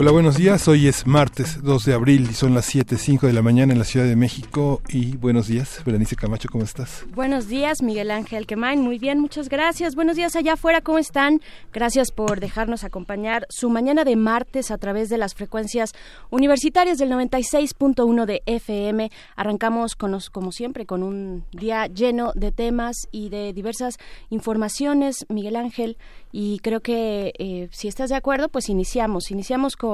[0.00, 0.68] Hola, buenos días.
[0.68, 3.84] Hoy es martes 2 de abril y son las 7.05 de la mañana en la
[3.84, 4.80] Ciudad de México.
[4.88, 7.04] Y buenos días, Berenice Camacho, ¿cómo estás?
[7.16, 8.80] Buenos días, Miguel Ángel Quemain.
[8.80, 9.96] Muy bien, muchas gracias.
[9.96, 11.40] Buenos días allá afuera, ¿cómo están?
[11.72, 15.92] Gracias por dejarnos acompañar su mañana de martes a través de las frecuencias
[16.30, 19.10] universitarias del 96.1 de FM.
[19.34, 23.96] Arrancamos, con como siempre, con un día lleno de temas y de diversas
[24.30, 25.96] informaciones, Miguel Ángel.
[26.30, 29.32] Y creo que eh, si estás de acuerdo, pues iniciamos.
[29.32, 29.87] Iniciamos con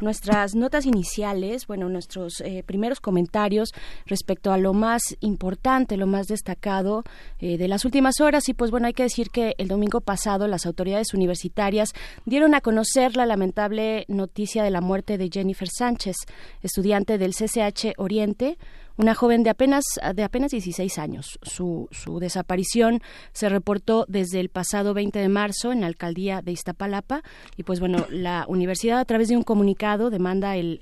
[0.00, 3.70] nuestras notas iniciales, bueno, nuestros eh, primeros comentarios
[4.06, 7.04] respecto a lo más importante, lo más destacado
[7.38, 8.48] eh, de las últimas horas.
[8.48, 11.92] Y pues bueno, hay que decir que el domingo pasado las autoridades universitarias
[12.24, 16.16] dieron a conocer la lamentable noticia de la muerte de Jennifer Sánchez,
[16.62, 18.58] estudiante del CCH Oriente
[19.02, 21.38] una joven de apenas, de apenas 16 años.
[21.42, 23.00] Su, su desaparición
[23.32, 27.22] se reportó desde el pasado 20 de marzo en la alcaldía de Iztapalapa
[27.56, 30.78] y pues bueno, la universidad a través de un comunicado demanda el,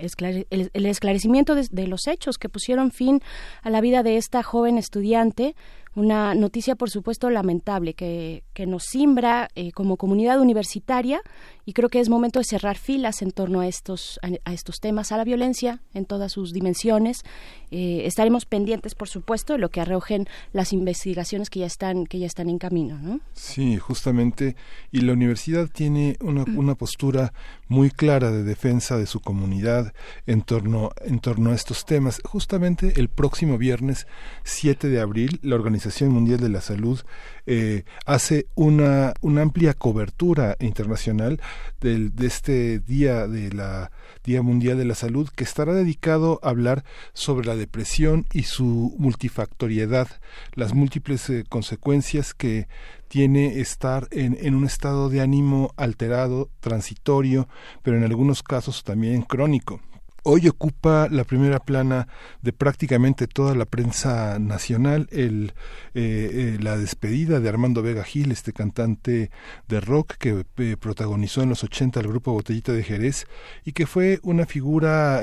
[0.51, 3.21] el, esclarecimiento de los hechos que pusieron fin
[3.63, 5.57] a la vida de esta joven estudiante
[5.95, 11.21] una noticia, por supuesto, lamentable que, que nos simbra eh, como comunidad universitaria
[11.65, 15.13] y creo que es momento de cerrar filas en torno a estos, a, estos temas,
[15.13, 17.23] a la violencia en todas sus dimensiones.
[17.71, 22.19] Eh, estaremos pendientes, por supuesto, de lo que arrojen las investigaciones que ya están, que
[22.19, 22.99] ya están en camino.
[22.99, 23.21] ¿no?
[23.35, 24.57] Sí, justamente.
[24.91, 27.33] Y la universidad tiene una, una postura
[27.71, 29.95] muy clara de defensa de su comunidad
[30.27, 32.21] en torno, en torno a estos temas.
[32.25, 34.09] Justamente el próximo viernes
[34.43, 37.01] 7 de abril, la organización Mundial de la Salud
[37.47, 41.41] eh, hace una, una amplia cobertura internacional
[41.81, 43.93] del, de este día de la
[44.25, 48.95] Día Mundial de la Salud que estará dedicado a hablar sobre la depresión y su
[48.99, 50.09] multifactoriedad,
[50.55, 52.69] las múltiples eh, consecuencias que
[53.09, 57.49] tiene estar en, en, un estado de ánimo alterado, transitorio,
[57.83, 59.81] pero en algunos casos también crónico.
[60.23, 62.07] Hoy ocupa la primera plana
[62.43, 65.55] de prácticamente toda la prensa nacional el,
[65.95, 69.31] eh, eh, la despedida de Armando Vega Gil, este cantante
[69.69, 73.27] de rock que eh, protagonizó en los 80 el grupo Botellita de Jerez
[73.65, 75.23] y que fue una figura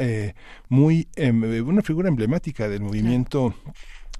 [0.69, 3.53] muy em, una figura emblemática del movimiento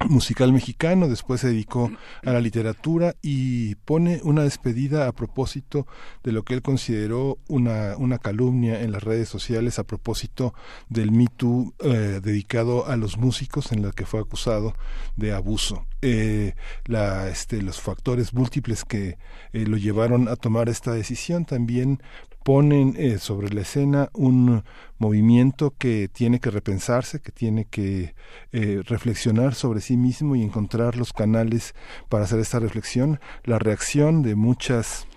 [0.05, 1.91] musical mexicano, después se dedicó
[2.23, 5.87] a la literatura y pone una despedida a propósito
[6.23, 10.53] de lo que él consideró una, una calumnia en las redes sociales a propósito
[10.89, 14.75] del Me Too eh, dedicado a los músicos en la que fue acusado
[15.15, 15.85] de abuso.
[16.03, 16.53] Eh,
[16.85, 19.17] la, este, los factores múltiples que
[19.51, 22.03] eh, lo llevaron a tomar esta decisión también
[22.47, 24.63] ponen eh, sobre la escena un
[24.99, 28.15] movimiento que tiene que repensarse, que tiene que
[28.53, 31.75] eh, reflexionar sobre sí mismo y encontrar los canales
[32.07, 33.19] para hacer esta reflexión.
[33.43, 35.07] La reacción de muchas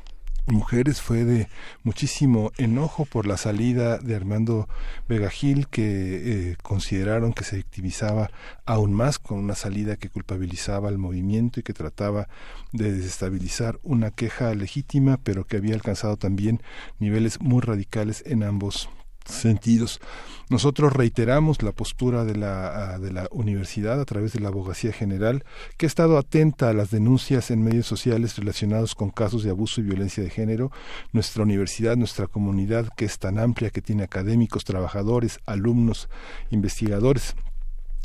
[0.50, 1.48] mujeres fue de
[1.82, 4.68] muchísimo enojo por la salida de Armando
[5.08, 8.30] Vega Gil que eh, consideraron que se victimizaba
[8.66, 12.28] aún más con una salida que culpabilizaba al movimiento y que trataba
[12.72, 16.62] de desestabilizar una queja legítima pero que había alcanzado también
[16.98, 18.88] niveles muy radicales en ambos
[19.24, 20.00] sentidos.
[20.48, 25.44] Nosotros reiteramos la postura de la, de la universidad a través de la Abogacía General,
[25.76, 29.80] que ha estado atenta a las denuncias en medios sociales relacionados con casos de abuso
[29.80, 30.72] y violencia de género.
[31.12, 36.08] Nuestra universidad, nuestra comunidad, que es tan amplia, que tiene académicos, trabajadores, alumnos,
[36.50, 37.36] investigadores,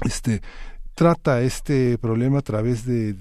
[0.03, 0.41] este
[0.95, 3.13] trata este problema a través de,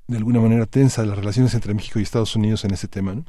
[0.07, 3.25] de alguna manera tensa las relaciones entre México y Estados Unidos en ese tema, ¿no?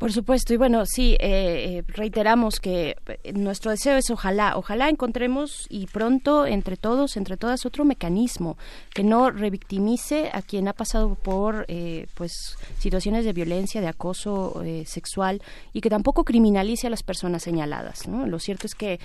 [0.00, 4.88] Por supuesto, y bueno, sí, eh, eh, reiteramos que eh, nuestro deseo es ojalá, ojalá
[4.88, 8.56] encontremos y pronto entre todos, entre todas, otro mecanismo
[8.94, 11.66] que no revictimice a quien ha pasado por
[12.14, 15.42] pues situaciones de violencia, de acoso sexual
[15.74, 18.08] y que tampoco criminalice a las personas señaladas.
[18.08, 18.26] ¿no?
[18.26, 18.98] Lo cierto es que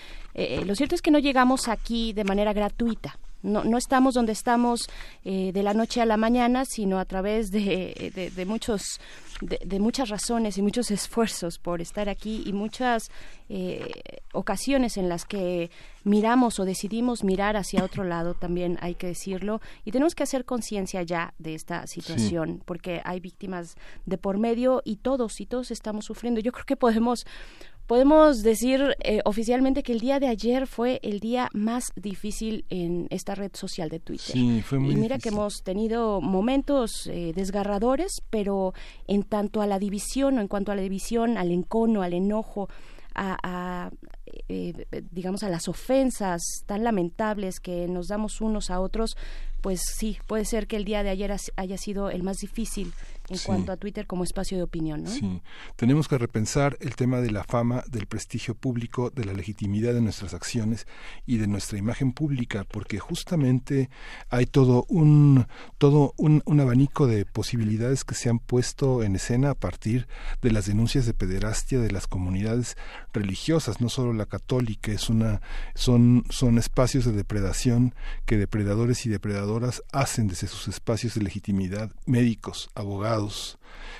[0.65, 4.89] lo cierto es que no llegamos aquí de manera gratuita no, no estamos donde estamos
[5.23, 8.99] eh, de la noche a la mañana, sino a través de, de, muchos
[9.41, 13.11] de, muchas razones y muchos esfuerzos por estar aquí y muchas
[13.49, 13.91] eh,
[14.33, 15.69] ocasiones en las que
[16.03, 20.45] miramos o decidimos mirar hacia otro lado, también hay que decirlo, y tenemos que hacer
[20.45, 23.75] conciencia ya de esta situación, porque hay víctimas
[24.05, 26.39] de por medio y todos, y todos estamos sufriendo.
[26.39, 27.25] Yo creo que podemos
[27.87, 33.07] Podemos decir eh, oficialmente que el día de ayer fue el día más difícil en
[33.11, 34.33] esta red social de Twitter.
[34.33, 38.73] Sí, fue muy y mira que hemos tenido momentos eh, desgarradores, pero
[39.07, 42.69] en tanto a la división o en cuanto a la división, al encono, al enojo,
[43.17, 43.91] a,
[44.49, 44.73] eh,
[45.11, 49.15] digamos a las ofensas tan lamentables que nos damos unos a otros,
[49.61, 52.93] pues sí, puede ser que el día de ayer haya sido el más difícil
[53.29, 55.03] en cuanto a Twitter como espacio de opinión.
[55.03, 55.09] ¿no?
[55.09, 55.41] Sí,
[55.75, 60.01] tenemos que repensar el tema de la fama, del prestigio público, de la legitimidad de
[60.01, 60.87] nuestras acciones
[61.25, 63.89] y de nuestra imagen pública, porque justamente
[64.29, 69.55] hay todo un todo un, abanico de posibilidades que se han puesto en escena a
[69.55, 70.07] partir
[70.41, 72.77] de las denuncias de pederastia de las comunidades
[73.13, 75.41] religiosas, no solo la católica, es una
[75.73, 77.93] son son espacios de depredación
[78.25, 83.14] que depredadores y depredadoras hacen desde sus espacios de legitimidad, médicos, abogados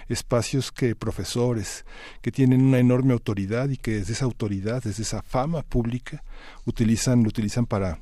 [0.08, 1.86] espacios que profesores,
[2.22, 6.24] que tienen una enorme autoridad y que desde esa autoridad, desde esa fama pública,
[6.66, 8.00] utilizan, lo utilizan para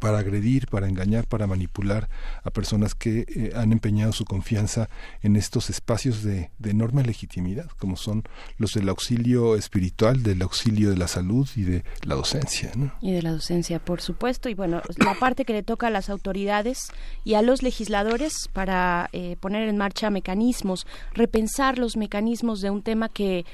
[0.00, 2.08] para agredir, para engañar, para manipular
[2.42, 4.88] a personas que eh, han empeñado su confianza
[5.22, 8.24] en estos espacios de, enorme legitimidad, como son
[8.56, 12.72] los del auxilio espiritual, del auxilio de la salud y de la docencia.
[13.00, 14.48] Y de la docencia, por supuesto.
[14.48, 16.78] Y bueno, la parte que le toca a las autoridades
[17.24, 22.82] y a los legisladores para eh, poner en marcha mecanismos, repensar los mecanismos de un
[22.82, 23.44] tema que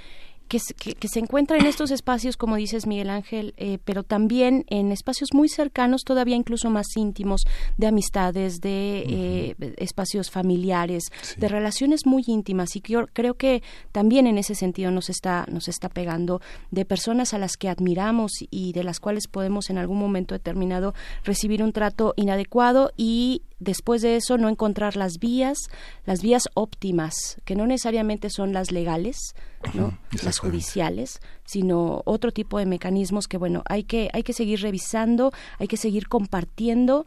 [0.48, 5.31] que, se encuentra en estos espacios, como dices Miguel Ángel, eh, pero también en espacios
[5.32, 7.43] muy cercanos, todavía incluso más íntimos,
[7.76, 11.04] de amistades, de eh, espacios familiares,
[11.37, 12.76] de relaciones muy íntimas.
[12.76, 13.62] Y yo creo que
[13.93, 16.40] también en ese sentido nos está, nos está pegando
[16.70, 20.94] de personas a las que admiramos y de las cuales podemos en algún momento determinado
[21.25, 25.58] recibir un trato inadecuado y después de eso no encontrar las vías,
[26.04, 29.34] las vías óptimas, que no necesariamente son las legales,
[29.74, 29.98] ¿no?
[30.22, 35.32] las judiciales, sino otro tipo de mecanismos que bueno, hay que hay que seguir revisando,
[35.58, 37.04] hay que seguir compartiendo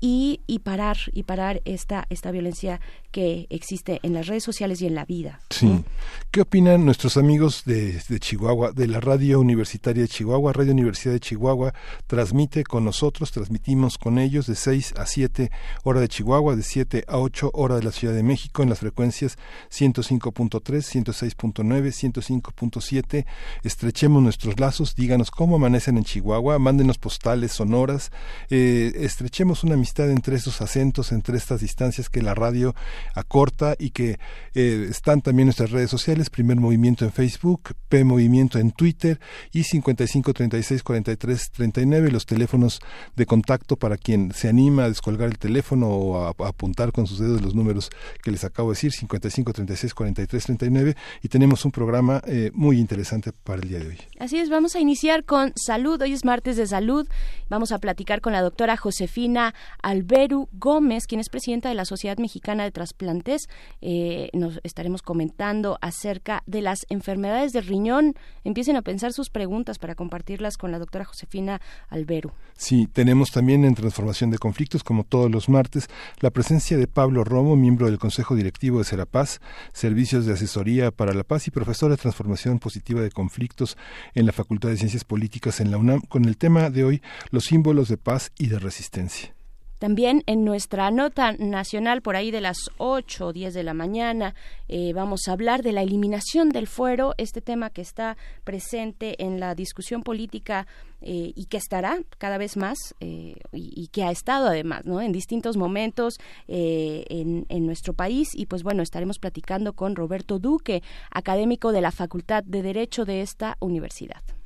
[0.00, 2.80] y, y parar y parar esta esta violencia
[3.10, 5.40] que existe en las redes sociales y en la vida.
[5.50, 5.84] Sí.
[6.30, 10.52] ¿Qué opinan nuestros amigos de, Chihuahua, de la Radio Universitaria de Chihuahua?
[10.52, 11.72] Radio Universidad de Chihuahua
[12.06, 15.50] transmite con nosotros, transmitimos con ellos de 6 a 7
[15.84, 18.80] hora de Chihuahua, de 7 a 8 hora de la Ciudad de México en las
[18.80, 19.38] frecuencias
[19.70, 23.24] 105.3, 106.9, 105.7.
[23.62, 28.12] Estrechemos nuestros lazos, díganos cómo amanecen en Chihuahua, mándenos postales sonoras,
[28.50, 32.74] eh, estrechemos una amistad entre estos acentos, entre estas distancias que la radio
[33.14, 34.18] acorta y que
[34.54, 39.20] eh, están también nuestras redes sociales, Primer Movimiento en Facebook, P Movimiento en Twitter
[39.52, 42.80] y 55 36 43 39, los teléfonos
[43.16, 47.18] de contacto para quien se anima a descolgar el teléfono o a, apuntar con sus
[47.18, 47.90] dedos los números
[48.22, 52.78] que les acabo de decir, 55 36 43 39 y tenemos un programa eh, muy
[52.78, 53.98] interesante para el día de hoy.
[54.18, 57.08] Así es, vamos a iniciar con salud, hoy es martes de salud,
[57.48, 62.18] vamos a platicar con la doctora Josefina Alberu Gómez, quien es presidenta de la Sociedad
[62.18, 63.48] Mexicana de trasplantes.
[63.80, 68.14] Eh, nos estaremos comentando acerca de las enfermedades del riñón.
[68.44, 72.32] Empiecen a pensar sus preguntas para compartirlas con la doctora Josefina Alberu.
[72.56, 75.88] Sí, tenemos también en Transformación de Conflictos, como todos los martes,
[76.20, 79.40] la presencia de Pablo Romo, miembro del Consejo Directivo de Serapaz,
[79.72, 83.76] Servicios de Asesoría para la Paz y profesor de Transformación Positiva de Conflictos
[84.14, 87.44] en la Facultad de Ciencias Políticas en la UNAM, con el tema de hoy, los
[87.44, 89.37] símbolos de paz y de resistencia.
[89.78, 94.34] También en nuestra nota nacional, por ahí de las 8 o 10 de la mañana,
[94.68, 99.38] eh, vamos a hablar de la eliminación del fuero, este tema que está presente en
[99.38, 100.66] la discusión política
[101.00, 105.00] eh, y que estará cada vez más eh, y, que ha estado además ¿no?
[105.00, 106.18] en distintos momentos
[106.48, 108.30] en, en nuestro país.
[108.34, 113.22] Y pues bueno, estaremos platicando con Roberto Duque, académico de la Facultad de Derecho de
[113.22, 114.37] esta universidad.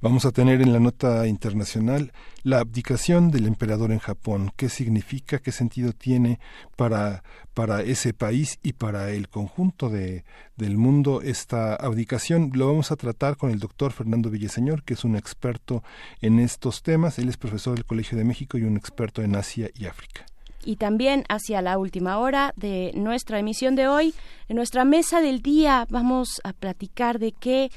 [0.00, 2.12] Vamos a tener en la nota internacional
[2.44, 4.52] la abdicación del emperador en Japón.
[4.56, 5.38] ¿Qué significa?
[5.38, 6.38] ¿Qué sentido tiene
[6.76, 10.24] para, para ese país y para el conjunto de,
[10.56, 12.52] del mundo esta abdicación?
[12.54, 15.82] Lo vamos a tratar con el doctor Fernando Villaseñor, que es un experto
[16.20, 17.18] en estos temas.
[17.18, 20.26] Él es profesor del Colegio de México y un experto en Asia y África
[20.64, 24.14] y también hacia la última hora de nuestra emisión de hoy.
[24.48, 27.70] En nuestra mesa del día vamos a platicar de qué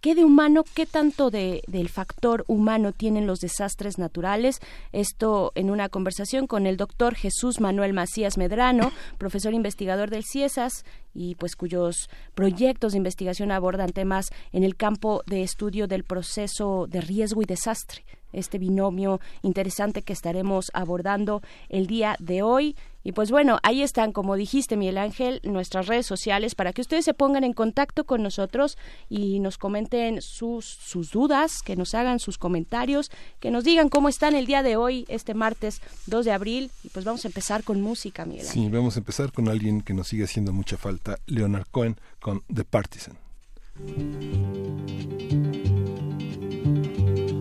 [0.00, 4.60] ¿Qué de humano, qué tanto de, del factor humano tienen los desastres naturales?
[4.92, 10.84] Esto en una conversación con el doctor Jesús Manuel Macías Medrano, profesor investigador del CIESAS
[11.14, 16.86] y pues cuyos proyectos de investigación abordan temas en el campo de estudio del proceso
[16.88, 22.76] de riesgo y desastre este binomio interesante que estaremos abordando el día de hoy.
[23.04, 27.04] Y pues bueno, ahí están, como dijiste, Miguel Ángel, nuestras redes sociales para que ustedes
[27.04, 28.76] se pongan en contacto con nosotros
[29.08, 34.08] y nos comenten sus, sus dudas, que nos hagan sus comentarios, que nos digan cómo
[34.08, 36.70] están el día de hoy, este martes 2 de abril.
[36.82, 38.64] Y pues vamos a empezar con música, Miguel Ángel.
[38.64, 42.42] Sí, vamos a empezar con alguien que nos sigue haciendo mucha falta, Leonard Cohen, con
[42.52, 43.16] The Partisan.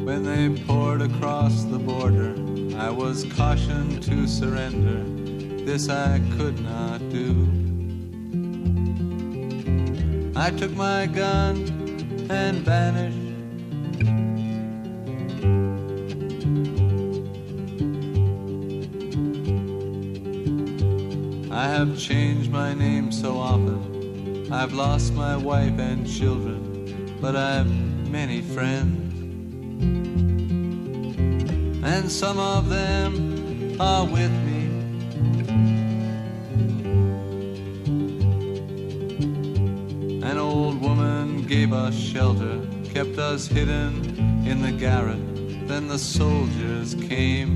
[0.07, 2.33] When they poured across the border,
[2.77, 5.03] I was cautioned to surrender.
[5.65, 7.33] This I could not do.
[10.33, 11.57] I took my gun
[12.29, 13.17] and vanished.
[21.51, 24.53] I have changed my name so often.
[24.53, 27.69] I've lost my wife and children, but I've
[28.09, 29.06] many friends
[31.97, 34.65] and some of them are with me.
[40.21, 42.61] An old woman gave us shelter,
[42.93, 45.17] kept us hidden in the garret.
[45.67, 47.55] Then the soldiers came.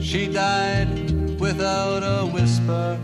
[0.00, 2.98] She died without a whisper.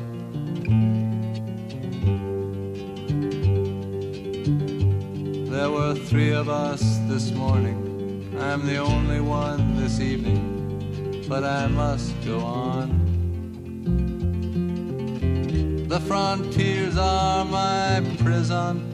[5.50, 7.85] There were three of us this morning.
[8.46, 12.88] I'm the only one this evening, but I must go on.
[15.88, 18.92] The frontiers are my prison.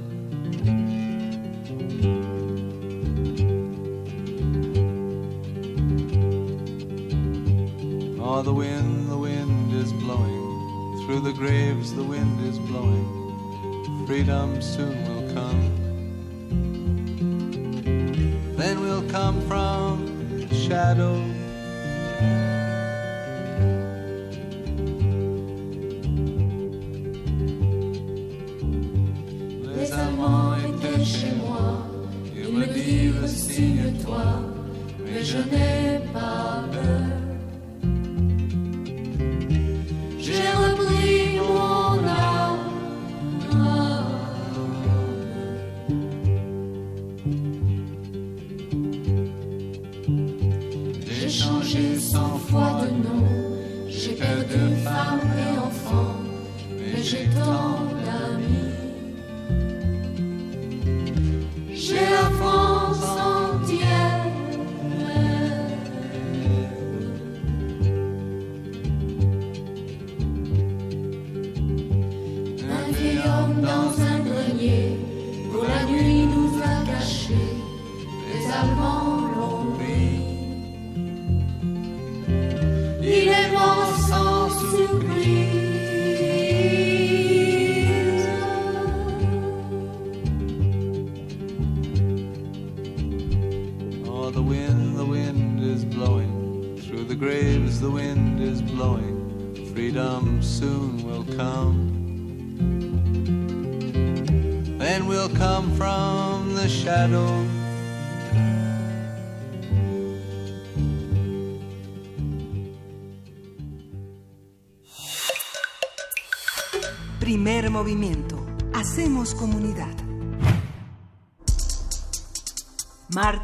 [8.21, 11.05] Oh, the wind, the wind is blowing.
[11.05, 14.07] Through the graves, the wind is blowing.
[14.07, 15.12] Freedom soon will
[19.13, 21.32] come from shadow.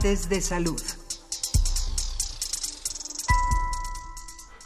[0.08, 0.80] De salud.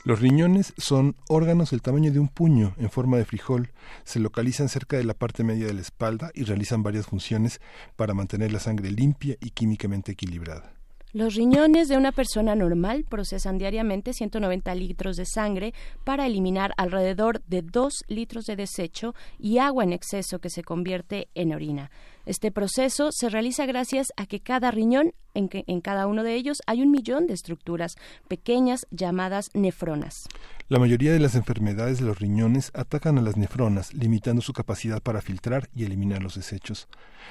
[0.05, 3.71] Los riñones son órganos del tamaño de un puño en forma de frijol.
[4.05, 7.61] Se localizan cerca de la parte media de la espalda y realizan varias funciones
[7.97, 10.75] para mantener la sangre limpia y químicamente equilibrada.
[11.13, 17.43] Los riñones de una persona normal procesan diariamente 190 litros de sangre para eliminar alrededor
[17.49, 21.91] de 2 litros de desecho y agua en exceso que se convierte en orina.
[22.25, 26.81] Este proceso se realiza gracias a que cada riñón, en, cada uno de ellos hay
[26.83, 27.97] un millón de estructuras
[28.29, 30.29] pequeñas llamadas nefronas.
[30.69, 35.03] La mayoría de las enfermedades de los riñones atacan a las nefronas, limitando su capacidad
[35.03, 36.89] para filtrar y eliminar los desechos.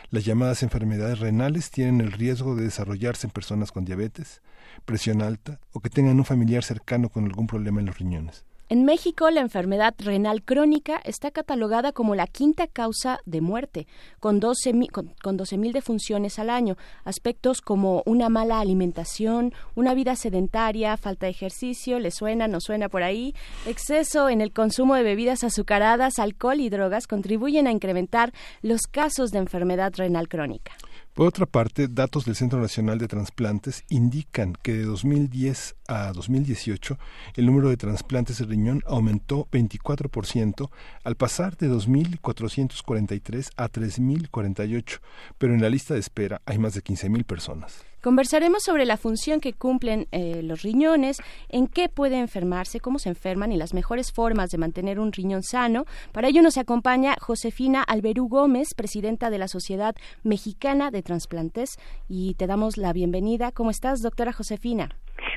[0.10, 4.42] Las llamadas enfermedades renales tienen el riesgo de desarrollarse en personas con diabetes,
[4.84, 8.44] presión alta o que tengan un familiar cercano con algún problema en los riñones.
[8.72, 13.86] En México, la enfermedad renal crónica está catalogada como la quinta causa de muerte,
[14.22, 16.78] con 12.000 con, defunciones al año.
[17.04, 22.88] Aspectos como una mala alimentación, una vida sedentaria, falta de ejercicio, le suena, no suena
[22.88, 23.36] por ahí,
[23.66, 29.32] exceso en el consumo de bebidas azucaradas, alcohol y drogas contribuyen a incrementar los casos
[29.32, 30.72] de enfermedad renal crónica.
[31.14, 36.98] Por otra parte, datos del Centro Nacional de Transplantes indican que de 2010 a 2018
[37.36, 40.70] el número de trasplantes de riñón aumentó 24%
[41.04, 45.00] al pasar de 2.443 a 3.048,
[45.38, 47.91] pero en la lista de espera hay más de 15.000 personas.
[48.02, 51.18] Conversaremos sobre la función que cumplen eh, los riñones,
[51.50, 55.44] en qué puede enfermarse, cómo se enferman y las mejores formas de mantener un riñón
[55.44, 55.86] sano.
[56.12, 61.78] Para ello nos acompaña Josefina Alberú Gómez, presidenta de la Sociedad Mexicana de Transplantes,
[62.10, 63.52] y te damos la bienvenida.
[63.52, 64.90] ¿Cómo estás, doctora Josefina?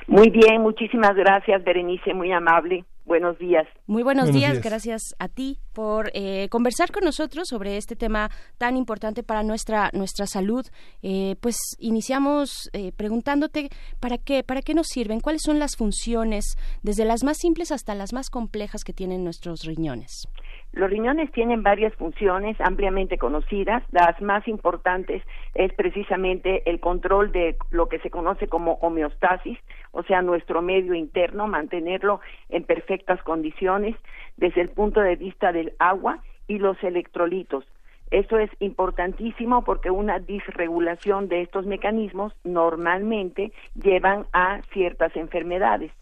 [0.06, 2.84] Muy bien, muchísimas gracias, Berenice, muy amable.
[3.04, 3.66] Buenos días.
[3.86, 4.62] Muy buenos, días.
[4.62, 9.90] gracias a ti por eh, conversar con nosotros sobre este tema tan importante para nuestra
[9.92, 10.66] nuestra salud.
[11.02, 13.68] Eh, pues iniciamos eh, preguntándote
[14.00, 17.94] para qué para qué nos sirven, cuáles son las funciones, desde las más simples hasta
[17.94, 20.26] las más complejas que tienen nuestros riñones.
[20.74, 23.84] Los riñones tienen varias funciones ampliamente conocidas.
[23.92, 25.22] Las más importantes
[25.54, 29.56] es precisamente el control de lo que se conoce como homeostasis,
[29.92, 33.94] o sea, nuestro medio interno, mantenerlo en perfectas condiciones
[34.36, 37.64] desde el punto de vista del agua y los electrolitos.
[38.10, 45.92] Eso es importantísimo porque una disregulación de estos mecanismos normalmente llevan a ciertas enfermedades.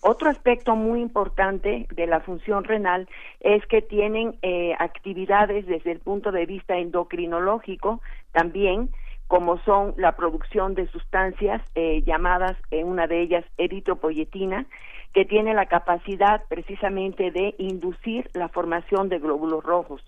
[0.00, 3.08] Otro aspecto muy importante de la función renal
[3.40, 8.00] es que tienen eh, actividades desde el punto de vista endocrinológico
[8.32, 8.90] también,
[9.26, 14.66] como son la producción de sustancias eh, llamadas, en una de ellas, eritropoyetina,
[15.12, 20.02] que tiene la capacidad precisamente de inducir la formación de glóbulos rojos.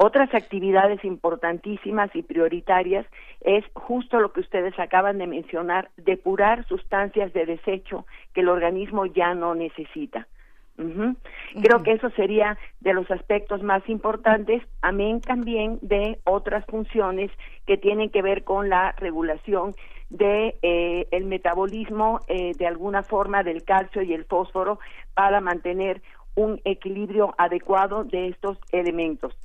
[0.00, 3.04] Otras actividades importantísimas y prioritarias
[3.40, 9.06] es justo lo que ustedes acaban de mencionar, depurar sustancias de desecho que el organismo
[9.06, 10.28] ya no necesita.
[10.76, 17.32] Creo que eso sería de los aspectos más importantes, amén también de otras funciones
[17.66, 19.74] que tienen que ver con la regulación
[20.10, 24.78] de eh, el metabolismo eh, de alguna forma del calcio y el fósforo
[25.14, 26.02] para mantener
[26.36, 29.36] un equilibrio adecuado de estos elementos.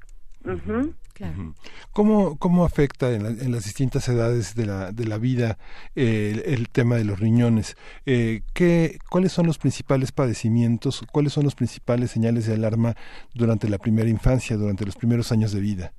[1.92, 5.58] ¿Cómo, ¿Cómo afecta en, las distintas edades de la, de la vida
[5.96, 7.78] eh, el, tema de los riñones?
[8.06, 11.04] Eh, ¿qué, ¿Cuáles son los principales padecimientos?
[11.12, 12.96] ¿Cuáles son los principales señales de alarma
[13.34, 15.94] durante la primera infancia, durante los primeros años de vida?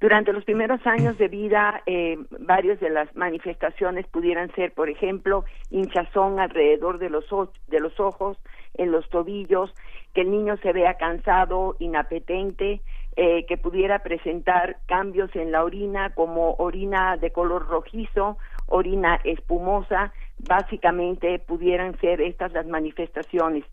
[0.00, 5.44] Durante los primeros años de vida, eh, varias de las manifestaciones pudieran ser, por ejemplo,
[5.70, 7.24] hinchazón alrededor de los,
[7.66, 8.38] de los ojos,
[8.74, 9.74] en los tobillos,
[10.14, 12.80] que el niño se vea cansado, inapetente,
[13.20, 20.12] eh, que pudiera presentar cambios en la orina como orina de color rojizo, orina espumosa,
[20.38, 23.64] básicamente pudieran ser estas las manifestaciones.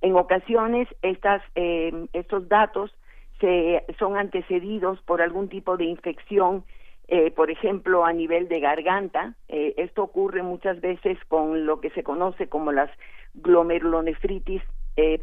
[0.00, 2.94] En ocasiones estas, eh, estos datos
[3.40, 6.62] se, son antecedidos por algún tipo de infección,
[7.08, 9.34] eh, por ejemplo, a nivel de garganta.
[9.48, 12.90] esto ocurre muchas veces con lo que se conoce como las
[13.34, 14.62] glomerulonefritis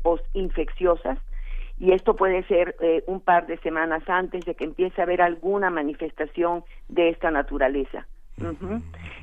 [0.04, 1.18] postinfecciosas
[1.82, 5.20] y esto puede ser eh, un par de semanas antes de que empiece a haber
[5.20, 8.06] alguna manifestación de esta naturaleza.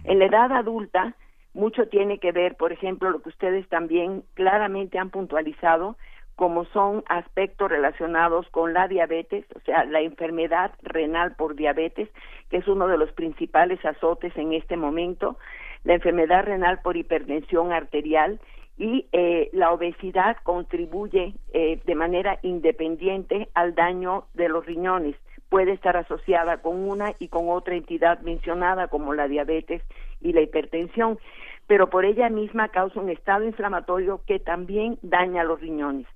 [0.04, 1.14] En la edad adulta,
[1.54, 5.96] mucho tiene que ver, por ejemplo, lo que ustedes también claramente han puntualizado,
[6.34, 12.08] como son aspectos relacionados con la diabetes, o sea, la enfermedad renal por diabetes,
[12.50, 15.38] que es uno de los principales azotes en este momento,
[15.84, 18.40] la enfermedad renal por hipertensión arterial
[18.78, 25.16] y eh, la obesidad contribuye eh, de manera independiente al daño de los riñones.
[25.48, 29.82] Puede estar asociada con una y con otra entidad mencionada como la diabetes
[30.20, 31.18] y la hipertensión,
[31.66, 36.06] pero por ella misma causa un estado inflamatorio que también daña los riñones.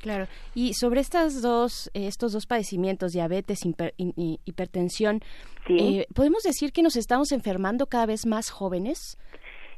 [0.00, 0.26] Claro.
[0.54, 3.60] Y sobre estas dos, estos dos padecimientos, diabetes
[3.96, 5.20] y hipertensión,
[5.68, 9.18] eh, ¿podemos decir que nos estamos enfermando cada vez más jóvenes?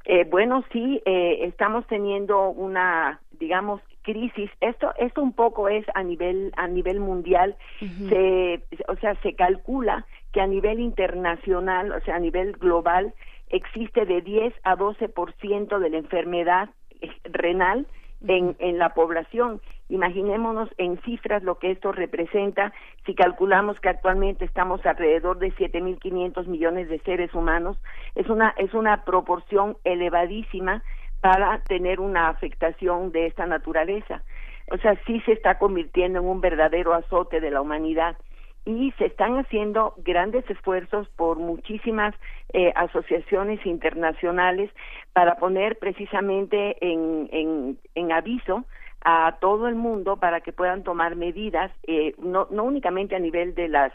[0.04, 4.50] Eh, bueno, sí, eh, estamos teniendo una, digamos, crisis.
[4.60, 7.56] Esto, esto un poco es a nivel, a nivel mundial.
[7.78, 13.14] se, o sea, se calcula que a nivel internacional, o sea, a nivel global,
[13.50, 17.86] existe de 10 a 12% de la enfermedad eh, renal
[18.26, 19.60] en, en la población.
[19.88, 22.72] Imaginémonos en cifras lo que esto representa
[23.04, 27.76] si calculamos que actualmente estamos alrededor de 7.500 millones de seres humanos.
[28.14, 30.82] Es una, es una proporción elevadísima
[31.20, 34.22] para tener una afectación de esta naturaleza.
[34.70, 38.16] O sea, sí se está convirtiendo en un verdadero azote de la humanidad
[38.64, 42.14] y se están haciendo grandes esfuerzos por muchísimas
[42.52, 44.70] eh, asociaciones internacionales
[45.12, 48.64] para poner precisamente en, en, en, aviso
[49.04, 53.54] a todo el mundo para que puedan tomar medidas, eh, no, no únicamente a nivel
[53.54, 53.92] de las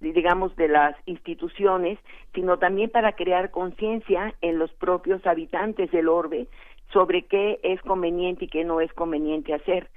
[0.00, 1.98] digamos de las instituciones,
[2.34, 6.48] sino también para crear conciencia en los propios habitantes del orbe
[6.92, 9.88] sobre qué es conveniente y qué no es conveniente hacer.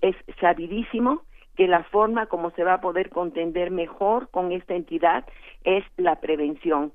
[0.00, 1.22] Es sabidísimo
[1.56, 5.26] que la forma como se va a poder contender mejor con esta entidad
[5.64, 6.92] es la prevención.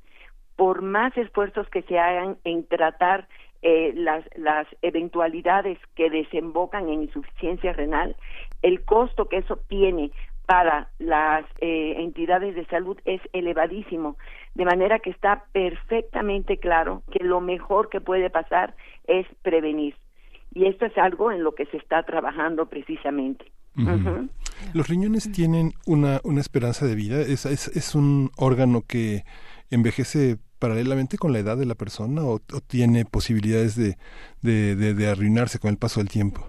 [0.55, 3.27] Por más esfuerzos que se hagan en tratar
[3.63, 8.15] eh, las, las eventualidades que desembocan en insuficiencia renal,
[8.61, 10.11] el costo que eso tiene
[10.45, 14.17] para las eh, entidades de salud es elevadísimo,
[14.55, 18.75] de manera que está perfectamente claro que lo mejor que puede pasar
[19.07, 19.95] es prevenir.
[20.53, 23.45] Y esto es algo en lo que se está trabajando precisamente.
[24.73, 29.23] Los riñones tienen una, una esperanza de vida, es, es, es un órgano que
[29.71, 33.97] envejece paralelamente con la edad de la persona o, tiene posibilidades de,
[34.41, 36.39] de, de, arruinarse con el paso del tiempo?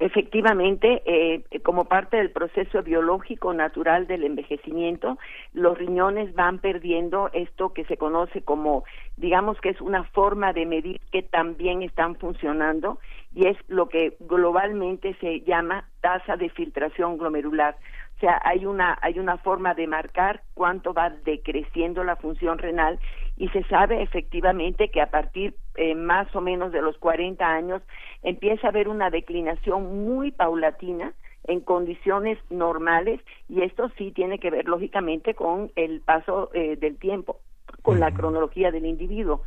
[0.00, 5.16] Efectivamente, eh, como parte del proceso biológico natural del envejecimiento,
[5.52, 8.82] los riñones van perdiendo esto que se conoce como,
[9.16, 12.98] digamos que es una forma de medir que también están funcionando
[13.32, 17.76] y es lo que globalmente se llama tasa de filtración glomerular.
[18.16, 22.98] O sea, hay una, hay una forma de marcar cuánto va decreciendo la función renal
[23.36, 27.82] y se sabe efectivamente que a partir eh, más o menos de los 40 años
[28.22, 31.12] empieza a haber una declinación muy paulatina
[31.44, 36.96] en condiciones normales y esto sí tiene que ver lógicamente con el paso eh, del
[36.96, 37.40] tiempo,
[37.82, 39.42] con la cronología del individuo.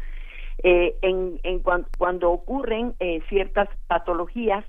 [0.61, 2.93] Eh, en, en cuando ocurren
[3.27, 4.65] ciertas patologías,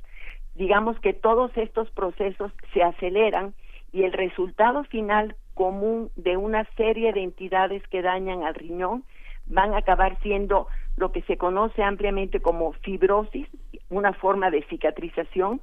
[0.55, 3.55] digamos que todos estos procesos se aceleran
[3.93, 9.05] y el resultado final común de una serie de entidades que dañan al riñón
[9.44, 13.46] van a acabar siendo lo que se conoce ampliamente como fibrosis,
[13.90, 15.61] una forma de cicatrización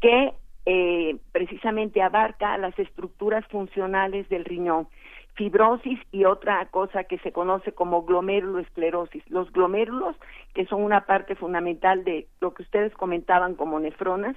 [0.00, 0.32] que
[0.66, 4.88] eh, precisamente abarca las estructuras funcionales del riñón
[5.34, 9.22] fibrosis y otra cosa que se conoce como glomeruloesclerosis.
[9.30, 10.16] Los glomérulos,
[10.52, 14.34] que son una parte fundamental de lo que ustedes comentaban como nefronas,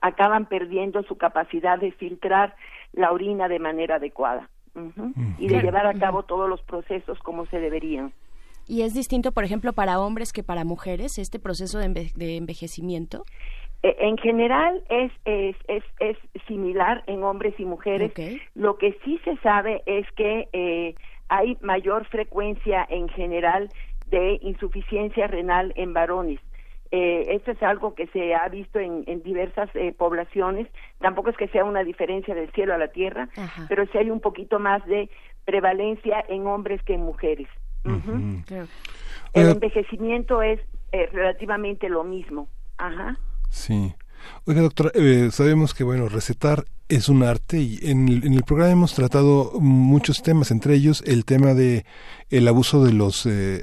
[0.00, 2.54] acaban perdiendo su capacidad de filtrar
[2.92, 4.48] la orina de manera adecuada
[5.38, 8.12] y de llevar a cabo todos los procesos como se deberían.
[8.66, 13.24] ¿Y es distinto, por ejemplo, para hombres que para mujeres este proceso de, envejecimiento?
[13.82, 18.12] Eh, en general es, es, es, es, similar en hombres y mujeres.
[18.54, 20.94] Lo que sí se sabe es que eh,
[21.28, 23.70] hay mayor frecuencia en general
[24.10, 26.40] de insuficiencia renal en varones.
[26.90, 30.68] Eh, esto es algo que se ha visto en, en diversas eh, poblaciones.
[31.00, 33.28] Tampoco es que sea una diferencia del cielo a la tierra,
[33.68, 35.10] pero sí hay un poquito más de
[35.44, 37.48] prevalencia en hombres que en mujeres.
[39.34, 40.60] El envejecimiento es
[41.12, 42.48] relativamente lo mismo.
[42.78, 43.18] Ajá.
[43.50, 43.94] Sí.
[44.44, 48.42] Oiga, doctora, eh, sabemos que, bueno, recetar es un arte y en el, en el,
[48.44, 51.84] programa hemos tratado muchos temas, entre ellos el tema de
[52.30, 53.62] el abuso de los eh,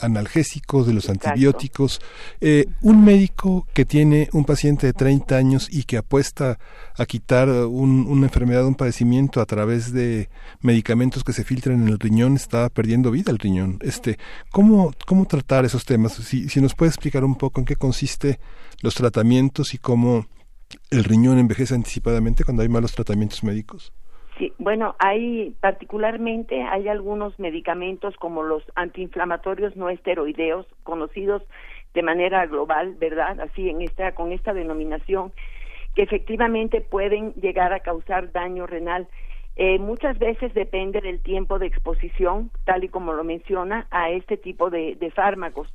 [0.00, 2.00] analgésicos, de los antibióticos.
[2.40, 6.58] Eh, un médico que tiene un paciente de 30 años y que apuesta
[6.96, 10.28] a quitar un, una enfermedad, un padecimiento a través de
[10.60, 13.78] medicamentos que se filtran en el riñón está perdiendo vida el riñón.
[13.82, 14.18] Este,
[14.50, 16.12] ¿cómo, cómo tratar esos temas?
[16.12, 18.38] Si, si nos puede explicar un poco en qué consiste
[18.86, 20.26] los tratamientos y cómo
[20.92, 23.92] el riñón envejece anticipadamente cuando hay malos tratamientos médicos?
[24.38, 31.42] Sí, bueno, hay particularmente hay algunos medicamentos como los antiinflamatorios no esteroideos conocidos
[31.94, 33.40] de manera global, ¿verdad?
[33.40, 35.32] Así en esta con esta denominación
[35.96, 39.08] que efectivamente pueden llegar a causar daño renal.
[39.56, 44.36] Eh, muchas veces depende del tiempo de exposición, tal y como lo menciona, a este
[44.36, 45.72] tipo de, fármacos.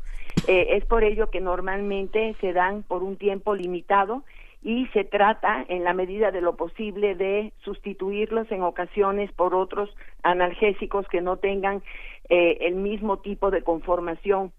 [0.48, 4.24] Eh, es por ello que normalmente se dan por un tiempo limitado
[4.64, 9.90] y se trata, en la medida de lo posible, de sustituirlos en ocasiones por otros
[10.22, 11.82] analgésicos que no tengan
[12.30, 14.52] eh, el mismo tipo de conformación.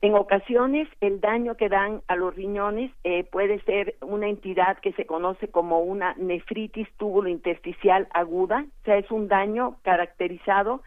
[0.00, 4.92] En ocasiones, el daño que dan a los riñones eh, puede ser una entidad que
[4.92, 10.82] se conoce como una nefritis túbulo intersticial aguda, o sea, es un daño caracterizado,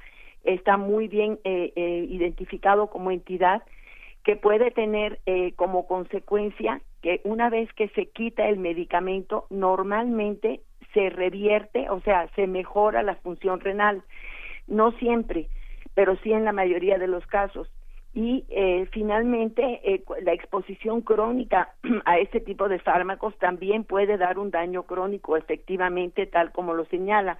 [0.45, 3.63] está muy bien eh, eh, identificado como entidad,
[4.24, 5.19] que puede tener
[5.56, 10.62] como consecuencia que una vez que se quita el medicamento, normalmente
[10.93, 14.04] se revierte, o sea, se mejora la función renal.
[14.67, 15.47] No siempre,
[15.95, 17.67] pero sí en la mayoría de los casos
[18.13, 21.74] y eh, finalmente eh, la exposición crónica
[22.06, 26.86] a este tipo de fármacos también puede dar un daño crónico efectivamente tal como lo
[26.86, 27.38] señala.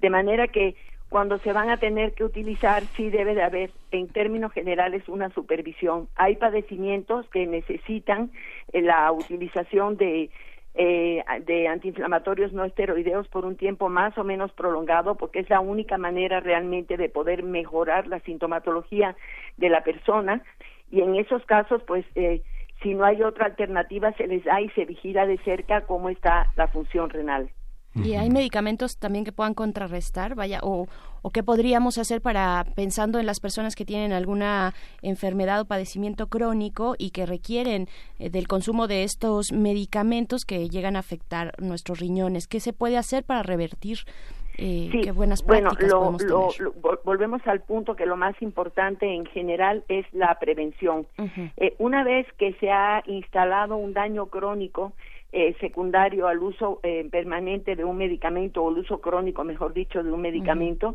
[0.00, 0.76] De manera que
[1.10, 5.30] cuando se van a tener que utilizar sí debe de haber en términos generales una
[5.30, 6.08] supervisión.
[6.16, 8.32] Hay padecimientos que necesitan
[8.72, 10.30] eh, la utilización de
[10.74, 15.60] eh, de antiinflamatorios no esteroideos por un tiempo más o menos prolongado, porque es la
[15.60, 19.16] única manera realmente de poder mejorar la sintomatología
[19.56, 20.42] de la persona.
[20.90, 22.42] Y en esos casos, pues, eh,
[22.82, 26.52] si no hay otra alternativa, se les da y se vigila de cerca cómo está
[26.56, 27.50] la función renal.
[27.94, 30.34] ¿Y hay medicamentos también que puedan contrarrestar?
[30.34, 30.88] Vaya, o,
[31.22, 36.26] o qué podríamos hacer para, pensando en las personas que tienen alguna enfermedad o padecimiento
[36.26, 42.00] crónico y que requieren eh, del consumo de estos medicamentos que llegan a afectar nuestros
[42.00, 42.48] riñones?
[42.48, 43.98] ¿Qué se puede hacer para revertir
[44.56, 49.82] eh, qué buenas prácticas bueno, lo, volvemos al punto que lo más importante en general
[49.88, 51.06] es la prevención.
[51.56, 54.92] Eh, una vez que se ha instalado un daño crónico,
[55.36, 60.00] eh, secundario al uso eh, permanente de un medicamento o el uso crónico, mejor dicho,
[60.00, 60.94] de un medicamento,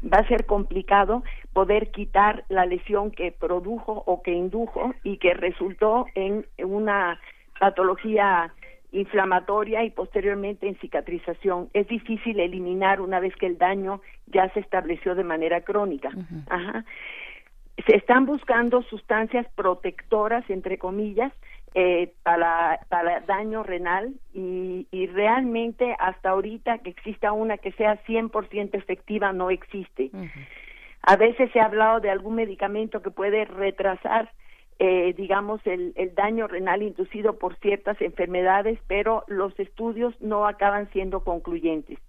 [0.00, 5.34] va a ser complicado poder quitar la lesión que produjo o que indujo y que
[5.34, 7.18] resultó en una
[7.58, 8.54] patología
[8.92, 11.68] inflamatoria y posteriormente en cicatrización.
[11.74, 16.10] Es difícil eliminar una vez que el daño ya se estableció de manera crónica.
[16.48, 16.84] Ajá.
[17.88, 21.32] Se están buscando sustancias protectoras, entre comillas,
[21.74, 28.02] eh, para, para daño renal y, y, realmente hasta ahorita que exista una que sea
[28.06, 30.10] 100% efectiva no existe.
[31.02, 34.32] A veces se ha hablado de algún medicamento que puede retrasar,
[34.80, 40.90] eh, digamos, el, el daño renal inducido por ciertas enfermedades, pero los estudios no acaban
[40.90, 42.00] siendo concluyentes.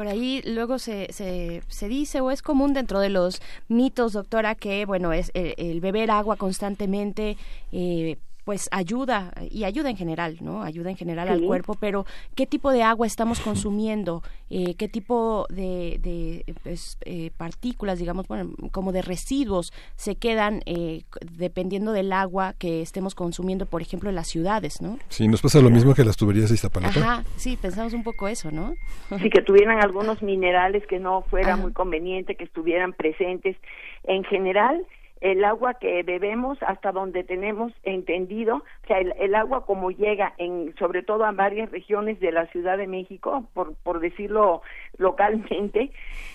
[0.00, 4.54] Por ahí luego se, se, se, dice o es común dentro de los mitos, doctora,
[4.54, 7.36] que bueno, es el, beber agua constantemente
[7.70, 10.62] eh, pues ayuda y ayuda en general, ¿no?
[10.62, 14.22] Ayuda en general al cuerpo, pero ¿qué tipo de agua estamos consumiendo?
[14.48, 20.62] Eh, ¿Qué tipo de, de pues, eh, partículas, digamos, bueno, como de residuos se quedan
[20.66, 24.98] eh, dependiendo del agua que estemos consumiendo, por ejemplo, en las ciudades, ¿no?
[25.08, 26.98] Sí, nos pasa lo mismo que las tuberías de Iztapalapa.
[26.98, 28.74] Ajá, sí, pensamos un poco eso, ¿no?
[29.20, 33.56] Sí, que tuvieran algunos minerales que no fuera muy conveniente que estuvieran presentes.
[34.04, 34.84] En general,
[35.20, 40.74] el agua que bebemos hasta donde tenemos entendido, o sea, el, agua como llega en,
[40.78, 44.62] sobre todo a varias regiones de la Ciudad de México, por, por decirlo
[44.96, 45.90] localmente,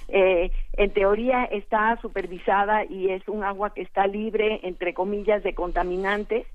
[0.07, 5.55] eh, en teoría está supervisada y es un agua que está libre, entre comillas, de
[5.55, 6.45] contaminantes.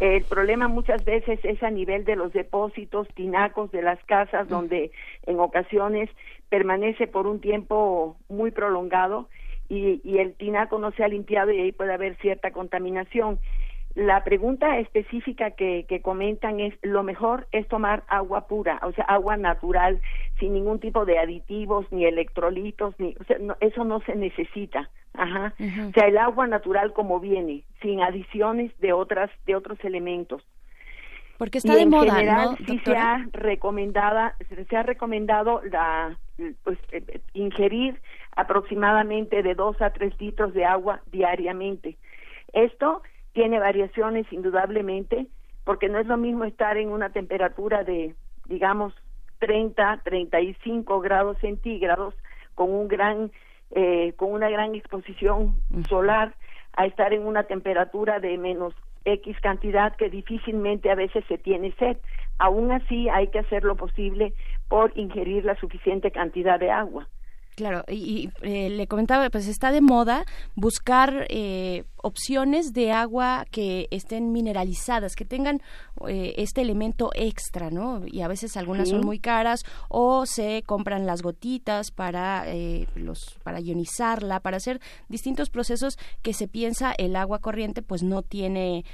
[0.00, 4.90] El problema muchas veces es a nivel de los depósitos, tinacos de las casas, donde
[5.26, 6.10] en ocasiones
[6.50, 9.28] permanece por un tiempo muy prolongado
[9.68, 13.38] y, y el tinaco no se ha limpiado y ahí puede haber cierta contaminación.
[13.94, 19.04] La pregunta específica que, que, comentan es, lo mejor es tomar agua pura, o sea,
[19.04, 20.00] agua natural,
[20.38, 24.88] sin ningún tipo de aditivos, ni electrolitos, ni, o sea, eso no se necesita.
[25.14, 25.52] Ajá.
[25.88, 30.46] O sea, el agua natural como viene, sin adiciones de otras, de otros elementos.
[31.38, 34.36] Porque está de moda, general, Sí se ha recomendada,
[34.68, 36.16] se ha recomendado la,
[36.64, 38.00] pues, eh, ingerir
[38.36, 41.96] aproximadamente de dos a tres litros de agua diariamente.
[42.52, 45.26] Esto tiene variaciones indudablemente,
[45.64, 48.14] porque no es lo mismo estar en una temperatura de,
[48.46, 48.94] digamos,
[49.38, 52.14] 30, 35 grados centígrados
[52.54, 53.30] con un gran,
[53.70, 56.34] eh, con una gran exposición solar,
[56.72, 61.72] a estar en una temperatura de menos X cantidad que difícilmente a veces se tiene
[61.72, 61.96] sed.
[62.38, 64.34] Aún así hay que hacer lo posible
[64.68, 67.08] por ingerir la suficiente cantidad de agua.
[67.58, 73.88] Claro, y, eh, le comentaba, pues está de moda buscar eh, opciones de agua que
[73.90, 75.60] estén mineralizadas, que tengan
[76.06, 78.06] eh, este elemento extra, ¿no?
[78.06, 82.46] Y a veces algunas son muy caras o se compran las gotitas para
[82.94, 88.22] los para ionizarla, para hacer distintos procesos que se piensa el agua corriente pues no
[88.22, 88.84] tiene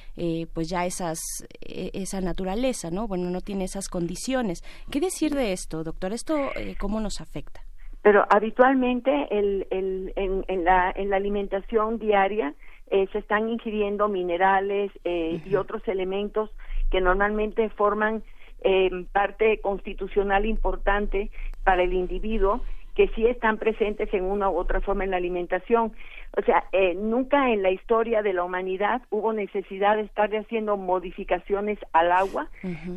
[0.55, 1.19] pues ya esas
[1.61, 3.09] esa naturaleza, ¿no?
[3.09, 4.65] Bueno, no tiene esas condiciones.
[4.91, 6.15] ¿Qué decir de esto, doctor?
[6.15, 6.39] ¿Esto
[6.79, 7.64] cómo nos afecta?
[8.05, 12.53] Pero habitualmente el, el, en, en, la, en la alimentación diaria
[12.91, 16.51] eh, se están ingiriendo minerales eh, y otros elementos
[16.91, 18.23] que normalmente forman
[18.63, 21.31] eh, parte constitucional importante
[21.65, 22.61] para el individuo
[22.95, 25.95] que sí están presentes en una u otra forma en la alimentación.
[26.37, 30.77] O sea, eh, nunca en la historia de la humanidad hubo necesidad de estar haciendo
[30.77, 32.49] modificaciones al agua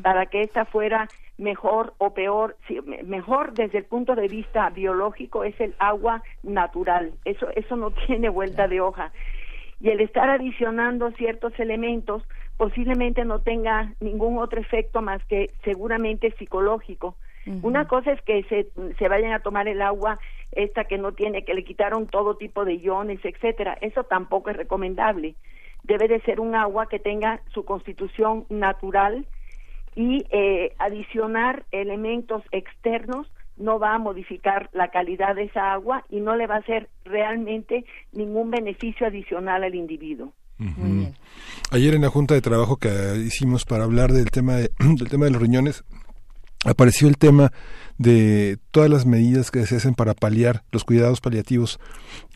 [0.03, 2.57] para que ésta fuera mejor o peor.
[3.05, 7.13] mejor desde el punto de vista biológico es el agua natural.
[7.25, 9.11] Eso, eso no tiene vuelta de hoja.
[9.79, 12.23] Y el estar adicionando ciertos elementos
[12.57, 17.15] posiblemente no tenga ningún otro efecto más que seguramente psicológico
[17.61, 20.19] una cosa es que se, se vayan a tomar el agua
[20.51, 23.77] esta que no tiene, que le quitaron todo tipo de iones, etcétera.
[23.79, 25.35] Eso tampoco es recomendable.
[25.83, 29.25] Debe de ser un agua que tenga su constitución natural
[29.97, 33.25] y eh, adicionar elementos externos
[33.57, 36.87] no va a modificar la calidad de esa agua y no le va a hacer
[37.03, 40.31] realmente ningún beneficio adicional al individuo.
[41.71, 42.89] Ayer en la junta de trabajo que
[43.25, 45.83] hicimos para hablar del tema de, del tema de los riñones
[46.63, 47.51] apareció el tema
[47.97, 51.79] de todas las medidas que se hacen para paliar los cuidados paliativos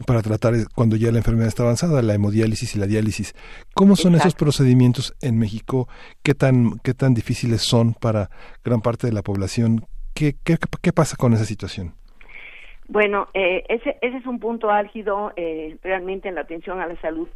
[0.08, 3.34] para tratar cuando ya la enfermedad está avanzada, la hemodiálisis y la diálisis.
[3.74, 5.88] ¿Cómo son esos procedimientos en México?
[6.24, 8.30] ¿Qué tan, qué tan difíciles son para
[8.64, 9.86] gran parte de la población?
[10.14, 11.94] ¿Qué, qué, qué pasa con esa situación?
[12.88, 17.00] Bueno, eh, ese, ese es un punto álgido eh, realmente en la atención a la
[17.00, 17.30] salud.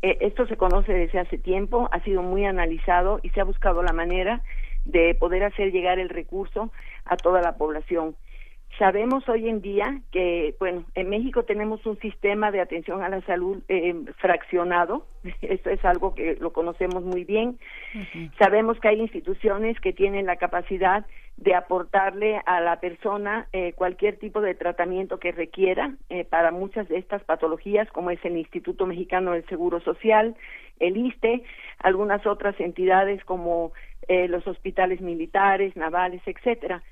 [0.00, 3.82] Eh, esto se conoce desde hace tiempo, ha sido muy analizado y se ha buscado
[3.82, 4.42] la manera
[4.84, 6.72] de poder hacer llegar el recurso
[7.04, 8.16] a toda la población.
[8.78, 13.20] Sabemos hoy en día que, bueno, en México tenemos un sistema de atención a la
[13.22, 15.06] salud eh, fraccionado,
[15.42, 17.58] esto es algo que lo conocemos muy bien.
[18.38, 21.04] Sabemos que hay instituciones que tienen la capacidad
[21.36, 26.88] de aportarle a la persona eh, cualquier tipo de tratamiento que requiera eh, para muchas
[26.88, 30.36] de estas patologías, como es el Instituto Mexicano del Seguro Social,
[30.78, 31.42] el ISTE,
[31.78, 33.72] algunas otras entidades como
[34.08, 36.82] eh, los hospitales militares, navales, etcétera,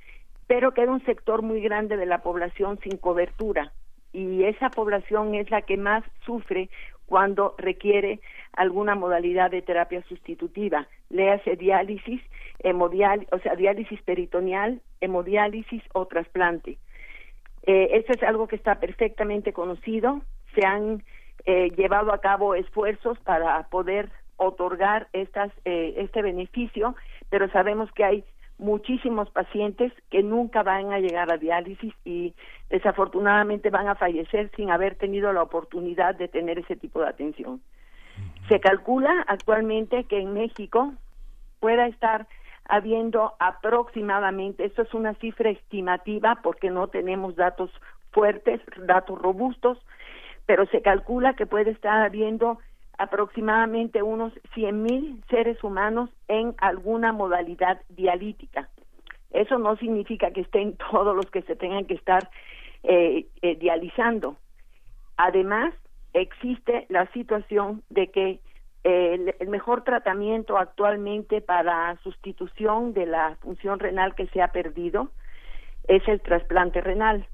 [0.46, 3.72] pero queda un sector muy grande de la población sin cobertura
[4.12, 6.68] y esa población es la que más sufre
[7.06, 8.20] cuando requiere
[8.52, 12.20] alguna modalidad de terapia sustitutiva, léase diálisis,
[12.60, 16.78] hemodial, o sea, diálisis peritoneal, hemodiálisis o trasplante.
[17.64, 20.22] Eh, eso es algo que está perfectamente conocido,
[20.54, 21.02] se han
[21.46, 26.94] eh, llevado a cabo esfuerzos para poder otorgar estas, eh, este beneficio,
[27.28, 28.24] pero sabemos que hay
[28.60, 32.34] muchísimos pacientes que nunca van a llegar a diálisis y
[32.68, 37.60] desafortunadamente van a fallecer sin haber tenido la oportunidad de tener ese tipo de atención.
[38.48, 40.92] Se calcula actualmente que en México
[41.58, 42.26] pueda estar
[42.68, 47.70] habiendo aproximadamente, esto es una cifra estimativa porque no tenemos datos
[48.12, 49.78] fuertes, datos robustos,
[50.46, 52.58] pero se calcula que puede estar habiendo
[53.00, 58.68] aproximadamente unos 100.000 seres humanos en alguna modalidad dialítica.
[59.30, 62.30] Eso no significa que estén todos los que se tengan que estar
[62.82, 64.36] eh, eh, dializando.
[65.16, 65.72] Además,
[66.12, 68.40] existe la situación de que
[68.84, 75.10] eh, el, mejor tratamiento actualmente para sustitución de la función renal que se ha perdido
[75.88, 77.26] es el trasplante renal.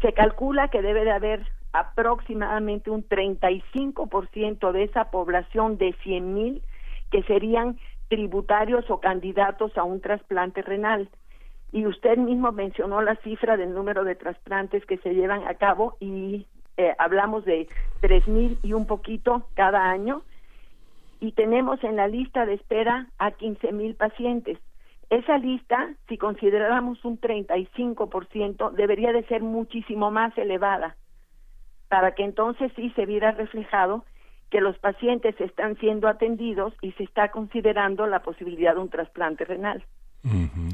[0.00, 6.62] Se calcula que debe de haber aproximadamente un 35% de esa población de 100.000
[7.10, 7.78] que serían
[8.08, 11.08] tributarios o candidatos a un trasplante renal.
[11.72, 15.96] Y usted mismo mencionó la cifra del número de trasplantes que se llevan a cabo
[16.00, 17.68] y eh, hablamos de
[18.02, 20.22] 3.000 y un poquito cada año
[21.20, 24.58] y tenemos en la lista de espera a 15.000 pacientes.
[25.10, 30.96] Esa lista, si consideráramos un 35%, debería de ser muchísimo más elevada
[31.90, 34.04] para que entonces sí se viera reflejado
[34.48, 39.44] que los pacientes están siendo atendidos y se está considerando la posibilidad de un trasplante
[39.44, 39.84] renal.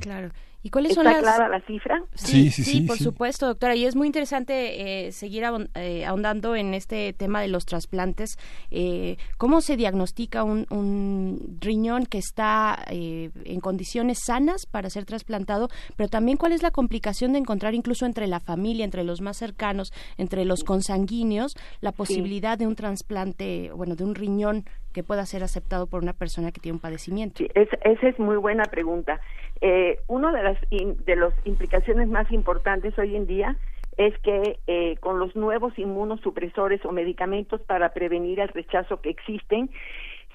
[0.01, 0.29] Claro.
[0.63, 1.19] ¿Y cuáles son las...
[1.19, 2.03] clara la cifra?
[2.15, 3.77] Sí, sí, sí, por supuesto, doctora.
[3.77, 8.37] Y es muy interesante eh, seguir eh, ahondando en este tema de los trasplantes.
[8.71, 15.69] Eh, ¿Cómo se diagnostica un, un riñón que está en condiciones sanas para ser trasplantado?
[15.97, 19.37] Pero también cuál es la complicación de encontrar incluso entre la familia, entre los más
[19.37, 24.65] cercanos, entre los consanguíneos, la posibilidad de un trasplante, bueno, de un riñón
[24.97, 27.37] que pueda ser aceptado por una persona que tiene un padecimiento?
[27.37, 29.21] Sí, esa es muy buena pregunta.
[29.61, 33.57] Eh, una de las de las implicaciones más importantes hoy en día
[33.97, 39.71] es que eh, con los nuevos inmunosupresores o medicamentos para prevenir el rechazo que existen,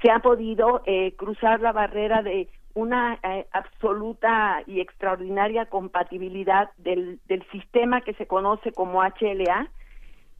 [0.01, 7.19] se ha podido eh, cruzar la barrera de una eh, absoluta y extraordinaria compatibilidad del,
[7.27, 9.69] del sistema que se conoce como HLA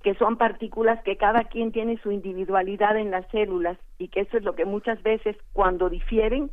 [0.02, 4.38] que son partículas que cada quien tiene su individualidad en las células y que eso
[4.38, 6.50] es lo que muchas veces cuando difieren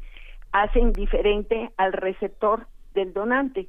[0.52, 3.68] hacen diferente al receptor del donante.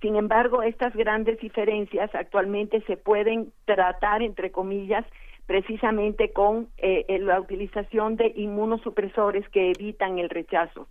[0.00, 5.04] Sin embargo, estas grandes diferencias actualmente se pueden tratar, entre comillas,
[5.46, 10.88] precisamente con eh, la utilización de inmunosupresores que evitan el rechazo.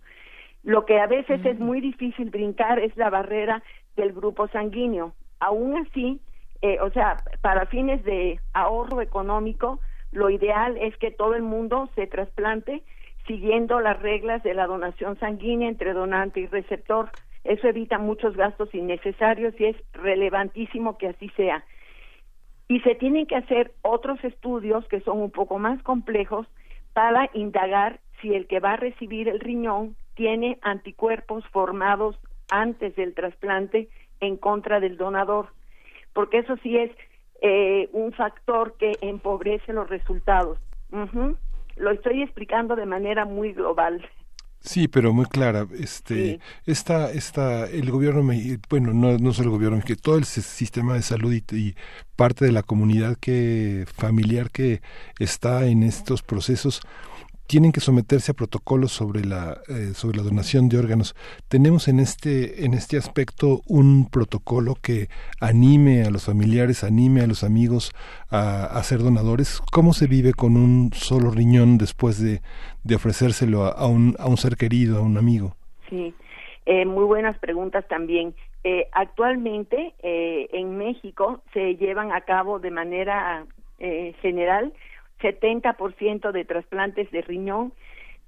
[0.64, 3.62] Lo que a veces es muy difícil brincar es la barrera
[3.96, 5.14] del grupo sanguíneo.
[5.38, 6.20] Aún así,
[6.60, 9.80] eh, o sea, para fines de ahorro económico,
[10.10, 12.82] lo ideal es que todo el mundo se trasplante
[13.28, 17.10] siguiendo las reglas de la donación sanguínea entre donante y receptor.
[17.44, 21.64] Eso evita muchos gastos innecesarios y es relevantísimo que así sea.
[22.66, 26.46] Y se tienen que hacer otros estudios que son un poco más complejos
[26.92, 32.18] para indagar si el que va a recibir el riñón tiene anticuerpos formados
[32.50, 33.88] antes del trasplante
[34.20, 35.50] en contra del donador,
[36.12, 36.90] porque eso sí es
[37.40, 40.58] eh, un factor que empobrece los resultados.
[41.78, 44.04] Lo estoy explicando de manera muy global.
[44.60, 45.66] Sí, pero muy clara.
[45.78, 48.22] Este, esta, esta, el gobierno,
[48.68, 51.74] bueno, no, no solo el gobierno, que todo el sistema de salud y,
[52.16, 54.80] parte de la comunidad que familiar que
[55.20, 56.80] está en estos procesos
[57.48, 61.16] tienen que someterse a protocolos sobre la eh, sobre la donación de órganos.
[61.48, 65.08] Tenemos en este en este aspecto un protocolo que
[65.40, 67.90] anime a los familiares, anime a los amigos
[68.30, 69.60] a, ser donadores.
[69.72, 72.40] ¿Cómo se vive con un solo riñón después de,
[72.84, 75.56] de ofrecérselo a, un a un ser querido, a un amigo?
[75.88, 76.14] Sí,
[76.66, 78.34] eh, muy buenas preguntas también.
[78.62, 83.46] Eh, actualmente en México se llevan a cabo de manera
[84.20, 84.74] general
[85.20, 87.72] 70% de trasplantes de riñón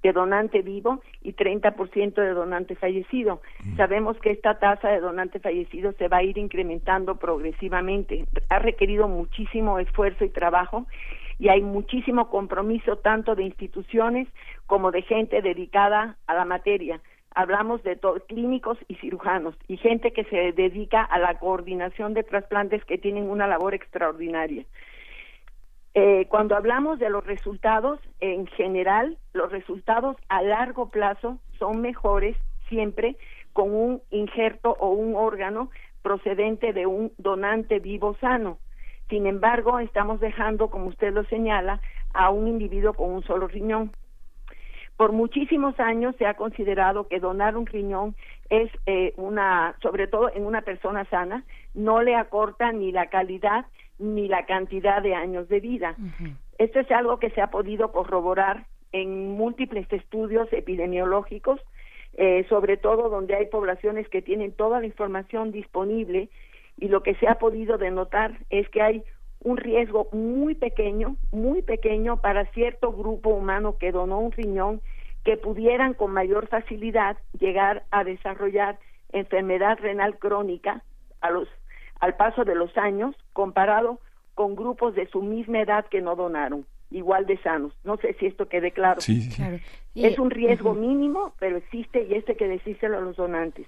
[0.03, 3.41] de donante vivo y 30% de donante fallecido.
[3.63, 3.77] Mm.
[3.77, 8.25] Sabemos que esta tasa de donante fallecido se va a ir incrementando progresivamente.
[8.49, 10.87] Ha requerido muchísimo esfuerzo y trabajo
[11.37, 14.27] y hay muchísimo compromiso tanto de instituciones
[14.67, 17.01] como de gente dedicada a la materia.
[17.33, 22.83] Hablamos de clínicos y cirujanos y gente que se dedica a la coordinación de trasplantes
[22.85, 24.65] que tienen una labor extraordinaria.
[25.93, 32.37] Eh, cuando hablamos de los resultados, en general, los resultados a largo plazo son mejores
[32.69, 33.17] siempre
[33.51, 35.69] con un injerto o un órgano
[36.01, 38.57] procedente de un donante vivo sano.
[39.09, 41.81] Sin embargo, estamos dejando, como usted lo señala,
[42.13, 43.91] a un individuo con un solo riñón.
[44.95, 48.15] Por muchísimos años se ha considerado que donar un riñón
[48.49, 53.65] es eh, una, sobre todo en una persona sana, no le acorta ni la calidad
[54.01, 55.95] ni la cantidad de años de vida.
[56.57, 61.61] Esto es algo que se ha podido corroborar en múltiples estudios epidemiológicos,
[62.15, 66.29] eh, sobre todo donde hay poblaciones que tienen toda la información disponible
[66.77, 69.03] y lo que se ha podido denotar es que hay
[69.43, 74.81] un riesgo muy pequeño, muy pequeño para cierto grupo humano que donó un riñón
[75.23, 78.77] que pudieran con mayor facilidad llegar a desarrollar
[79.13, 80.83] enfermedad renal crónica
[81.21, 81.47] a los
[82.01, 83.99] al paso de los años comparado
[84.35, 87.73] con grupos de su misma edad que no donaron, igual de sanos.
[87.83, 88.99] No sé si esto quede claro.
[89.95, 93.67] Es un riesgo mínimo, pero existe y este que decírselo a los donantes.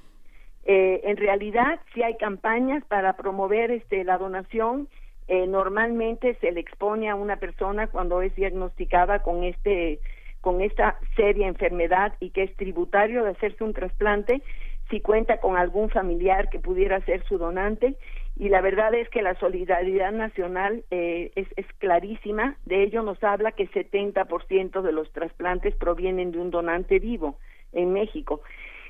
[0.66, 4.88] Eh, en realidad, si hay campañas para promover este, la donación,
[5.28, 10.00] eh, normalmente se le expone a una persona cuando es diagnosticada con este
[10.42, 14.42] con esta seria enfermedad y que es tributario de hacerse un trasplante,
[14.90, 17.96] si cuenta con algún familiar que pudiera ser su donante
[18.36, 22.58] y la verdad es que la solidaridad nacional eh, es, es, clarísima.
[22.66, 27.38] De ello nos habla que 70% de los trasplantes provienen de un donante vivo
[27.74, 28.42] en México.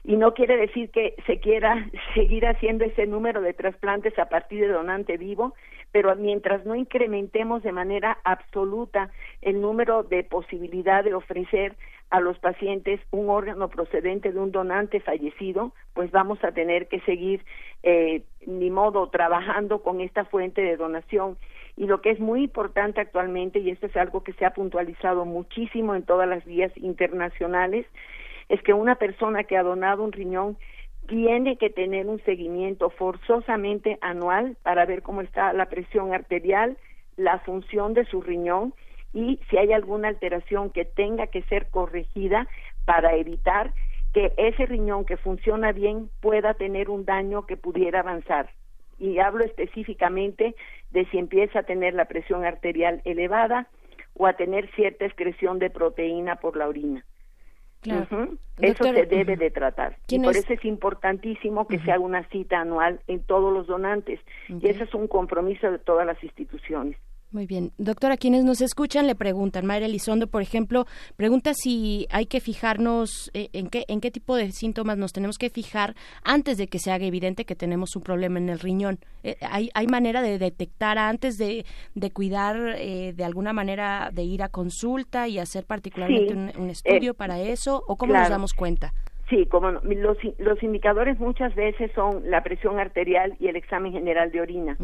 [0.05, 4.61] Y no quiere decir que se quiera seguir haciendo ese número de trasplantes a partir
[4.61, 5.55] de donante vivo,
[5.93, 11.77] pero mientras no incrementemos de manera absoluta el número de posibilidad de ofrecer
[12.09, 16.99] a los pacientes un órgano procedente de un donante fallecido, pues vamos a tener que
[17.01, 17.45] seguir,
[17.83, 21.37] eh, ni modo, trabajando con esta fuente de donación.
[21.77, 25.25] Y lo que es muy importante actualmente, y esto es algo que se ha puntualizado
[25.25, 27.85] muchísimo en todas las vías internacionales,
[28.49, 30.57] es que una persona que ha donado un riñón
[31.07, 36.77] tiene que tener un seguimiento forzosamente anual para ver cómo está la presión arterial,
[37.17, 38.73] la función de su riñón
[39.13, 42.47] y si hay alguna alteración que tenga que ser corregida
[42.85, 43.73] para evitar
[44.13, 48.49] que ese riñón que funciona bien pueda tener un daño que pudiera avanzar.
[48.99, 50.55] Y hablo específicamente
[50.91, 53.67] de si empieza a tener la presión arterial elevada
[54.15, 57.03] o a tener cierta excreción de proteína por la orina.
[57.85, 59.97] Eso se debe de tratar.
[60.07, 64.19] Y por eso es importantísimo que se haga una cita anual en todos los donantes.
[64.47, 66.97] Y ese es un compromiso de todas las instituciones.
[67.33, 67.71] Muy bien.
[67.79, 73.31] Doctora, quienes nos escuchan le preguntan, Mayra Elizondo, por ejemplo, pregunta si hay que fijarnos
[73.33, 76.77] eh, en qué, en qué tipo de síntomas nos tenemos que fijar antes de que
[76.77, 78.99] se haga evidente que tenemos un problema en el riñón.
[79.23, 81.65] Eh, ¿hay, ¿Hay manera de detectar antes de,
[81.95, 87.15] de cuidar, eh, de alguna manera, de ir a consulta y hacer particularmente un, estudio
[87.15, 87.83] para eso?
[87.87, 88.93] ¿O cómo nos damos cuenta?
[89.33, 94.31] Sí, como los, los indicadores muchas veces son la presión arterial y el examen general
[94.31, 94.77] de orina.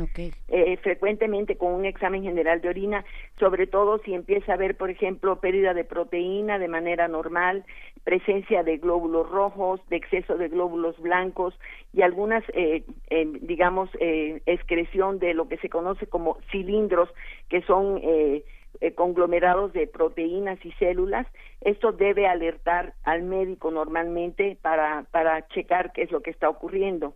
[0.48, 3.06] Eh, frecuentemente con un examen general de orina,
[3.38, 7.64] sobre todo si empieza a haber, por ejemplo, pérdida de proteína de manera normal,
[8.04, 11.54] presencia de glóbulos rojos, de exceso de glóbulos blancos
[11.94, 12.82] y algunas, eh,
[13.12, 17.10] eh, digamos, excreción de lo que se conoce como cilindros,
[17.50, 18.44] que son eh,
[18.96, 21.28] conglomerados de proteínas y células.
[21.62, 27.14] Esto debe alertar al médico normalmente para, para checar qué es lo que está ocurriendo.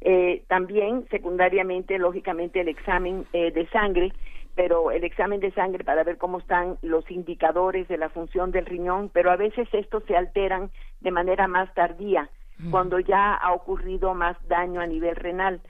[0.00, 4.12] Eh, también, secundariamente, lógicamente, el examen eh, de sangre,
[4.54, 8.66] pero el examen de sangre para ver cómo están los indicadores de la función del
[8.66, 12.28] riñón, pero a veces estos se alteran de manera más tardía,
[12.70, 15.60] cuando ya ha ocurrido más daño a nivel renal.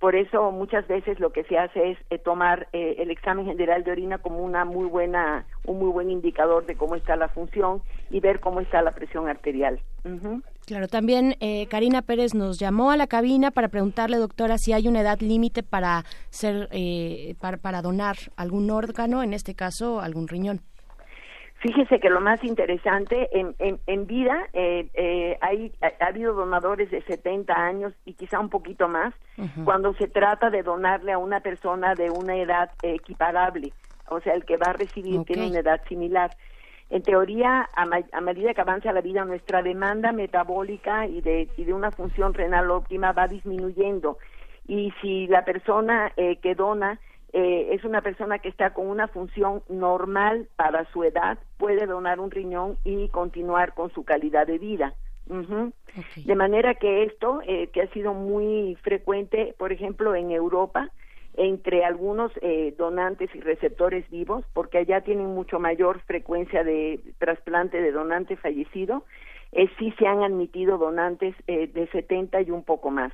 [0.00, 3.84] Por eso muchas veces lo que se hace es eh, tomar eh, el examen general
[3.84, 7.82] de orina como una muy buena, un muy buen indicador de cómo está la función
[8.08, 9.78] y ver cómo está la presión arterial.
[10.64, 14.88] Claro, también eh, Karina Pérez nos llamó a la cabina para preguntarle, doctora, si hay
[14.88, 16.70] una edad límite para ser,
[17.38, 20.62] para, para donar algún órgano, en este caso algún riñón.
[21.60, 27.02] Fíjese que lo más interesante, en, en, vida eh, eh, hay, ha, habido donadores de
[27.02, 29.12] 70 años y quizá un poquito más,
[29.64, 33.74] cuando se trata de donarle a una persona de una edad equiparable,
[34.08, 36.30] o sea, el que va a recibir tiene una edad similar.
[36.88, 41.74] En teoría, a, medida que avanza la vida, nuestra demanda metabólica y de, y de
[41.74, 44.16] una función renal óptima va disminuyendo.
[44.66, 46.98] Y si la persona eh, que dona
[47.32, 52.18] eh, es una persona que está con una función normal para su edad, puede donar
[52.18, 54.94] un riñón y continuar con su calidad de vida.
[56.16, 60.90] De manera que esto, eh, que ha sido muy frecuente, por ejemplo, en Europa,
[61.34, 67.80] entre algunos eh, donantes y receptores vivos, porque allá tienen mucho mayor frecuencia de trasplante
[67.80, 69.04] de donante fallecido,
[69.78, 73.12] sí se han admitido donantes de 70 y un poco más.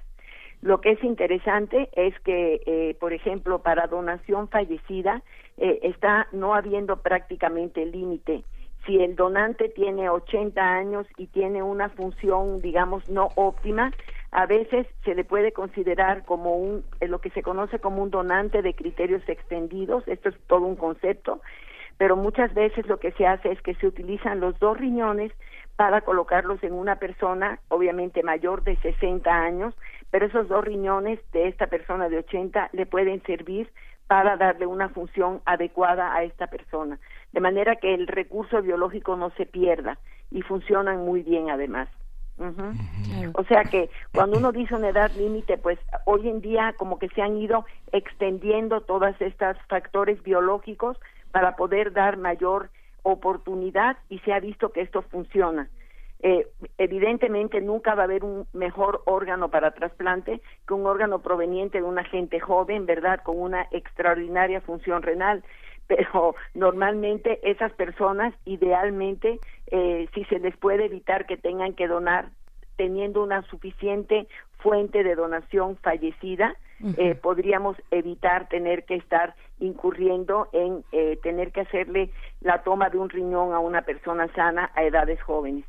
[0.67, 5.23] Lo que es interesante es que, eh, por ejemplo, para donación fallecida
[5.59, 8.43] eh, está no habiendo prácticamente límite.
[8.85, 13.93] Si el donante tiene 80 años y tiene una función, digamos, no óptima,
[14.33, 18.11] a veces se le puede considerar como un, eh, lo que se conoce como un
[18.11, 20.03] donante de criterios extendidos.
[20.09, 21.43] Esto es todo un concepto,
[21.97, 25.31] pero muchas veces lo que se hace es que se utilizan los dos riñones
[25.77, 29.75] para colocarlos en una persona, obviamente mayor de 60 años,
[30.11, 33.71] pero esos dos riñones de esta persona de 80 le pueden servir
[34.07, 36.99] para darle una función adecuada a esta persona,
[37.33, 39.99] de manera que el recurso biológico no se pierda
[40.31, 41.89] y funcionan muy bien además.
[43.35, 47.09] O sea que cuando uno dice una edad límite, pues hoy en día como que
[47.09, 50.99] se han ido extendiendo todos estos factores biológicos
[51.33, 52.69] para poder dar mayor
[53.07, 55.69] oportunidad y se ha visto que esto funciona.
[56.21, 56.47] Eh,
[56.79, 61.85] evidentemente nunca va a haber un mejor órgano para trasplante que un órgano proveniente de
[61.85, 63.21] una gente joven, ¿verdad?
[63.23, 65.45] Con una extraordinaria función renal.
[65.87, 69.39] Pero normalmente esas personas, idealmente,
[69.69, 72.31] eh, si se les puede evitar que tengan que donar
[72.77, 74.27] teniendo una suficiente
[74.59, 76.57] fuente de donación fallecida,
[76.99, 82.11] eh, podríamos evitar tener que estar incurriendo en eh, tener que hacerle
[82.41, 85.65] la toma de un riñón a una persona sana a edades jóvenes.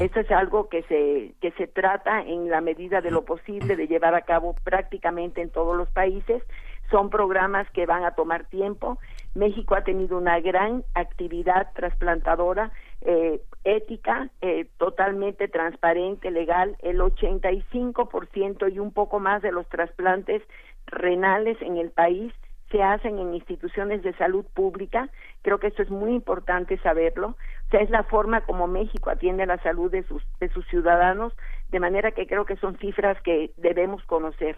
[0.00, 3.86] Esto es algo que se, que se trata en la medida de lo posible de
[3.86, 6.42] llevar a cabo prácticamente en todos los países.
[6.90, 8.98] Son programas que van a tomar tiempo.
[9.36, 12.72] México ha tenido una gran actividad trasplantadora
[13.02, 16.76] eh, ética, eh, totalmente transparente, legal.
[16.80, 20.42] El 85% y un poco más de los trasplantes
[20.86, 22.32] renales en el país
[22.70, 25.10] se hacen en instituciones de salud pública.
[25.42, 27.28] Creo que esto es muy importante saberlo.
[27.28, 31.32] O sea, es la forma como México atiende la salud de sus, de sus ciudadanos,
[31.68, 34.56] de manera que creo que son cifras que debemos conocer.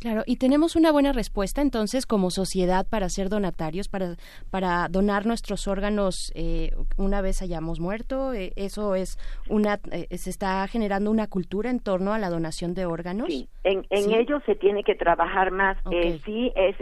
[0.00, 4.16] Claro, y tenemos una buena respuesta entonces como sociedad para ser donatarios, para,
[4.50, 8.32] para donar nuestros órganos eh, una vez hayamos muerto.
[8.32, 9.16] Eh, eso es
[9.48, 13.28] una, eh, se está generando una cultura en torno a la donación de órganos.
[13.28, 15.76] Sí, en, en ello se tiene que trabajar más.
[16.24, 16.76] sí, es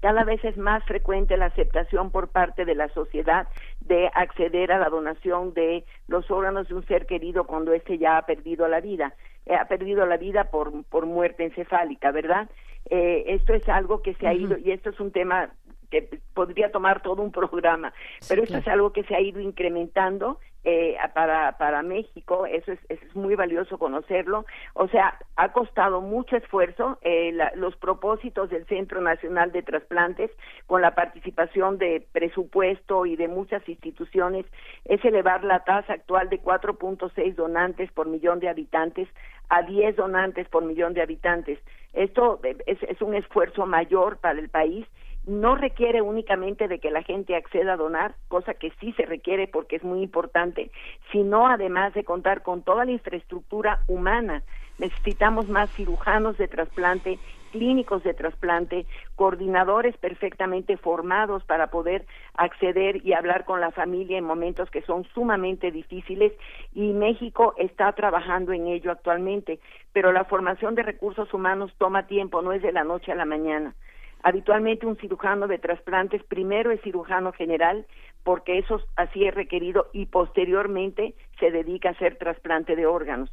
[0.00, 3.46] cada vez es más frecuente la aceptación por parte de la sociedad
[3.80, 8.18] de acceder a la donación de los órganos de un ser querido cuando éste ya
[8.18, 9.14] ha perdido la vida.
[9.46, 12.48] Eh, ha perdido la vida por, por muerte encefálica, ¿verdad?
[12.90, 15.50] Eh, esto es algo que se ha ido, y esto es un tema
[15.90, 17.92] que podría tomar todo un programa,
[18.28, 22.78] pero esto es algo que se ha ido incrementando eh, para, para México, eso es,
[22.88, 29.00] es muy valioso conocerlo, o sea, ha costado mucho esfuerzo eh, los propósitos del Centro
[29.00, 30.30] Nacional de Trasplantes
[30.66, 34.46] con la participación de presupuesto y de muchas instituciones,
[34.84, 39.08] es elevar la tasa actual de 4.6 donantes por millón de habitantes
[39.48, 41.58] a 10 donantes por millón de habitantes.
[41.92, 44.86] Esto es, es un esfuerzo mayor para el país
[45.26, 49.46] no requiere únicamente de que la gente acceda a donar, cosa que sí se requiere
[49.46, 50.70] porque es muy importante,
[51.12, 54.42] sino además de contar con toda la infraestructura humana.
[54.78, 57.18] Necesitamos más cirujanos de trasplante,
[57.52, 64.24] clínicos de trasplante, coordinadores perfectamente formados para poder acceder y hablar con la familia en
[64.24, 66.32] momentos que son sumamente difíciles
[66.72, 69.60] y México está trabajando en ello actualmente,
[69.92, 73.26] pero la formación de recursos humanos toma tiempo, no es de la noche a la
[73.26, 73.74] mañana.
[74.22, 77.86] Habitualmente un cirujano de trasplantes primero es cirujano general
[78.22, 83.32] porque eso así es requerido y posteriormente se dedica a hacer trasplante de órganos.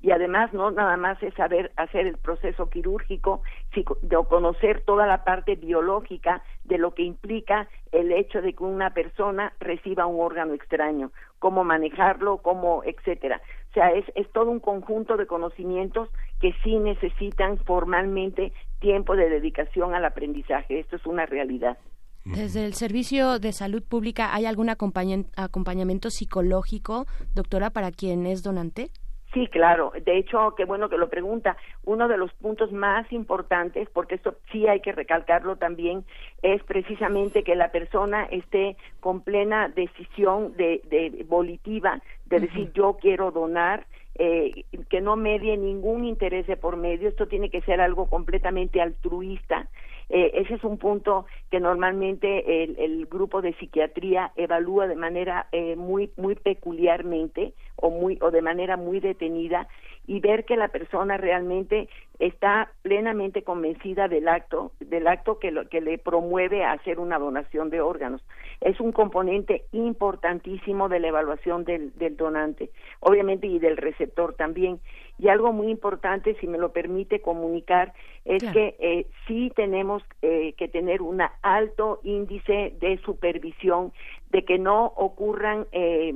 [0.00, 3.42] Y además no nada más es saber hacer el proceso quirúrgico,
[3.74, 8.94] sino conocer toda la parte biológica de lo que implica el hecho de que una
[8.94, 11.10] persona reciba un órgano extraño,
[11.40, 13.40] cómo manejarlo, cómo, etcétera.
[13.78, 16.08] Sea, es, es todo un conjunto de conocimientos
[16.40, 20.80] que sí necesitan formalmente tiempo de dedicación al aprendizaje.
[20.80, 21.78] Esto es una realidad.
[22.24, 27.06] Desde el Servicio de Salud Pública, ¿hay algún acompañamiento psicológico,
[27.36, 28.90] doctora, para quien es donante?
[29.34, 29.92] Sí, claro.
[30.04, 31.56] De hecho, qué bueno que lo pregunta.
[31.84, 36.04] Uno de los puntos más importantes, porque esto sí hay que recalcarlo también,
[36.42, 42.96] es precisamente que la persona esté con plena decisión de, de volitiva, de decir yo
[43.00, 47.08] quiero donar, eh, que no medie ningún interés de por medio.
[47.08, 49.68] Esto tiene que ser algo completamente altruista.
[50.08, 55.48] Eh, ese es un punto que normalmente el, el grupo de psiquiatría evalúa de manera
[55.52, 59.68] eh, muy muy peculiarmente o muy o de manera muy detenida
[60.06, 65.68] y ver que la persona realmente está plenamente convencida del acto, del acto que, lo,
[65.68, 68.24] que le promueve a hacer una donación de órganos.
[68.62, 72.70] Es un componente importantísimo de la evaluación del, del donante,
[73.00, 74.80] obviamente, y del receptor también.
[75.18, 77.92] Y algo muy importante, si me lo permite comunicar,
[78.24, 83.92] es que eh, sí tenemos eh, que tener un alto índice de supervisión,
[84.30, 86.14] de que no ocurran eh,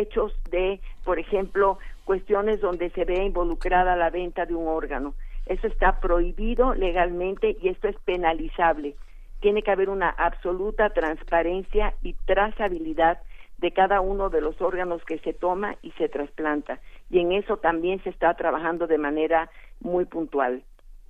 [0.00, 5.14] hechos de, por ejemplo, cuestiones donde se ve involucrada la venta de un órgano.
[5.46, 8.94] Eso está prohibido legalmente y esto es penalizable.
[9.40, 13.18] Tiene que haber una absoluta transparencia y trazabilidad
[13.58, 16.80] de cada uno de los órganos que se toma y se trasplanta.
[17.10, 20.62] Y en eso también se está trabajando de manera muy puntual.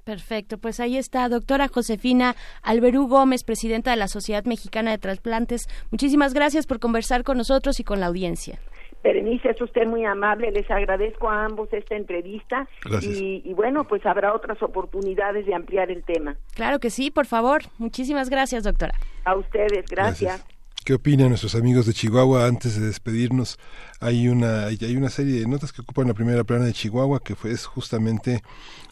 [0.05, 5.69] Perfecto, pues ahí está, doctora Josefina Alberú Gómez, presidenta de la Sociedad Mexicana de Trasplantes.
[5.93, 8.59] Muchísimas gracias por conversar con nosotros y con la audiencia.
[9.03, 12.69] Berenice, es usted muy amable, les agradezco a ambos esta entrevista
[13.01, 16.37] y, y, bueno, pues habrá otras oportunidades de ampliar el tema.
[16.55, 17.63] Claro que sí, por favor.
[17.79, 18.95] Muchísimas gracias, doctora.
[19.25, 20.45] A ustedes, gracias.
[20.85, 22.47] ¿Qué opinan nuestros amigos de Chihuahua?
[22.47, 23.57] Antes de despedirnos,
[24.01, 27.37] hay una, hay una serie de notas que ocupan la primera plana de Chihuahua, que
[27.37, 28.43] fue es justamente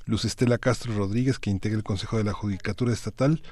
[0.06, 3.42] Luz Estela Castro Rodríguez, que integra el Consejo de la Judicatura Estatal,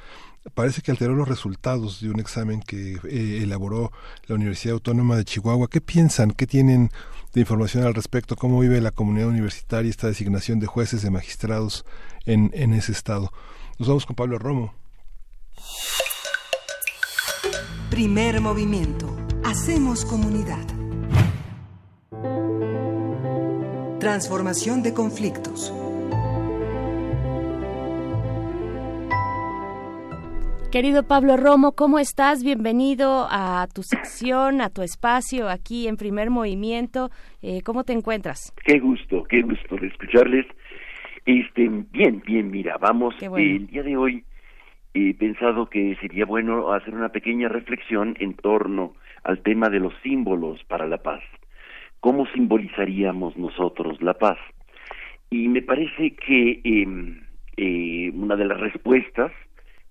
[0.54, 3.92] parece que alteró los resultados de un examen que eh, elaboró
[4.26, 5.68] la Universidad Autónoma de Chihuahua.
[5.68, 6.32] ¿Qué piensan?
[6.32, 6.90] ¿Qué tienen
[7.32, 8.36] de información al respecto?
[8.36, 11.84] ¿Cómo vive la comunidad universitaria esta designación de jueces, de magistrados
[12.26, 13.32] en, en ese estado?
[13.78, 14.74] Nos vamos con Pablo Romo.
[17.90, 19.16] Primer movimiento.
[19.44, 20.64] Hacemos comunidad.
[23.98, 25.72] Transformación de conflictos.
[30.70, 32.44] Querido Pablo Romo, ¿cómo estás?
[32.44, 37.08] Bienvenido a tu sección, a tu espacio aquí en Primer Movimiento.
[37.40, 38.52] Eh, ¿Cómo te encuentras?
[38.66, 40.44] Qué gusto, qué gusto de escucharles.
[41.24, 44.24] Este, bien, bien, mira, vamos, el día de hoy
[44.92, 48.92] he pensado que sería bueno hacer una pequeña reflexión en torno
[49.24, 51.22] al tema de los símbolos para la paz.
[52.00, 54.36] ¿Cómo simbolizaríamos nosotros la paz?
[55.30, 57.22] Y me parece que em,
[57.56, 59.32] eh, una de las respuestas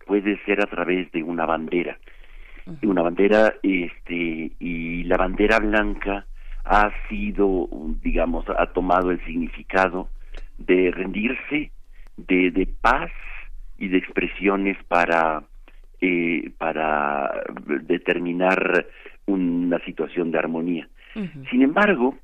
[0.08, 1.98] puede ser a través de una bandera.
[2.82, 6.26] Una bandera, este, y la bandera blanca
[6.66, 7.70] ha sido,
[8.02, 10.10] digamos, ha tomado el significado
[10.58, 11.72] de rendirse,
[12.18, 13.12] de, de paz
[13.78, 15.44] y de expresiones para,
[16.02, 17.44] eh, para
[17.84, 18.88] determinar
[19.28, 20.90] una situación de armonía.
[21.50, 22.16] Sin embargo,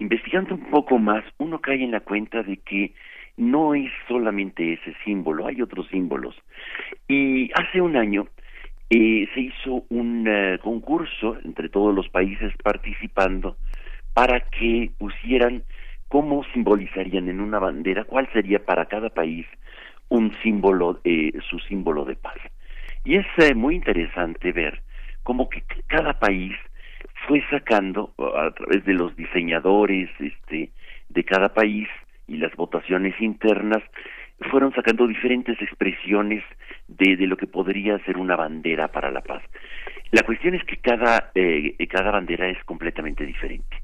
[0.00, 2.94] investigando un poco más, uno cae en la cuenta de que
[3.36, 6.34] no es solamente ese símbolo, hay otros símbolos.
[7.08, 8.28] Y hace un año
[8.90, 13.56] eh, se hizo un eh, concurso entre todos los países participando
[14.12, 15.64] para que pusieran
[16.08, 19.46] cómo simbolizarían en una bandera, cuál sería para cada país
[20.08, 22.36] un símbolo, eh, su símbolo de paz.
[23.04, 24.82] Y es eh, muy interesante ver
[25.22, 26.52] cómo que cada país
[27.26, 30.70] fue sacando a través de los diseñadores este,
[31.08, 31.88] de cada país
[32.26, 33.82] y las votaciones internas
[34.50, 36.42] fueron sacando diferentes expresiones
[36.88, 39.42] de, de lo que podría ser una bandera para la paz.
[40.10, 43.76] La cuestión es que cada, eh, cada bandera es completamente diferente.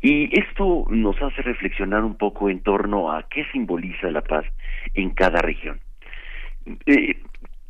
[0.00, 4.44] Y esto nos hace reflexionar un poco en torno a qué simboliza la paz
[4.94, 5.80] en cada región.
[6.86, 7.20] Eh,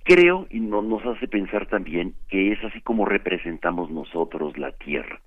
[0.05, 5.21] creo y no, nos hace pensar también que es así como representamos nosotros la tierra.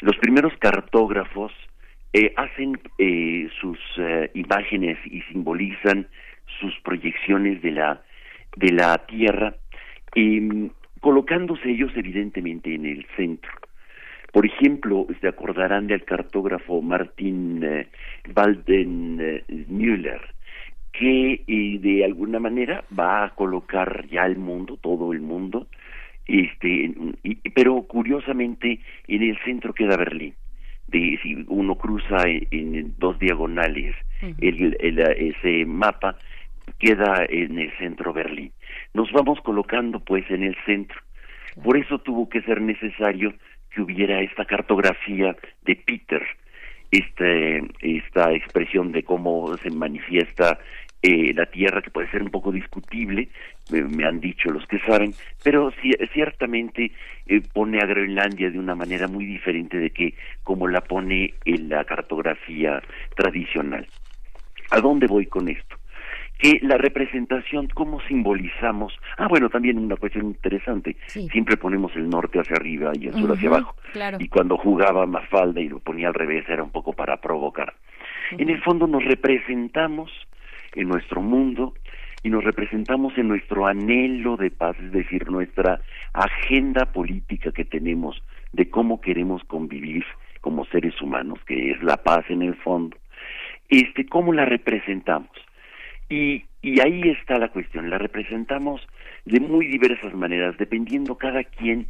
[0.00, 1.52] Los primeros cartógrafos
[2.12, 6.08] eh, hacen eh, sus eh, imágenes y simbolizan
[6.58, 8.02] sus proyecciones de la
[8.56, 9.54] de la tierra
[10.16, 13.52] em, colocándose ellos evidentemente en el centro.
[14.32, 17.86] Por ejemplo se acordarán del cartógrafo Martin
[18.34, 20.20] Waldenmüller
[20.92, 21.44] que
[21.80, 25.68] de alguna manera va a colocar ya el mundo todo el mundo
[26.26, 26.92] este
[27.54, 30.34] pero curiosamente en el centro queda Berlín
[30.90, 33.94] de si uno cruza en, dos diagonales
[34.40, 34.76] el,
[35.16, 36.16] ese mapa
[36.78, 38.52] queda en el centro Berlín.
[38.94, 41.00] Nos vamos colocando pues en el centro.
[41.62, 43.34] Por eso tuvo que ser necesario
[43.70, 46.22] que hubiera esta cartografía de Peter,
[46.90, 50.58] este, esta expresión de cómo se manifiesta
[51.02, 53.28] eh, la Tierra, que puede ser un poco discutible,
[53.70, 55.72] me han dicho los que saben, pero
[56.12, 56.92] ciertamente
[57.26, 61.68] eh, pone a Groenlandia de una manera muy diferente de que como la pone en
[61.68, 62.82] la cartografía
[63.16, 63.86] tradicional.
[64.70, 65.76] ¿A dónde voy con esto?
[66.40, 72.40] que la representación, cómo simbolizamos, ah bueno, también una cuestión interesante, siempre ponemos el norte
[72.40, 73.74] hacia arriba y el sur hacia abajo,
[74.18, 77.74] y cuando jugaba Mafalda y lo ponía al revés era un poco para provocar.
[78.30, 80.10] En el fondo nos representamos
[80.74, 81.74] en nuestro mundo
[82.22, 85.80] y nos representamos en nuestro anhelo de paz, es decir, nuestra
[86.12, 90.04] agenda política que tenemos de cómo queremos convivir
[90.40, 92.96] como seres humanos, que es la paz en el fondo,
[93.68, 95.30] este, cómo la representamos.
[96.08, 98.80] Y, y ahí está la cuestión, la representamos
[99.24, 101.86] de muy diversas maneras, dependiendo cada quien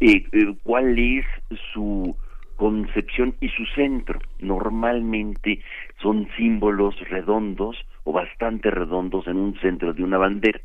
[0.00, 1.24] eh, eh, cuál es
[1.72, 2.16] su
[2.56, 4.18] concepción y su centro.
[4.40, 5.60] Normalmente
[6.00, 7.76] son símbolos redondos
[8.08, 10.60] o bastante redondos en un centro de una bandera.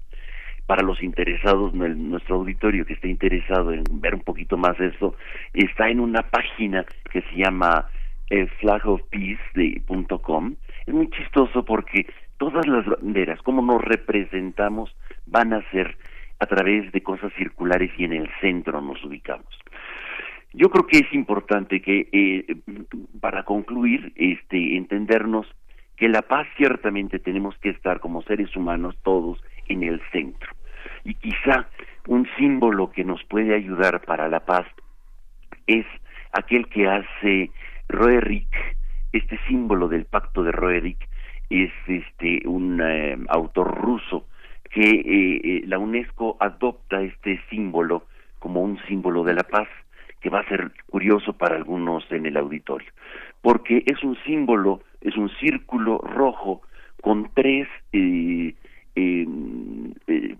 [0.65, 5.17] Para los interesados, nuestro auditorio que esté interesado en ver un poquito más eso,
[5.53, 7.89] está en una página que se llama
[8.29, 10.55] eh, flagofpeace.com.
[10.85, 15.97] Es muy chistoso porque todas las banderas, como nos representamos, van a ser
[16.39, 19.59] a través de cosas circulares y en el centro nos ubicamos.
[20.53, 22.55] Yo creo que es importante que, eh,
[23.19, 25.45] para concluir, este, entendernos
[25.97, 30.51] que la paz ciertamente tenemos que estar como seres humanos todos en el centro.
[31.03, 31.67] Y quizá
[32.07, 34.65] un símbolo que nos puede ayudar para la paz
[35.67, 35.85] es
[36.33, 37.51] aquel que hace
[37.87, 38.53] Roerich,
[39.11, 41.07] este símbolo del pacto de Roerich,
[41.49, 44.27] es este un eh, autor ruso
[44.71, 48.05] que eh, la UNESCO adopta este símbolo
[48.39, 49.67] como un símbolo de la paz
[50.19, 52.89] que va a ser curioso para algunos en el auditorio,
[53.43, 56.61] porque es un símbolo, es un círculo rojo
[57.01, 58.55] con tres eh,
[58.95, 59.27] eh,
[60.07, 60.35] eh,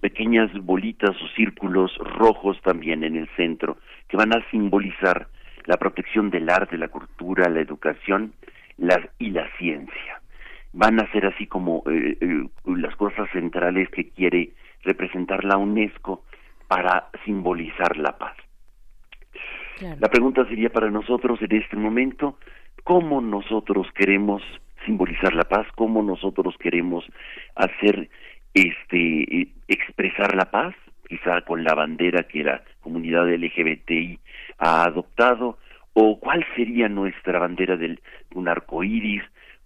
[0.00, 3.76] pequeñas bolitas o círculos rojos también en el centro,
[4.08, 5.28] que van a simbolizar
[5.66, 8.32] la protección del arte, la cultura, la educación
[9.18, 10.22] y la ciencia.
[10.72, 11.84] Van a ser así como
[12.64, 14.52] las cosas centrales que quiere
[14.82, 16.24] representar la UNESCO
[16.68, 18.36] para simbolizar la paz.
[19.80, 22.38] La pregunta sería para nosotros en este momento,
[22.84, 24.42] ¿cómo nosotros queremos
[24.86, 25.66] simbolizar la paz?
[25.74, 27.04] ¿Cómo nosotros queremos
[27.56, 28.08] hacer
[28.52, 30.74] este expresar la paz?
[31.08, 34.18] Quizá con la bandera que la comunidad LGBTI
[34.58, 35.58] ha adoptado
[35.92, 37.98] o cuál sería nuestra bandera de
[38.34, 39.22] un arco iris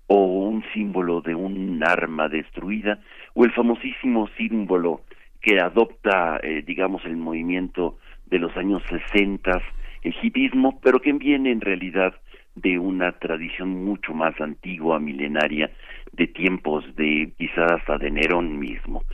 [0.07, 2.99] o un símbolo de un arma destruida
[3.35, 5.03] o el famosísimo símbolo
[5.41, 9.63] que adopta eh, digamos el movimiento de los años 60
[10.03, 12.15] el hipismo, pero que viene en realidad
[12.55, 15.71] de una tradición mucho más antigua, milenaria,
[16.13, 19.05] de tiempos de quizás hasta de Nerón mismo.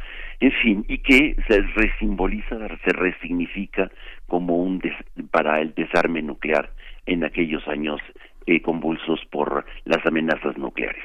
[0.41, 3.91] En fin, y que se resimboliza, se resignifica
[4.26, 4.80] como un
[5.30, 6.70] para el desarme nuclear
[7.07, 8.01] en aquellos años
[8.47, 11.05] eh, convulsos por las amenazas nucleares.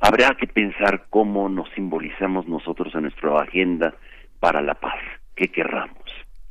[0.00, 3.94] Habrá que pensar cómo nos simbolizamos nosotros en nuestra agenda
[4.40, 5.00] para la paz.
[5.36, 6.03] que querramos.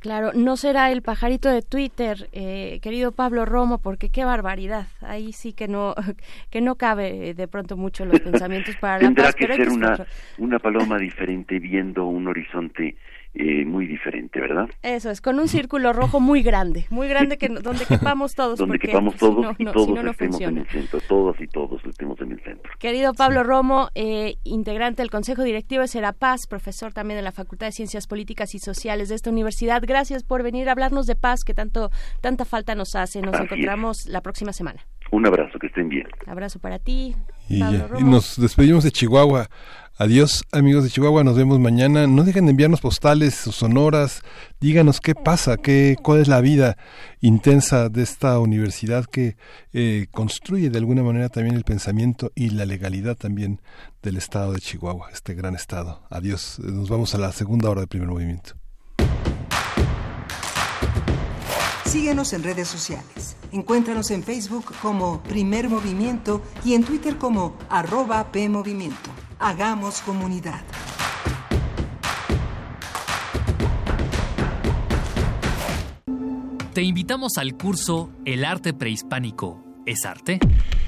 [0.04, 4.86] Claro, no será el pajarito de Twitter, eh, querido Pablo Romo, porque qué barbaridad.
[5.00, 5.94] Ahí sí que no
[6.50, 9.34] que no cabe de pronto mucho los pensamientos para la paz.
[9.34, 12.98] Tendrá que ser una, una paloma diferente viendo un horizonte
[13.34, 14.68] eh, muy diferente, ¿verdad?
[14.82, 18.58] Eso es, con un círculo rojo muy grande, muy grande que donde quepamos todos.
[18.58, 22.40] donde quepamos todos y todos estemos en el centro, todos y todos estemos en el
[22.42, 22.72] centro.
[22.78, 27.66] Querido Pablo Romo, eh, integrante del Consejo Directivo de Serapaz, profesor también de la Facultad
[27.66, 31.44] de Ciencias Políticas y Sociales de esta universidad, gracias por venir a hablarnos de paz
[31.44, 33.20] que tanto tanta falta nos hace.
[33.20, 34.86] Nos encontramos la próxima semana.
[35.10, 36.06] Un abrazo, que estén bien.
[36.26, 37.14] Abrazo para ti.
[37.48, 38.00] Pablo Romo.
[38.00, 39.48] y nos despedimos de Chihuahua.
[39.96, 42.08] Adiós amigos de Chihuahua, nos vemos mañana.
[42.08, 44.22] No dejen de enviarnos postales, sonoras,
[44.60, 46.76] díganos qué pasa, qué, cuál es la vida
[47.20, 49.36] intensa de esta universidad que
[49.72, 53.60] eh, construye de alguna manera también el pensamiento y la legalidad también
[54.02, 56.02] del estado de Chihuahua, este gran estado.
[56.10, 58.54] Adiós, nos vamos a la segunda hora del primer movimiento.
[61.94, 63.36] Síguenos en redes sociales.
[63.52, 69.10] Encuéntranos en Facebook como Primer Movimiento y en Twitter como arroba PMovimiento.
[69.38, 70.60] Hagamos comunidad.
[76.72, 79.62] Te invitamos al curso El arte prehispánico.
[79.86, 80.40] ¿Es arte?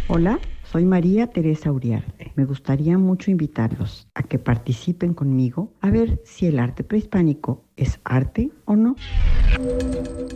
[0.09, 0.41] Hola,
[0.71, 2.33] soy María Teresa Uriarte.
[2.35, 8.01] Me gustaría mucho invitarlos a que participen conmigo a ver si el arte prehispánico es
[8.05, 8.97] arte o no.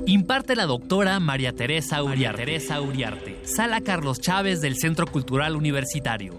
[0.07, 2.45] Imparte la doctora María Teresa Uriarte.
[2.45, 3.37] Teresa Uriarte.
[3.45, 6.35] Sala Carlos Chávez del Centro Cultural Universitario.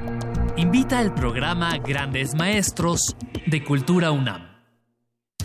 [0.56, 4.49] Invita al programa Grandes Maestros de Cultura UNAM.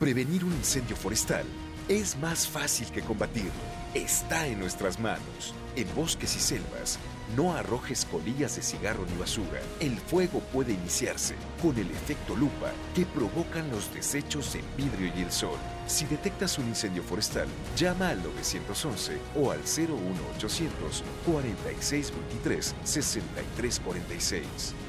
[0.00, 1.44] Prevenir un incendio forestal
[1.86, 3.50] es más fácil que combatirlo.
[3.92, 5.54] Está en nuestras manos.
[5.76, 6.98] En bosques y selvas,
[7.36, 9.60] no arrojes colillas de cigarro ni basura.
[9.78, 15.20] El fuego puede iniciarse con el efecto lupa que provocan los desechos en vidrio y
[15.20, 15.58] el sol.
[15.86, 24.46] Si detectas un incendio forestal, llama al 911 o al 01800 4623 6346.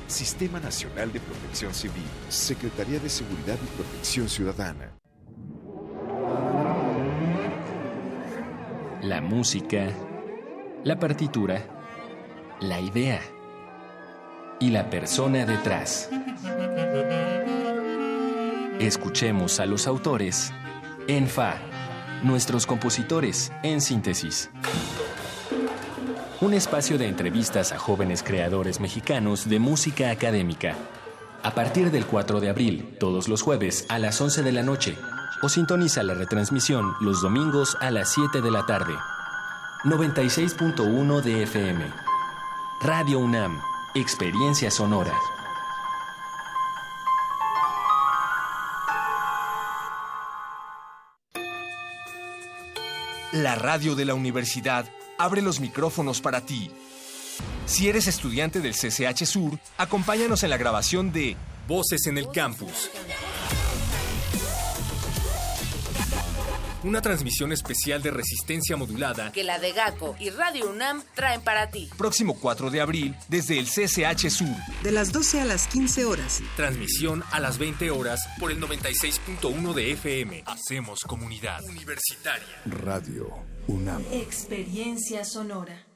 [0.08, 5.01] Sistema Nacional de Protección Civil, Secretaría de Seguridad y Protección Ciudadana.
[9.12, 9.90] La música,
[10.84, 11.66] la partitura,
[12.60, 13.20] la idea
[14.60, 16.10] y la persona detrás.
[18.80, 20.54] Escuchemos a los autores
[21.08, 21.56] en Fa,
[22.24, 24.50] nuestros compositores en síntesis.
[26.40, 30.76] Un espacio de entrevistas a jóvenes creadores mexicanos de música académica.
[31.44, 34.96] A partir del 4 de abril, todos los jueves a las 11 de la noche
[35.42, 38.94] o sintoniza la retransmisión los domingos a las 7 de la tarde.
[39.84, 41.92] 96.1 de FM.
[42.82, 43.60] Radio UNAM,
[43.96, 45.18] Experiencia Sonora.
[53.32, 54.86] La radio de la universidad
[55.18, 56.72] abre los micrófonos para ti.
[57.66, 61.38] Si eres estudiante del CCH Sur, acompáñanos en la grabación de
[61.68, 62.90] Voces en el Campus
[66.84, 71.70] una transmisión especial de resistencia modulada que la de GACO y Radio UNAM traen para
[71.70, 71.90] ti.
[71.98, 74.56] Próximo 4 de abril desde el CCH Sur.
[74.84, 76.42] De las 12 a las 15 horas.
[76.56, 80.44] Transmisión a las 20 horas por el 96.1 de FM.
[80.46, 82.62] Hacemos comunidad universitaria.
[82.66, 83.30] Radio
[83.68, 84.04] UNAM.
[84.12, 85.91] Experiencia sonora.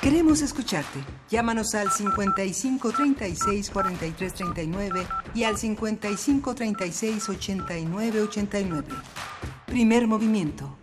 [0.00, 0.98] Queremos escucharte.
[1.28, 8.88] Llámanos al 55 36 43 39 y al 55 36 89 89.
[9.66, 10.78] Primer movimiento.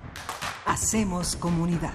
[0.68, 1.94] Hacemos comunidad.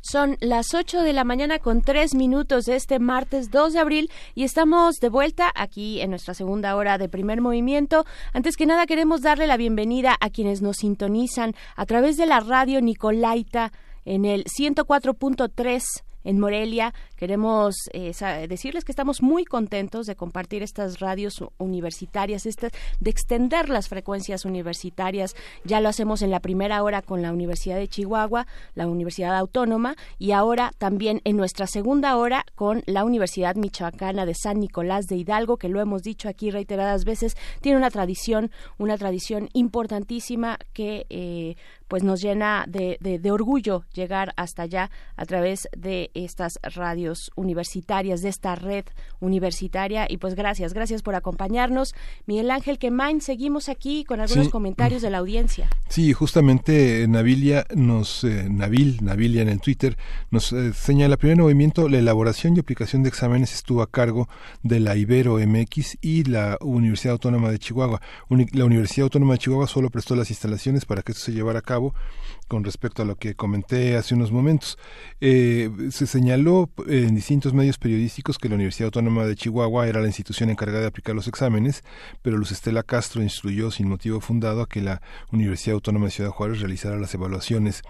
[0.00, 4.44] Son las 8 de la mañana con 3 minutos este martes 2 de abril y
[4.44, 8.06] estamos de vuelta aquí en nuestra segunda hora de primer movimiento.
[8.32, 12.40] Antes que nada queremos darle la bienvenida a quienes nos sintonizan a través de la
[12.40, 13.72] radio Nicolaita
[14.04, 15.82] en el 104.3
[16.24, 16.94] en Morelia.
[17.16, 18.12] Queremos eh,
[18.48, 24.44] decirles que estamos muy contentos de compartir estas radios universitarias, estas, de extender las frecuencias
[24.44, 25.34] universitarias.
[25.64, 29.96] Ya lo hacemos en la primera hora con la Universidad de Chihuahua, la Universidad Autónoma,
[30.18, 35.16] y ahora también en nuestra segunda hora con la Universidad Michoacana de San Nicolás de
[35.16, 41.06] Hidalgo, que lo hemos dicho aquí reiteradas veces, tiene una tradición, una tradición importantísima que
[41.08, 41.56] eh,
[41.92, 48.22] pues nos llena de, de, orgullo llegar hasta allá a través de estas radios universitarias,
[48.22, 48.86] de esta red
[49.20, 50.06] universitaria.
[50.08, 51.94] Y pues gracias, gracias por acompañarnos.
[52.24, 55.68] Miguel Ángel Quemain, seguimos aquí con algunos comentarios de la audiencia.
[55.90, 59.98] Sí, justamente Navilia nos, eh, Navil, Navilia en el Twitter,
[60.30, 64.30] nos eh, señala, primer movimiento, la elaboración y aplicación de exámenes estuvo a cargo
[64.62, 68.00] de la Ibero MX y la Universidad Autónoma de Chihuahua.
[68.30, 71.62] la Universidad Autónoma de Chihuahua solo prestó las instalaciones para que esto se llevara a
[71.62, 71.94] cabo trabajo
[72.48, 74.78] con respecto a lo que comenté hace unos momentos.
[75.20, 80.06] Eh, se señaló en distintos medios periodísticos que la Universidad Autónoma de Chihuahua era la
[80.06, 81.82] institución encargada de aplicar los exámenes,
[82.22, 86.30] pero Luz Estela Castro instruyó sin motivo fundado a que la Universidad Autónoma de Ciudad
[86.30, 87.82] Juárez realizara las evaluaciones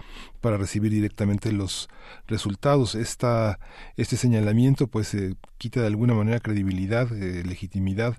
[0.43, 1.89] para recibir directamente los
[2.27, 2.95] resultados.
[2.95, 8.17] Este señalamiento pues eh, quita de alguna manera credibilidad, eh, legitimidad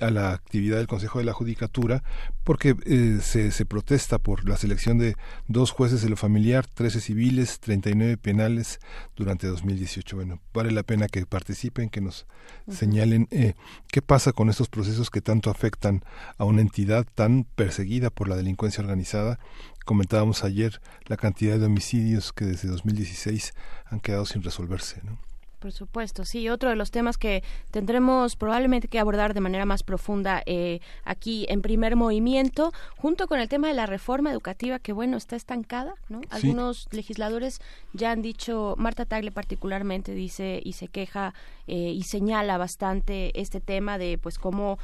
[0.00, 2.02] a la actividad del Consejo de la Judicatura
[2.44, 5.16] porque eh, se, se, protesta por la selección de
[5.48, 8.80] dos jueces de lo familiar, 13 civiles, 39 penales
[9.16, 10.16] durante 2018.
[10.16, 12.26] Bueno, vale la pena que participen, que nos
[12.70, 13.54] señalen eh,
[13.88, 16.04] qué pasa con estos procesos que tanto afectan
[16.38, 19.38] a una entidad tan perseguida por la delincuencia organizada
[19.84, 23.52] comentábamos ayer la cantidad de homicidios que desde 2016
[23.86, 25.00] han quedado sin resolverse.
[25.04, 25.18] ¿no?
[25.62, 26.48] Por supuesto, sí.
[26.48, 31.46] Otro de los temas que tendremos probablemente que abordar de manera más profunda eh, aquí
[31.48, 35.94] en primer movimiento, junto con el tema de la reforma educativa, que bueno, está estancada,
[36.08, 36.20] ¿no?
[36.30, 37.60] Algunos legisladores
[37.92, 41.32] ya han dicho, Marta Tagle particularmente dice y se queja
[41.68, 44.80] eh, y señala bastante este tema de pues cómo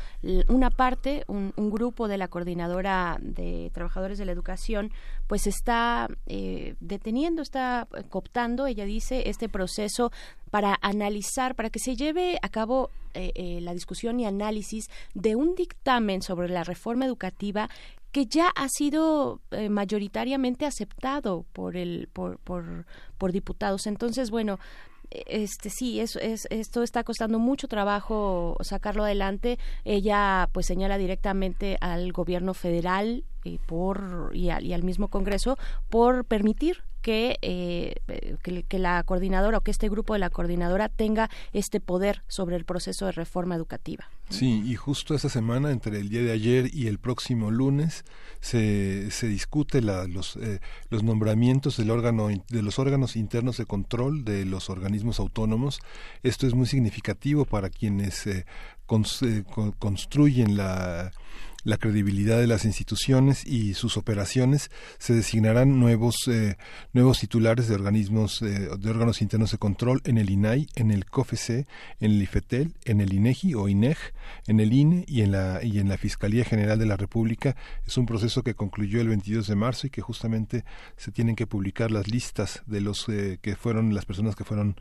[0.47, 4.93] una parte, un, grupo de la coordinadora de trabajadores de la educación,
[5.29, 10.11] pues está eh, deteniendo, está cooptando, ella dice, este proceso
[10.51, 15.55] para analizar, para que se lleve a cabo eh, la discusión y análisis de un
[15.55, 17.68] dictamen sobre la reforma educativa
[18.11, 22.87] que ya ha sido mayoritariamente aceptado por el por, por,
[23.18, 23.87] por diputados.
[23.87, 24.59] Entonces, bueno,
[25.11, 29.59] este sí es, es, esto está costando mucho trabajo sacarlo adelante.
[29.85, 35.57] Ella pues señala directamente al gobierno federal y por y al, mismo Congreso
[35.89, 37.95] por permitir que, eh,
[38.43, 42.67] que, la coordinadora o que este grupo de la coordinadora tenga este poder sobre el
[42.67, 44.11] proceso de reforma educativa.
[44.29, 48.05] Sí, y justo esta semana, entre el día de ayer y el próximo lunes,
[48.41, 53.65] se, se discute la, los, eh, los nombramientos del órgano, de los órganos internos de
[53.65, 55.81] control de los organismos autónomos.
[56.23, 58.45] Esto es muy significativo para quienes eh,
[59.79, 61.11] construyen la
[61.65, 66.57] la credibilidad de las instituciones y sus operaciones, se designarán nuevos, eh,
[66.93, 71.07] nuevos titulares de organismos, eh, de órganos internos de control en el INAI, en el
[71.07, 71.67] COFEC,
[72.01, 73.99] en el IFETEL, en el INEGI o INEG,
[74.47, 77.57] en el INE y en la, y en la Fiscalía General de la República.
[77.87, 80.65] Es un proceso que concluyó el 22 de marzo y que justamente
[80.97, 84.77] se tienen que publicar las listas de los eh, que fueron las personas que fueron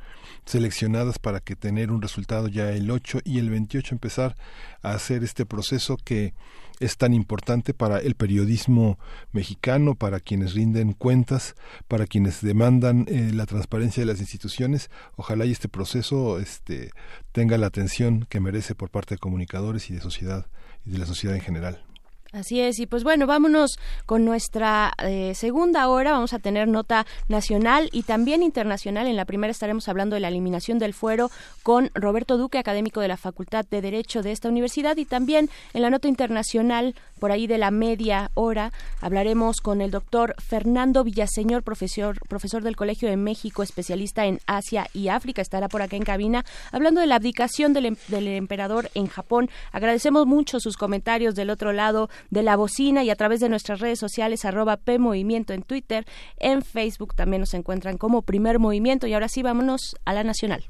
[0.46, 4.36] seleccionadas para que tener un resultado ya el 8 y el 28 empezar
[4.82, 6.34] a hacer este proceso que
[6.80, 9.00] es tan importante para el periodismo
[9.32, 11.56] mexicano, para quienes rinden cuentas,
[11.88, 14.90] para quienes demandan eh, la transparencia de las instituciones.
[15.16, 16.92] Ojalá y este proceso este,
[17.32, 20.48] tenga la atención que merece por parte de comunicadores y de sociedad
[20.86, 21.87] y de la sociedad en general.
[22.34, 26.12] Así es, y pues bueno, vámonos con nuestra eh, segunda hora.
[26.12, 29.08] Vamos a tener nota nacional y también internacional.
[29.08, 31.32] En la primera estaremos hablando de la eliminación del fuero
[31.64, 34.98] con Roberto Duque, académico de la Facultad de Derecho de esta universidad.
[34.98, 39.92] Y también en la nota internacional, por ahí de la media hora, hablaremos con el
[39.92, 45.42] doctor Fernando Villaseñor, profesor, profesor del Colegio de México, especialista en Asia y África.
[45.42, 49.50] Estará por acá en cabina hablando de la abdicación del, em-, del emperador en Japón.
[49.72, 53.80] Agradecemos mucho sus comentarios del otro lado de la bocina y a través de nuestras
[53.80, 56.06] redes sociales arroba P Movimiento en Twitter,
[56.38, 60.66] en Facebook también nos encuentran como Primer Movimiento y ahora sí vámonos a la nacional.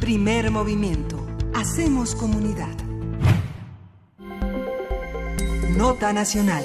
[0.00, 1.26] Primer Movimiento.
[1.54, 2.74] Hacemos comunidad.
[5.76, 6.64] Nota Nacional.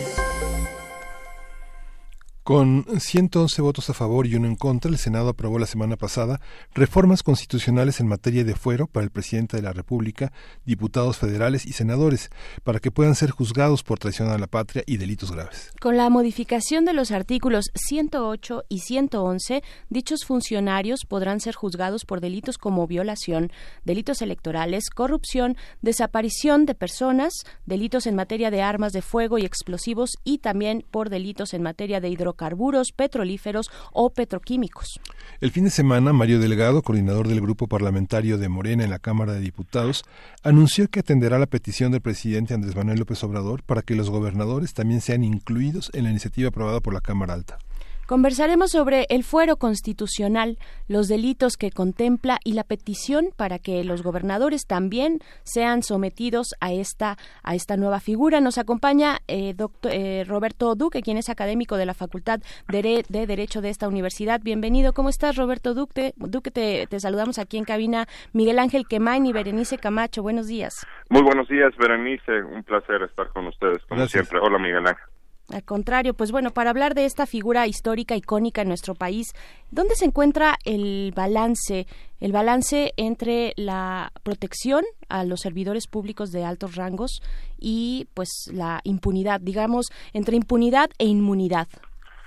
[2.43, 6.41] Con 111 votos a favor y uno en contra, el Senado aprobó la semana pasada
[6.73, 10.33] reformas constitucionales en materia de fuero para el presidente de la República,
[10.65, 12.31] diputados federales y senadores,
[12.65, 15.71] para que puedan ser juzgados por traición a la patria y delitos graves.
[15.79, 22.19] Con la modificación de los artículos 108 y 111, dichos funcionarios podrán ser juzgados por
[22.19, 23.53] delitos como violación,
[23.85, 30.17] delitos electorales, corrupción, desaparición de personas, delitos en materia de armas de fuego y explosivos
[30.25, 34.99] y también por delitos en materia de hidrocarburos hidrocarburos, petrolíferos o petroquímicos.
[35.39, 39.33] El fin de semana, Mario Delgado, coordinador del grupo parlamentario de Morena en la Cámara
[39.33, 40.03] de Diputados,
[40.43, 44.73] anunció que atenderá la petición del presidente Andrés Manuel López Obrador para que los gobernadores
[44.73, 47.59] también sean incluidos en la iniciativa aprobada por la Cámara Alta.
[48.05, 50.57] Conversaremos sobre el fuero constitucional,
[50.89, 56.73] los delitos que contempla y la petición para que los gobernadores también sean sometidos a
[56.73, 58.41] esta a esta nueva figura.
[58.41, 63.61] Nos acompaña eh, doctor, eh, Roberto Duque, quien es académico de la Facultad de, Derecho
[63.61, 64.41] de esta universidad.
[64.43, 64.91] Bienvenido.
[64.91, 66.13] ¿Cómo estás, Roberto Duque?
[66.17, 68.07] Duque, te, te saludamos aquí en cabina.
[68.33, 70.21] Miguel Ángel Quemain y Berenice Camacho.
[70.21, 70.85] Buenos días.
[71.09, 72.43] Muy buenos días, Berenice.
[72.43, 74.39] Un placer estar con ustedes, como siempre.
[74.41, 75.12] Hola, Miguel Ángel.
[75.49, 79.33] Al contrario, pues bueno, para hablar de esta figura histórica icónica en nuestro país,
[79.71, 81.85] ¿dónde se encuentra el balance,
[82.21, 87.21] el balance entre la protección a los servidores públicos de altos rangos
[87.59, 91.67] y pues la impunidad, digamos, entre impunidad e inmunidad?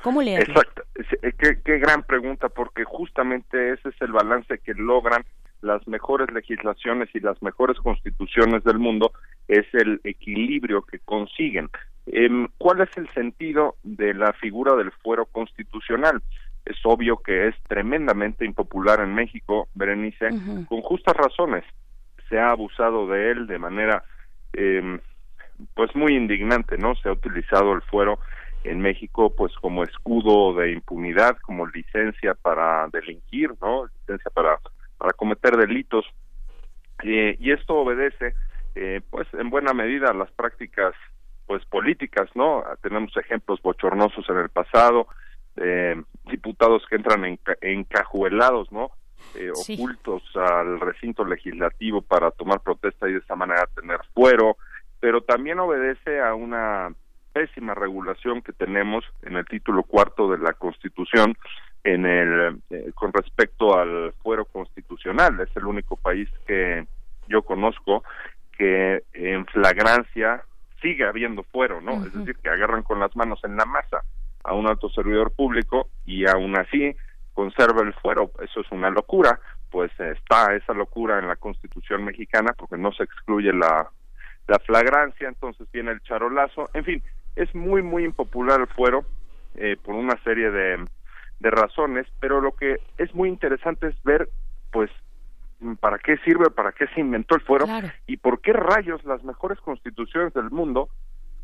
[0.03, 0.55] ¿Cómo leerlo?
[0.55, 0.83] Exacto,
[1.23, 5.25] eh, qué, qué gran pregunta, porque justamente ese es el balance que logran
[5.63, 9.13] las mejores legislaciones y las mejores constituciones del mundo
[9.49, 11.71] es el equilibrio que consiguen.
[12.07, 16.23] Em, ¿Cuál es el sentido de la figura del fuero constitucional?
[16.65, 20.29] Es obvio que es tremendamente impopular en México, Berenice,
[20.69, 21.65] con justas razones.
[22.29, 24.05] Se ha abusado de él de manera,
[24.53, 24.99] eh,
[25.75, 26.95] pues muy indignante, ¿no?
[26.97, 28.19] Se ha utilizado el fuero
[28.65, 33.87] en México, pues como escudo de impunidad, como licencia para delinquir, ¿no?
[33.87, 34.59] Licencia para
[34.99, 36.05] para cometer delitos.
[37.03, 38.35] Eh, y esto obedece,
[38.75, 40.95] eh, pues, en buena medida a las prácticas
[41.47, 42.65] pues políticas, ¿no?
[42.83, 45.07] Tenemos ejemplos bochornosos en el pasado,
[45.57, 48.91] eh, diputados que entran en, encajuelados, ¿no?
[49.35, 54.57] Eh, ocultos al recinto legislativo para tomar protesta y de esa manera tener fuero,
[55.01, 56.93] pero también obedece a una
[57.33, 61.37] pésima regulación que tenemos en el título cuarto de la Constitución
[61.85, 65.39] en el eh, con respecto al fuero constitucional.
[65.41, 66.87] Es el único país que
[67.29, 68.03] yo conozco
[68.57, 70.43] que en flagrancia
[70.81, 72.05] sigue habiendo fuero, ¿no?
[72.05, 74.03] Es decir, que agarran con las manos en la masa
[74.45, 76.95] a un alto servidor público y aún así
[77.35, 78.31] conserva el fuero.
[78.43, 83.05] Eso es una locura, pues está esa locura en la Constitución mexicana porque no se
[83.05, 83.89] excluye la,
[84.47, 86.71] la flagrancia, entonces viene el charolazo.
[86.75, 87.03] En fin,
[87.35, 89.05] es muy, muy impopular el fuero
[89.57, 90.85] eh, por una serie de,
[91.41, 94.29] de razones, pero lo que es muy interesante es ver,
[94.71, 94.91] pues,
[95.81, 97.67] para qué sirve, para qué se inventó el fuero
[98.07, 100.89] y por qué rayos las mejores constituciones del mundo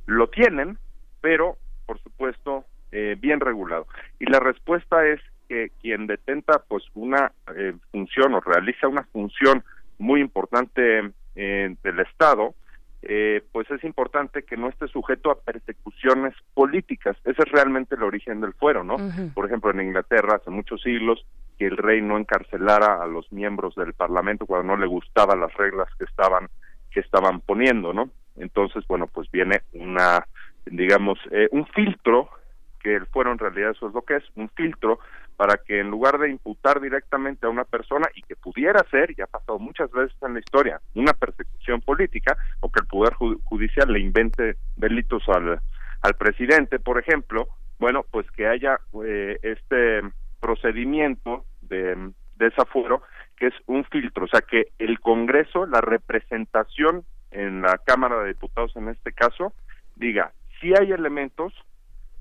[0.06, 0.78] lo tienen,
[1.20, 1.56] pero
[1.86, 3.86] por supuesto eh, bien regulado.
[4.18, 9.64] Y la respuesta es que quien detenta pues una eh, función o realiza una función
[9.98, 12.54] muy importante eh, del Estado,
[13.02, 17.16] eh, pues es importante que no esté sujeto a persecuciones políticas.
[17.24, 18.96] Ese es realmente el origen del fuero, ¿no?
[19.34, 21.26] Por ejemplo, en Inglaterra hace muchos siglos
[21.58, 25.54] que el rey no encarcelara a los miembros del Parlamento cuando no le gustaban las
[25.54, 26.48] reglas que estaban
[26.90, 28.10] que estaban poniendo, ¿no?
[28.36, 30.26] Entonces, bueno, pues viene una,
[30.66, 32.28] digamos, eh, un filtro
[32.80, 34.98] que el fuero en realidad eso es lo que es, un filtro
[35.36, 39.22] para que en lugar de imputar directamente a una persona y que pudiera ser, y
[39.22, 43.92] ha pasado muchas veces en la historia, una persecución política o que el Poder Judicial
[43.92, 45.60] le invente delitos al,
[46.02, 47.48] al presidente, por ejemplo,
[47.78, 50.02] bueno, pues que haya eh, este
[50.42, 53.02] procedimiento de desafuero
[53.36, 58.28] que es un filtro, o sea, que el Congreso, la representación en la Cámara de
[58.28, 59.52] Diputados en este caso,
[59.96, 61.54] diga, si hay elementos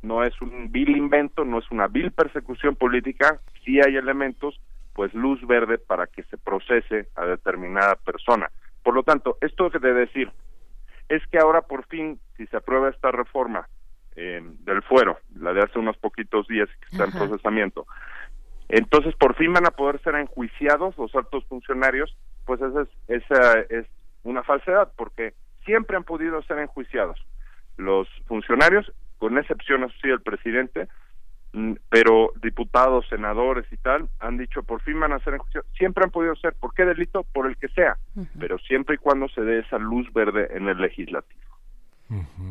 [0.01, 4.59] no es un vil invento, no es una vil persecución política, si hay elementos,
[4.93, 8.49] pues luz verde para que se procese a determinada persona.
[8.83, 10.31] Por lo tanto, esto de decir
[11.07, 13.67] es que ahora por fin, si se aprueba esta reforma
[14.15, 17.85] eh, del fuero, la de hace unos poquitos días que está en procesamiento,
[18.69, 22.15] entonces por fin van a poder ser enjuiciados los altos funcionarios,
[22.45, 23.85] pues esa es, esa es
[24.23, 25.33] una falsedad, porque
[25.65, 27.19] siempre han podido ser enjuiciados
[27.77, 30.87] los funcionarios con excepción así el presidente,
[31.53, 35.37] mm, pero diputados, senadores y tal han dicho por fin van a ser
[35.77, 37.23] siempre han podido ser, ¿por qué delito?
[37.33, 37.97] Por el que sea,
[38.39, 41.41] pero siempre y cuando se dé esa luz verde en el legislativo.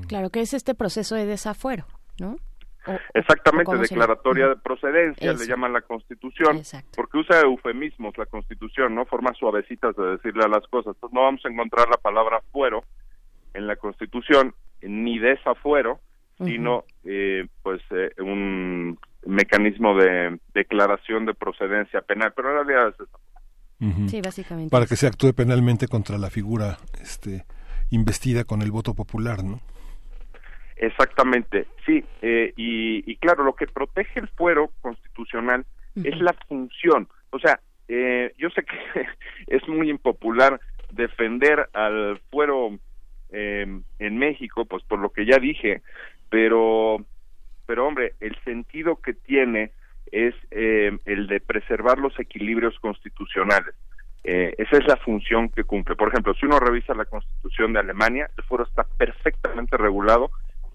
[0.09, 1.87] Claro que es este proceso de desafuero,
[2.19, 2.37] ¿no?
[3.13, 6.63] Exactamente, declaratoria de procedencia, le llaman la Constitución,
[6.97, 9.05] porque usa eufemismos la Constitución, ¿no?
[9.05, 10.95] Formas suavecitas de decirle a las cosas.
[10.95, 12.85] Entonces no vamos a encontrar la palabra fuero
[13.53, 16.01] en la Constitución, ni desafuero,
[16.39, 23.07] sino eh, pues eh, un mecanismo de declaración de procedencia penal, pero en realidad es
[23.07, 23.21] eso.
[24.09, 24.71] Sí, básicamente.
[24.71, 27.45] Para que se actúe penalmente contra la figura este,
[27.91, 29.61] investida con el voto popular, ¿no?
[30.81, 37.07] Exactamente, sí, eh, y, claro, lo que protege el fuero constitucional es la función.
[37.29, 39.07] O sea, eh, yo sé que
[39.47, 40.59] es muy impopular
[40.91, 42.79] defender al fuero
[43.29, 43.67] eh,
[43.99, 45.83] en México, pues por lo que ya dije,
[46.31, 47.05] pero,
[47.67, 49.73] pero hombre, el sentido que tiene
[50.11, 53.75] es el de preservar los equilibrios constitucionales.
[54.23, 55.97] Esa es la función que cumple.
[55.97, 60.31] Por ejemplo, si uno revisa la constitución de Alemania, el fuero está perfectamente regulado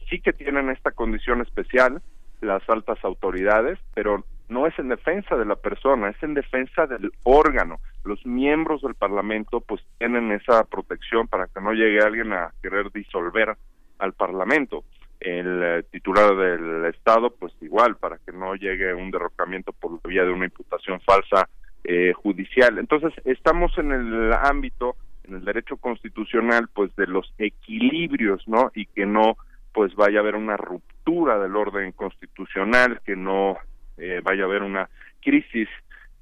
[0.10, 2.02] sí que tienen esta condición especial
[2.42, 7.12] las altas autoridades, pero no es en defensa de la persona, es en defensa del
[7.24, 7.80] órgano.
[8.04, 12.92] Los miembros del Parlamento pues tienen esa protección para que no llegue alguien a querer
[12.92, 13.56] disolver
[13.98, 14.84] al Parlamento.
[15.20, 20.24] El eh, titular del Estado pues igual, para que no llegue un derrocamiento por vía
[20.24, 21.50] de una imputación falsa
[21.88, 22.80] eh, judicial.
[22.80, 28.72] Entonces, estamos en el ámbito, en el derecho constitucional, pues de los equilibrios, ¿no?
[28.74, 29.38] Y que no
[29.72, 33.58] pues vaya a haber una ruptura del orden constitucional, que no
[33.98, 34.90] eh, vaya a haber una
[35.22, 35.68] crisis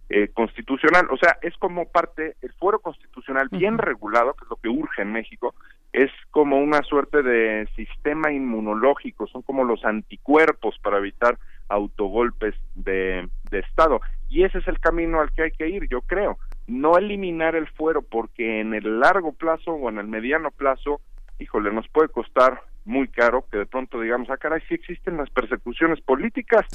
[0.09, 1.07] eh, constitucional.
[1.11, 5.03] O sea, es como parte, el fuero constitucional bien regulado, que es lo que urge
[5.03, 5.55] en México,
[5.93, 11.37] es como una suerte de sistema inmunológico, son como los anticuerpos para evitar
[11.69, 14.01] autogolpes de, de Estado.
[14.29, 16.37] Y ese es el camino al que hay que ir, yo creo.
[16.67, 21.01] No eliminar el fuero porque en el largo plazo o en el mediano plazo,
[21.39, 25.29] híjole, nos puede costar muy caro que de pronto digamos, ah, caray, sí existen las
[25.29, 26.65] persecuciones políticas.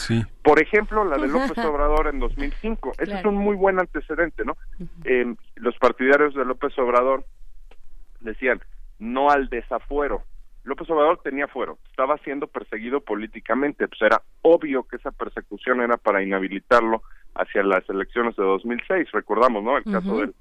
[0.43, 2.93] Por ejemplo, la de López Obrador en 2005.
[2.99, 4.57] Ese es un muy buen antecedente, ¿no?
[5.05, 7.25] Eh, los partidarios de López Obrador
[8.21, 8.61] decían,
[8.99, 10.23] no al desafuero.
[10.69, 15.97] López Obrador tenía fuero, estaba siendo perseguido políticamente, pues era obvio que esa persecución era
[15.97, 17.03] para inhabilitarlo
[17.35, 19.79] hacia las elecciones de 2006, recordamos, ¿no?
[19.79, 20.35] El caso del,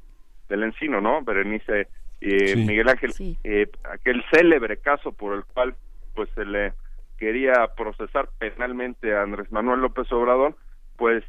[0.50, 1.22] del Encino, ¿no?
[1.22, 1.88] Berenice
[2.22, 3.14] eh, Miguel Ángel,
[3.44, 5.76] eh, aquel célebre caso por el cual
[6.16, 6.74] pues se le
[7.18, 10.56] quería procesar penalmente a Andrés Manuel López Obrador,
[10.96, 11.24] pues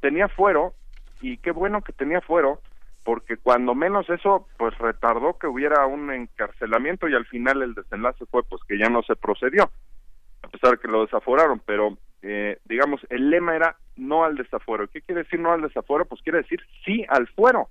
[0.00, 0.74] tenía fuero
[1.20, 2.60] y qué bueno que tenía fuero
[3.04, 8.24] porque cuando menos eso pues retardó que hubiera un encarcelamiento y al final el desenlace
[8.26, 9.70] fue pues que ya no se procedió
[10.42, 14.88] a pesar de que lo desaforaron pero eh, digamos el lema era no al desafuero
[14.88, 16.06] ¿qué quiere decir no al desafuero?
[16.06, 17.68] pues quiere decir sí al fuero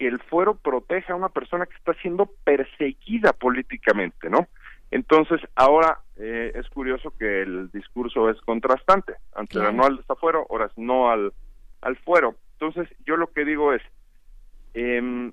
[0.00, 4.48] que el fuero proteja a una persona que está siendo perseguida políticamente, ¿no?
[4.90, 9.12] Entonces, ahora eh, es curioso que el discurso es contrastante.
[9.34, 11.34] Antes era no al desafuero, ahora es no al,
[11.82, 12.34] al fuero.
[12.58, 13.82] Entonces, yo lo que digo es,
[14.74, 15.32] em,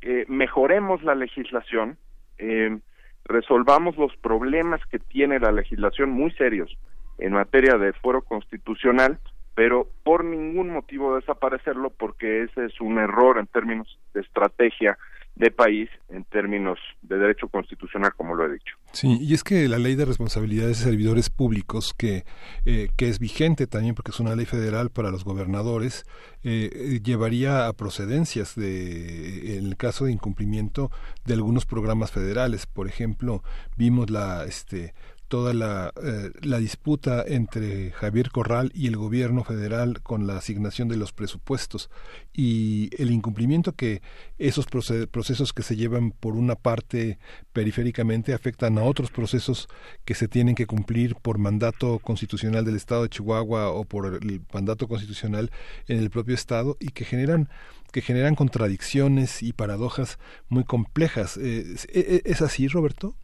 [0.00, 1.96] eh, mejoremos la legislación,
[2.38, 2.80] em,
[3.24, 6.76] resolvamos los problemas que tiene la legislación muy serios
[7.18, 9.18] en materia de fuero constitucional
[9.54, 14.98] pero por ningún motivo desaparecerlo porque ese es un error en términos de estrategia
[15.34, 18.76] de país en términos de derecho constitucional, como lo he dicho.
[18.92, 22.24] Sí, y es que la ley de responsabilidades de servidores públicos, que,
[22.66, 26.04] eh, que es vigente también porque es una ley federal para los gobernadores,
[26.44, 30.90] eh, llevaría a procedencias de, en el caso de incumplimiento
[31.24, 32.66] de algunos programas federales.
[32.66, 33.42] Por ejemplo,
[33.76, 34.92] vimos la, este,
[35.32, 40.88] toda la, eh, la, disputa entre Javier Corral y el gobierno federal con la asignación
[40.88, 41.88] de los presupuestos
[42.34, 44.02] y el incumplimiento que
[44.36, 47.18] esos procesos que se llevan por una parte
[47.54, 49.68] periféricamente afectan a otros procesos
[50.04, 54.42] que se tienen que cumplir por mandato constitucional del Estado de Chihuahua o por el
[54.52, 55.50] mandato constitucional
[55.88, 57.48] en el propio Estado y que generan
[57.90, 60.18] que generan contradicciones y paradojas
[60.50, 61.38] muy complejas.
[61.38, 63.16] Eh, ¿Es así, Roberto?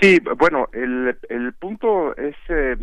[0.00, 2.76] Sí, bueno, el, el punto es eh,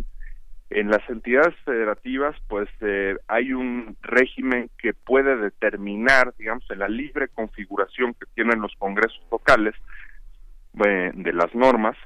[0.70, 6.88] en las entidades federativas, pues eh, hay un régimen que puede determinar, digamos, en la
[6.88, 9.74] libre configuración que tienen los congresos locales
[10.84, 11.96] eh, de las normas,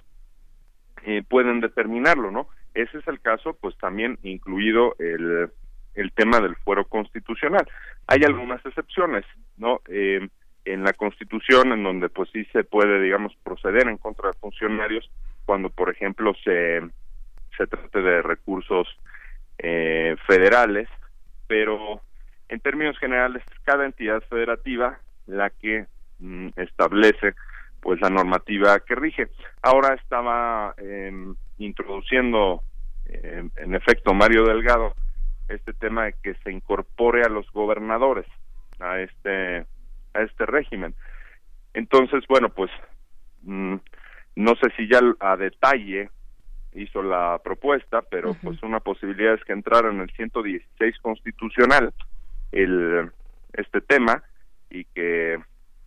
[1.28, 2.48] pueden determinarlo, ¿no?
[2.74, 5.48] Ese es el caso, pues también incluido el,
[5.94, 7.66] el tema del fuero constitucional.
[8.06, 9.24] Hay algunas excepciones,
[9.56, 9.80] ¿no?
[9.88, 10.28] Eh,
[10.66, 15.08] en la Constitución, en donde pues sí se puede, digamos, proceder en contra de funcionarios
[15.44, 16.80] cuando, por ejemplo, se,
[17.56, 18.88] se trate de recursos
[19.58, 20.88] eh, federales,
[21.46, 22.00] pero
[22.48, 25.86] en términos generales, cada entidad federativa la que
[26.18, 27.34] mm, establece
[27.80, 29.28] pues la normativa que rige.
[29.62, 32.62] Ahora estaba em, introduciendo
[33.08, 34.92] en efecto Mario Delgado
[35.48, 38.26] este tema de que se incorpore a los gobernadores
[38.80, 39.64] a este
[40.16, 40.94] a este régimen.
[41.74, 42.70] Entonces, bueno, pues
[43.42, 43.76] mm,
[44.36, 46.10] no sé si ya a detalle
[46.74, 51.92] hizo la propuesta, pero pues una posibilidad es que entrara en el 116 constitucional
[52.52, 53.10] el
[53.52, 54.22] este tema
[54.70, 55.38] y que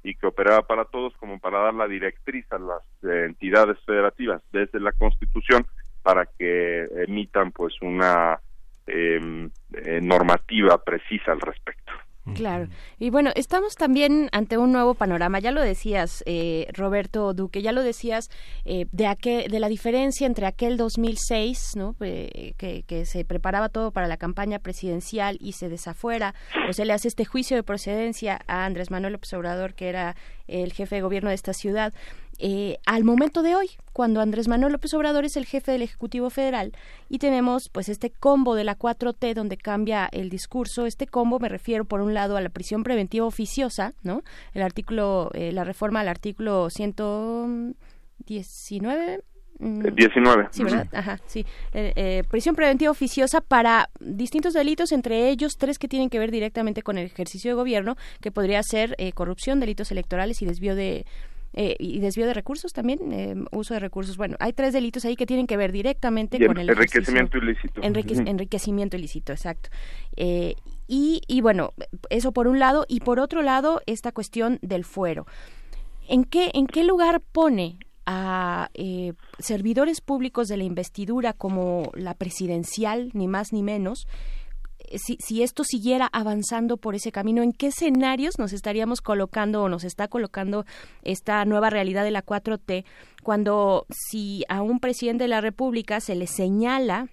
[0.03, 4.80] y que operaba para todos como para dar la directriz a las entidades federativas desde
[4.80, 5.65] la Constitución
[6.01, 8.39] para que emitan pues una
[8.88, 11.91] em, eh, normativa precisa al respecto.
[12.35, 12.68] Claro.
[12.97, 15.39] Y bueno, estamos también ante un nuevo panorama.
[15.39, 18.30] Ya lo decías, eh, Roberto Duque, ya lo decías
[18.65, 21.95] eh, de, aquel, de la diferencia entre aquel 2006, ¿no?
[22.01, 26.35] Eh, que, que, se preparaba todo para la campaña presidencial y se desafuera,
[26.69, 30.15] o se le hace este juicio de procedencia a Andrés Manuel López Obrador, que era
[30.47, 31.93] el jefe de gobierno de esta ciudad.
[32.41, 36.30] Eh, al momento de hoy, cuando Andrés Manuel López Obrador es el jefe del Ejecutivo
[36.30, 36.72] Federal
[37.10, 40.86] y tenemos pues este combo de la 4T donde cambia el discurso.
[40.86, 44.24] Este combo me refiero por un lado a la prisión preventiva oficiosa, ¿no?
[44.53, 47.76] El artículo, eh, la reforma al artículo 119
[48.26, 49.20] 19.
[49.60, 49.82] Mm.
[50.52, 50.88] Sí, ¿verdad?
[50.94, 51.45] Ajá, sí.
[51.74, 56.84] Eh, prisión preventiva oficiosa para distintos delitos, entre ellos tres que tienen que ver directamente
[56.84, 61.06] con el ejercicio de gobierno, que podría ser corrupción, delitos electorales y desvío de,
[61.53, 64.17] eh, y desvío de recursos también, eh, uso de recursos.
[64.17, 67.81] Bueno, hay tres delitos ahí que tienen que ver directamente con el enriquecimiento ilícito.
[67.81, 69.69] Enriquecimiento ilícito, exacto.
[70.15, 70.55] Eh,
[70.88, 71.73] y, y bueno,
[72.09, 75.26] eso por un lado y por otro lado esta cuestión del fuero.
[76.07, 78.69] ¿En qué, en qué lugar pone a
[79.38, 84.07] servidores públicos de la investidura como la presidencial, ni más ni menos,
[84.98, 89.70] si, si esto siguiera avanzando por ese camino, ¿en qué escenarios nos estaríamos colocando o
[89.70, 90.66] nos está colocando
[91.03, 92.86] esta nueva realidad de la 4T
[93.24, 97.07] cuando si a un presidente de la República se le señala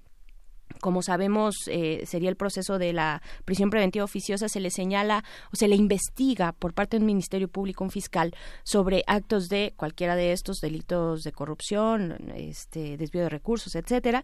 [0.80, 5.56] como sabemos, eh, sería el proceso de la prisión preventiva oficiosa, se le señala o
[5.56, 10.32] se le investiga por parte del Ministerio Público, un fiscal, sobre actos de cualquiera de
[10.32, 14.22] estos delitos de corrupción, este, desvío de recursos, etcétera.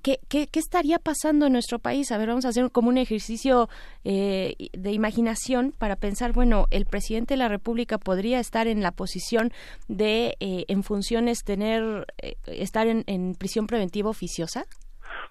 [0.00, 2.10] ¿Qué, qué, estaría pasando en nuestro país?
[2.12, 3.68] A ver, vamos a hacer como un ejercicio
[4.04, 8.92] eh, de imaginación para pensar, bueno, el presidente de la República podría estar en la
[8.92, 9.50] posición
[9.88, 14.64] de, eh, en funciones, tener, eh, estar en, prisión preventiva oficiosa.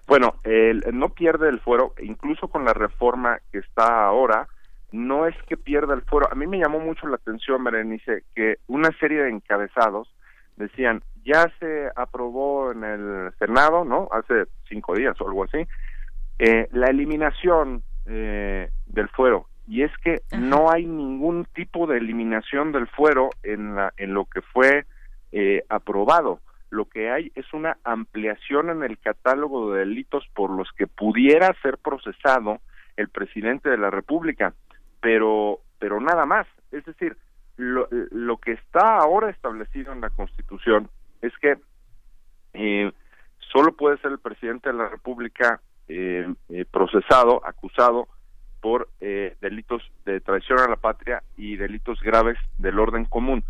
[0.06, 4.48] Bueno, él no pierde el fuero, incluso con la reforma que está ahora,
[4.92, 6.28] no es que pierda el fuero.
[6.30, 10.08] A mí me llamó mucho la atención, Berenice, que una serie de encabezados
[10.58, 14.08] decían, ya se aprobó en el Senado, ¿no?
[14.12, 15.66] Hace cinco días o algo así,
[16.38, 19.46] eh, la eliminación eh, del fuero.
[19.66, 24.24] Y es que no hay ningún tipo de eliminación del fuero en, la, en lo
[24.24, 24.86] que fue
[25.32, 26.40] eh, aprobado.
[26.70, 31.54] Lo que hay es una ampliación en el catálogo de delitos por los que pudiera
[31.62, 32.60] ser procesado
[32.96, 34.54] el presidente de la República,
[35.00, 36.46] pero, pero nada más.
[36.72, 37.16] Es decir,
[37.58, 40.88] lo, lo que está ahora establecido en la Constitución
[41.20, 41.58] es que
[42.54, 42.90] eh,
[43.52, 48.08] solo puede ser el presidente de la República eh, eh, procesado, acusado
[48.60, 48.88] por
[49.40, 53.44] delitos de traición a la patria y delitos graves del orden común.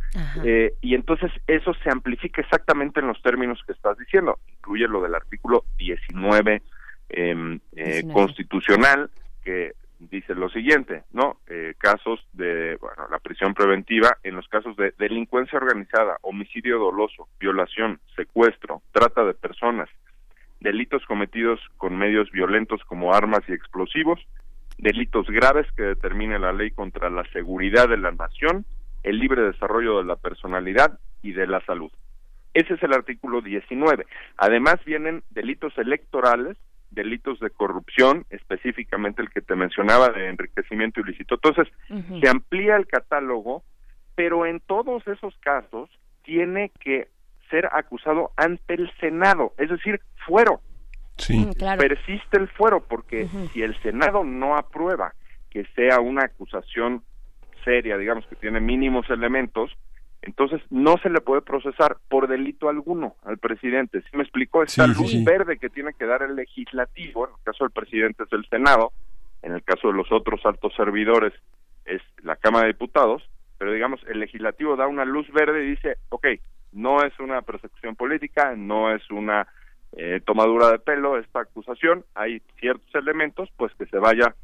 [0.83, 4.39] y entonces eso se amplifica exactamente en los términos que estás diciendo.
[4.59, 6.61] Incluye lo del artículo 19,
[7.09, 8.13] 19.
[8.13, 9.11] constitucional
[9.43, 11.39] que dice lo siguiente, ¿no?
[11.49, 17.29] Eh, casos de, bueno, la prisión preventiva en los casos de delincuencia organizada, homicidio doloso,
[17.41, 19.89] violación, secuestro, trata de personas,
[20.61, 24.21] delitos cometidos con medios violentos como armas y explosivos,
[24.79, 28.65] delitos graves que determine la ley contra la seguridad de la nación,
[29.03, 31.91] el libre desarrollo de la personalidad y de la salud.
[32.55, 34.07] Ese es el artículo 19.
[34.37, 36.57] Además vienen delitos electorales
[36.91, 41.35] delitos de corrupción, específicamente el que te mencionaba de enriquecimiento ilícito.
[41.35, 41.69] Entonces,
[42.21, 43.63] se amplía el catálogo,
[44.15, 45.91] pero en todos esos casos
[46.23, 47.09] tiene que
[47.51, 50.61] ser acusado ante el Senado, es decir, fuero.
[51.17, 51.47] Sí.
[51.47, 55.15] Mm, Persiste el fuero porque si el Senado no aprueba
[55.51, 57.03] que sea una acusación
[57.65, 59.77] seria, digamos que tiene mínimos elementos,
[60.23, 64.03] entonces no se le puede procesar por delito alguno al presidente.
[64.11, 67.65] Si me explicó, esta luz verde que tiene que dar el legislativo, en el caso
[67.65, 68.93] del presidente es el Senado,
[69.43, 71.33] en el caso de los otros altos servidores
[71.85, 73.23] es la Cámara de Diputados,
[73.59, 76.27] pero digamos, el legislativo da una luz verde y dice, ok,
[76.73, 79.47] no es una persecución política, no es una
[79.93, 84.35] eh, tomadura de pelo esta acusación, hay ciertos elementos, pues que se vaya,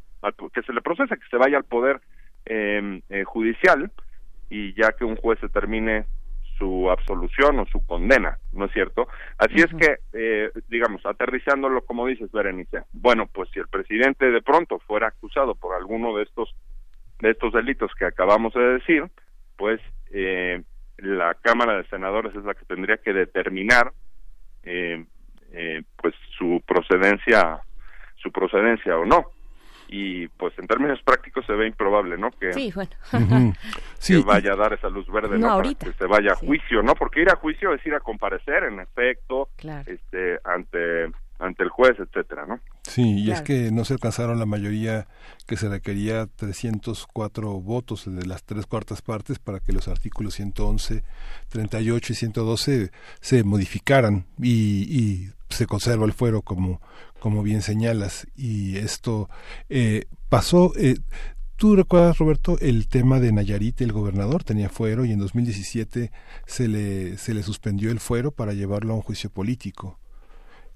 [0.52, 2.00] que se le procese, que se vaya al poder
[2.46, 3.90] em, eh, judicial,
[4.50, 6.06] y ya que un juez determine
[6.58, 9.08] su absolución o su condena, ¿no es cierto?
[9.38, 14.42] Así es que, eh, digamos, aterrizándolo como dices, Berenice, bueno, pues si el presidente de
[14.42, 16.54] pronto fuera acusado por alguno de estos
[17.20, 19.04] de estos delitos que acabamos de decir,
[19.56, 19.80] pues
[20.12, 20.62] eh,
[20.98, 23.92] la Cámara de Senadores es la que tendría que determinar,
[24.62, 25.04] eh,
[25.52, 27.60] eh, pues su procedencia,
[28.16, 29.33] su procedencia o no
[29.88, 32.30] y pues en términos prácticos se ve improbable, ¿no?
[32.32, 32.90] Que, sí, bueno.
[34.06, 35.56] que vaya a dar esa luz verde, ¿no?
[35.56, 36.94] Para que se vaya a juicio, ¿no?
[36.94, 39.48] Porque ir a juicio es ir a comparecer, en efecto,
[39.86, 42.60] este, ante ante el juez, etcétera, ¿no?
[42.82, 45.06] Sí, y es que no se alcanzaron la mayoría
[45.46, 51.02] que se requería 304 votos de las tres cuartas partes para que los artículos 111,
[51.48, 52.90] 38 y 112
[53.20, 56.80] se modificaran y, y se conserva el fuero como
[57.24, 59.30] como bien señalas, y esto
[59.70, 60.74] eh, pasó.
[60.76, 60.98] Eh,
[61.56, 63.80] ¿Tú recuerdas, Roberto, el tema de Nayarit?
[63.80, 66.12] El gobernador tenía fuero y en 2017
[66.44, 69.98] se le, se le suspendió el fuero para llevarlo a un juicio político.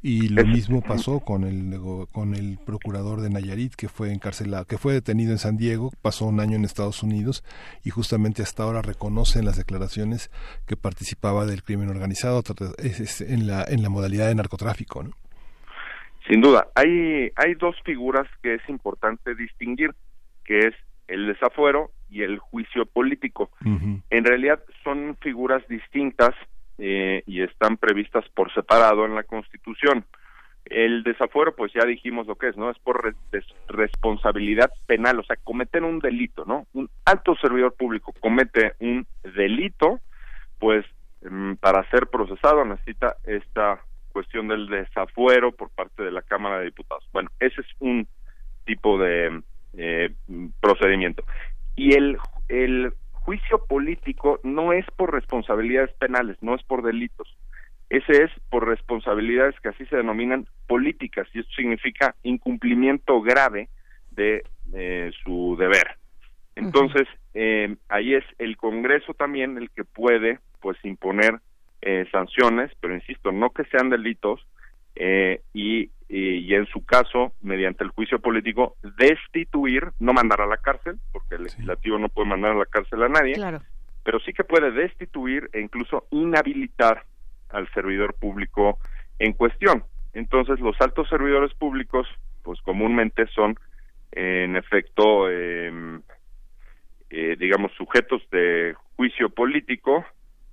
[0.01, 1.79] Y lo mismo pasó con el,
[2.13, 6.25] con el procurador de Nayarit que fue encarcelado, que fue detenido en San Diego, pasó
[6.25, 7.45] un año en Estados Unidos
[7.85, 10.31] y justamente hasta ahora reconoce en las declaraciones
[10.65, 12.43] que participaba del crimen organizado
[12.79, 15.03] en la, en la modalidad de narcotráfico.
[15.03, 15.11] ¿no?
[16.29, 19.95] Sin duda, hay, hay dos figuras que es importante distinguir,
[20.45, 20.75] que es
[21.07, 23.51] el desafuero y el juicio político.
[23.65, 26.35] En realidad son figuras distintas
[26.77, 30.05] eh, y están previstas por separado en la Constitución.
[30.67, 32.71] El desafuero, pues ya dijimos lo que es, ¿no?
[32.71, 33.15] Es por
[33.69, 36.67] responsabilidad penal, o sea, cometen un delito, ¿no?
[36.75, 40.01] Un alto servidor público comete un delito,
[40.59, 40.85] pues
[41.23, 43.81] mm, para ser procesado necesita esta
[44.19, 47.09] cuestión del desafuero por parte de la Cámara de Diputados.
[47.13, 48.09] Bueno, ese es un
[48.65, 49.43] tipo de
[49.77, 50.13] eh,
[50.61, 51.23] procedimiento.
[51.77, 52.19] Y el,
[52.49, 57.29] el juicio político no es por responsabilidades penales, no es por delitos.
[57.91, 63.69] Ese es por responsabilidades que así se denominan políticas y eso significa incumplimiento grave
[64.11, 64.43] de
[64.75, 65.97] eh, su deber.
[66.57, 71.39] Entonces, eh, ahí es el Congreso también el que puede pues imponer
[71.83, 74.47] eh, sanciones, pero insisto, no que sean delitos,
[74.97, 80.57] eh, y, y, en su caso, mediante el juicio político, destituir, no mandar a la
[80.57, 83.37] cárcel, porque el legislativo no puede mandar a la cárcel a nadie,
[84.03, 87.05] pero sí que puede destituir e incluso inhabilitar
[87.51, 88.79] al servidor público
[89.19, 89.85] en cuestión.
[90.15, 92.09] Entonces, los altos servidores públicos,
[92.43, 93.57] pues comúnmente son,
[94.11, 96.03] en efecto, em,
[97.11, 100.05] eh, digamos, sujetos de juicio político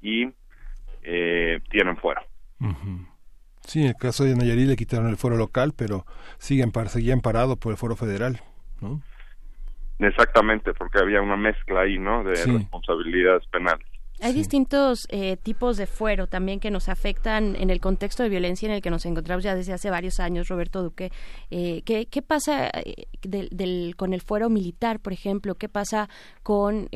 [0.02, 0.30] y
[1.06, 2.22] eh, tienen fuero.
[3.62, 6.06] Sí, en el caso de Nayarit le quitaron el foro local, pero
[6.38, 8.42] siguen seguían parados por el foro federal,
[8.82, 9.02] ¿no?
[10.00, 12.24] Exactamente, porque había una mezcla ahí, ¿no?
[12.24, 13.88] De responsabilidades penales.
[14.22, 18.66] Hay distintos eh, tipos de fuero también que nos afectan en el contexto de violencia
[18.66, 21.12] en el que nos encontramos ya desde hace varios años, Roberto Duque.
[21.52, 25.56] Eh, ¿qué, ¿qué, pasa eh, del, con el fuero militar, por ejemplo?
[25.56, 26.08] ¿Qué pasa
[26.44, 26.88] con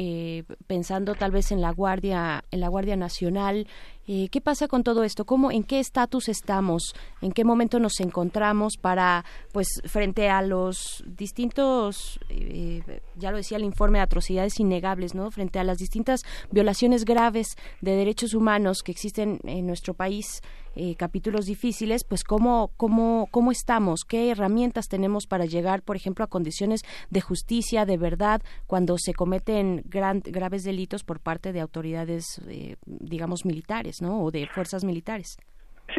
[0.67, 3.67] pensando tal vez en la guardia, en la guardia nacional?
[4.11, 5.23] Eh, ¿Qué pasa con todo esto?
[5.23, 6.95] ¿Cómo, ¿En qué estatus estamos?
[7.21, 12.81] ¿En qué momento nos encontramos para, pues, frente a los distintos, eh,
[13.17, 15.29] ya lo decía el informe de atrocidades innegables, ¿no?
[15.29, 17.49] Frente a las distintas violaciones graves
[17.81, 20.41] de derechos humanos que existen en nuestro país,
[20.75, 26.23] eh, capítulos difíciles, pues cómo, cómo, cómo estamos, qué herramientas tenemos para llegar, por ejemplo,
[26.23, 31.59] a condiciones de justicia, de verdad, cuando se cometen gran, graves delitos por parte de
[31.59, 34.23] autoridades, eh, digamos, militares, ¿no?
[34.23, 35.37] O de fuerzas militares.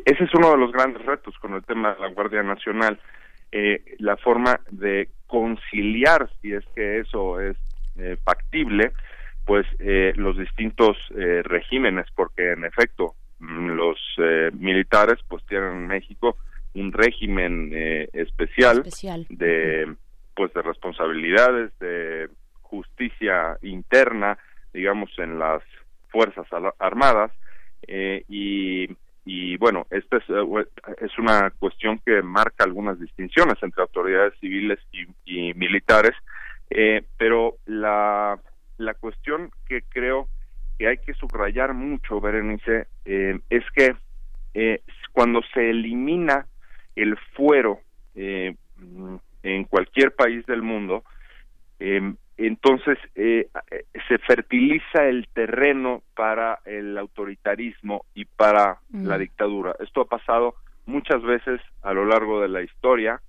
[0.04, 3.00] Ese es uno de los grandes retos con el tema de la Guardia Nacional,
[3.52, 7.56] eh, la forma de conciliar, si es que eso es
[8.24, 8.92] factible,
[9.44, 9.66] pues
[10.16, 10.96] los distintos
[11.44, 16.36] regímenes, porque en efecto Mm, los eh, militares pues tienen en México
[16.74, 18.84] un régimen eh, especial,
[19.30, 19.94] de
[20.36, 22.28] pues de responsabilidades de
[22.60, 24.38] justicia interna
[24.74, 25.62] digamos en las
[26.10, 26.46] fuerzas
[26.78, 27.32] armadas
[27.86, 28.88] eh, y
[29.26, 30.24] y bueno esta es,
[31.00, 36.12] es una cuestión que marca algunas distinciones entre autoridades civiles y, y militares.
[37.18, 38.38] Pero la
[38.80, 40.28] la cuestión que creo
[40.78, 43.94] que hay que subrayar mucho, Berenice, eh, es que
[44.54, 44.82] eh,
[45.12, 46.46] cuando se elimina
[46.96, 47.80] el fuero
[48.14, 48.56] eh,
[49.42, 51.04] en cualquier país del mundo,
[52.46, 59.74] entonces se fertiliza el terreno para el autoritarismo y para la dictadura.
[59.80, 60.54] Esto ha pasado
[60.86, 63.20] muchas veces a lo largo de la historia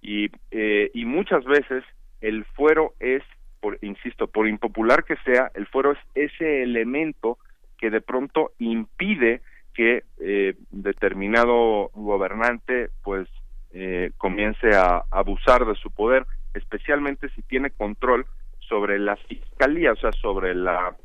[0.00, 1.84] y, y muchas veces
[2.20, 3.22] el fuero es
[3.62, 7.38] por, insisto, por impopular que sea, el fuero es ese elemento
[7.78, 9.40] que de pronto impide
[9.72, 13.28] que eh, determinado gobernante pues
[13.72, 18.26] eh, comience a abusar de su poder, especialmente si tiene control
[18.72, 20.96] sobre la fiscalía, o sea, sobre la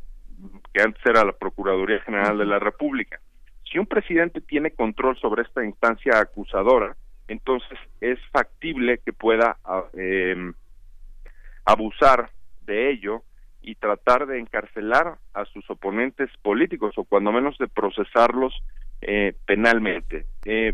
[0.73, 3.19] que antes era la Procuraduría General de la República.
[3.69, 6.95] Si un presidente tiene control sobre esta instancia acusadora,
[7.27, 9.57] entonces es factible que pueda
[9.97, 10.53] eh,
[11.65, 12.29] abusar
[12.65, 13.23] de ello
[13.61, 18.53] y tratar de encarcelar a sus oponentes políticos o cuando menos de procesarlos
[19.01, 20.25] eh, penalmente.
[20.45, 20.73] Eh,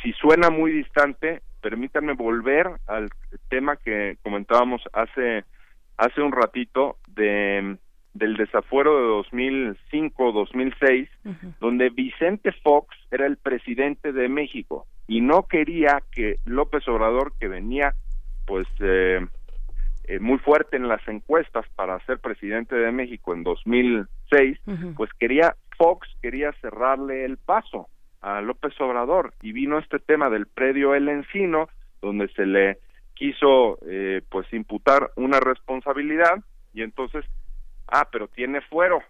[0.00, 3.10] si suena muy distante, permítanme volver al
[3.48, 5.42] tema que comentábamos hace
[5.96, 7.76] hace un ratito de
[8.14, 11.08] del desafuero de 2005-2006,
[11.58, 17.48] donde Vicente Fox era el presidente de México y no quería que López Obrador, que
[17.48, 17.92] venía
[18.46, 19.26] pues eh,
[20.04, 24.60] eh, muy fuerte en las encuestas para ser presidente de México en 2006,
[24.96, 27.88] pues quería Fox quería cerrarle el paso
[28.20, 31.68] a López Obrador y vino este tema del predio El Encino
[32.00, 32.78] donde se le
[33.14, 36.36] quiso eh, pues imputar una responsabilidad
[36.72, 37.24] y entonces
[37.88, 39.02] ah pero tiene fuero.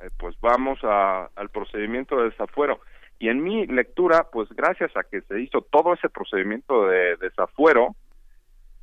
[0.00, 2.80] Eh, pues vamos al procedimiento de desafuero.
[3.18, 7.94] Y en mi lectura pues gracias a que se hizo todo ese procedimiento de desafuero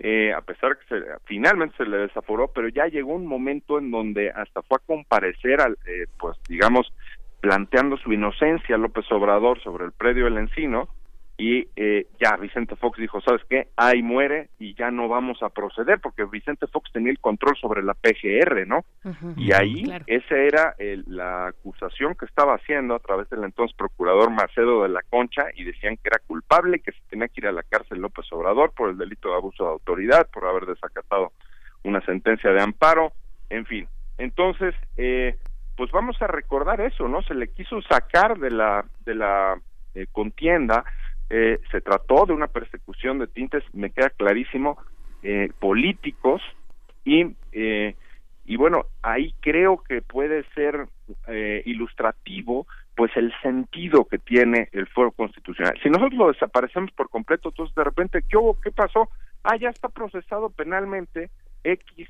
[0.03, 3.91] eh, a pesar que se, finalmente se le desaforó, pero ya llegó un momento en
[3.91, 6.91] donde hasta fue a comparecer, al, eh, pues digamos,
[7.39, 10.89] planteando su inocencia López Obrador sobre el predio del Encino,
[11.41, 13.69] y eh, ya Vicente Fox dijo, ¿sabes qué?
[13.75, 17.81] Ahí muere y ya no vamos a proceder porque Vicente Fox tenía el control sobre
[17.81, 18.85] la PGR, ¿no?
[19.35, 20.75] y ahí esa era
[21.07, 25.63] la acusación que estaba haciendo a través del entonces procurador Macedo de la Concha y
[25.63, 28.91] decían que era culpable, que se tenía que ir a la cárcel López Obrador por
[28.91, 31.31] el delito de abuso de autoridad, por haber desacatado
[31.83, 33.13] una sentencia de amparo,
[33.49, 33.87] en fin.
[34.19, 35.35] Entonces, eh,
[35.75, 37.23] pues vamos a recordar eso, ¿no?
[37.23, 39.59] Se le quiso sacar de la de la
[39.95, 40.85] eh, contienda
[41.33, 44.77] eh, se trató de una persecución de tintes, me queda clarísimo,
[45.23, 46.41] eh, políticos
[47.05, 47.95] y, eh,
[48.43, 50.87] y bueno, ahí creo que puede ser
[51.65, 55.73] ilustrativo pues el sentido que tiene el fuero constitucional.
[55.81, 58.59] Si nosotros lo desaparecemos por completo, entonces de repente, ¿qué hubo?
[58.59, 59.09] ¿Qué pasó?
[59.43, 61.29] Ah, ya está procesado penalmente
[61.63, 62.09] X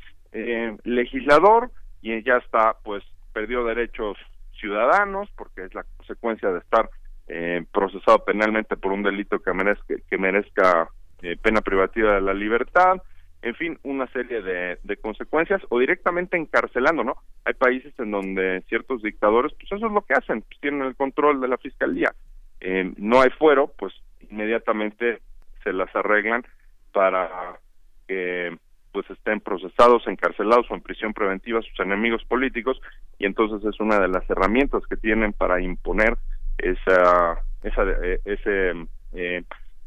[0.84, 1.70] legislador
[2.02, 3.04] y ya está, pues
[3.34, 4.18] perdió derechos
[4.60, 6.90] ciudadanos porque es la consecuencia de estar
[7.28, 10.90] eh, procesado penalmente por un delito que merezca, que merezca
[11.22, 13.02] eh, pena privativa de la libertad,
[13.42, 17.16] en fin, una serie de, de, consecuencias o directamente encarcelando, ¿no?
[17.44, 20.96] Hay países en donde ciertos dictadores, pues eso es lo que hacen, pues tienen el
[20.96, 22.14] control de la fiscalía.
[22.60, 23.94] Eh, no hay fuero, pues
[24.30, 25.22] inmediatamente
[25.64, 26.44] se las arreglan
[26.92, 27.60] para
[28.08, 28.56] que
[28.92, 32.80] pues estén procesados, encarcelados o en prisión preventiva sus enemigos políticos
[33.18, 36.18] y entonces es una de las herramientas que tienen para imponer
[36.62, 38.74] esa, esa eh, ese
[39.14, 39.44] eh,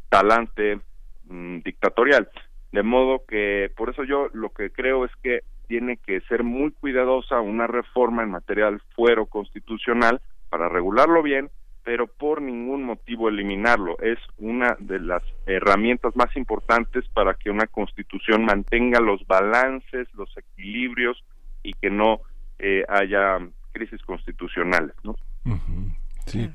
[0.09, 0.81] talante
[1.27, 2.29] mm, dictatorial.
[2.73, 6.73] De modo que, por eso yo lo que creo es que tiene que ser muy
[6.73, 10.21] cuidadosa una reforma en materia del fuero constitucional
[10.51, 11.51] para regularlo bien,
[11.85, 13.97] pero por ningún motivo eliminarlo.
[14.01, 20.37] Es una de las herramientas más importantes para que una constitución mantenga los balances, los
[20.37, 21.23] equilibrios
[21.63, 22.21] y que no
[22.59, 23.39] eh, haya
[23.73, 24.95] crisis constitucionales.
[26.27, 26.51] Sí,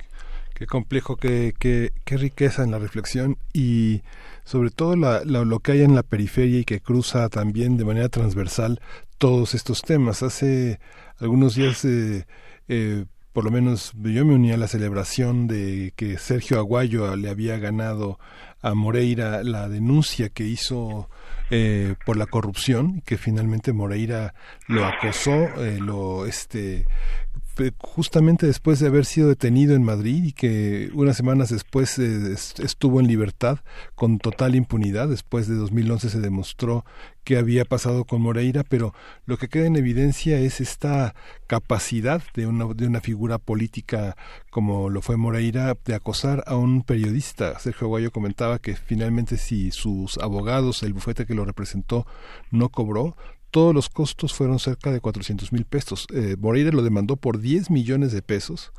[0.55, 4.01] qué complejo, qué, qué, qué, riqueza en la reflexión y
[4.43, 8.09] sobre todo la, lo que hay en la periferia y que cruza también de manera
[8.09, 8.81] transversal
[9.17, 10.23] todos estos temas.
[10.23, 10.79] Hace
[11.19, 12.25] algunos días, eh,
[12.67, 17.29] eh, por lo menos yo me uní a la celebración de que Sergio Aguayo le
[17.29, 18.19] había ganado
[18.61, 21.09] a Moreira la denuncia que hizo
[21.51, 24.33] eh, por la corrupción que finalmente Moreira
[24.67, 26.85] lo acosó eh, lo este
[27.79, 32.99] justamente después de haber sido detenido en Madrid y que unas semanas después eh, estuvo
[32.99, 33.59] en libertad
[33.95, 35.07] con total impunidad.
[35.07, 36.85] Después de 2011 se demostró
[37.23, 38.93] qué había pasado con Moreira, pero
[39.25, 41.13] lo que queda en evidencia es esta
[41.47, 44.15] capacidad de una, de una figura política
[44.49, 47.59] como lo fue Moreira de acosar a un periodista.
[47.59, 52.07] Sergio Aguayo comentaba que finalmente si sus abogados, el bufete que lo representó,
[52.51, 53.15] no cobró,
[53.51, 56.07] todos los costos fueron cerca de 400 mil pesos.
[56.13, 58.71] Eh, Moreira lo demandó por 10 millones de pesos,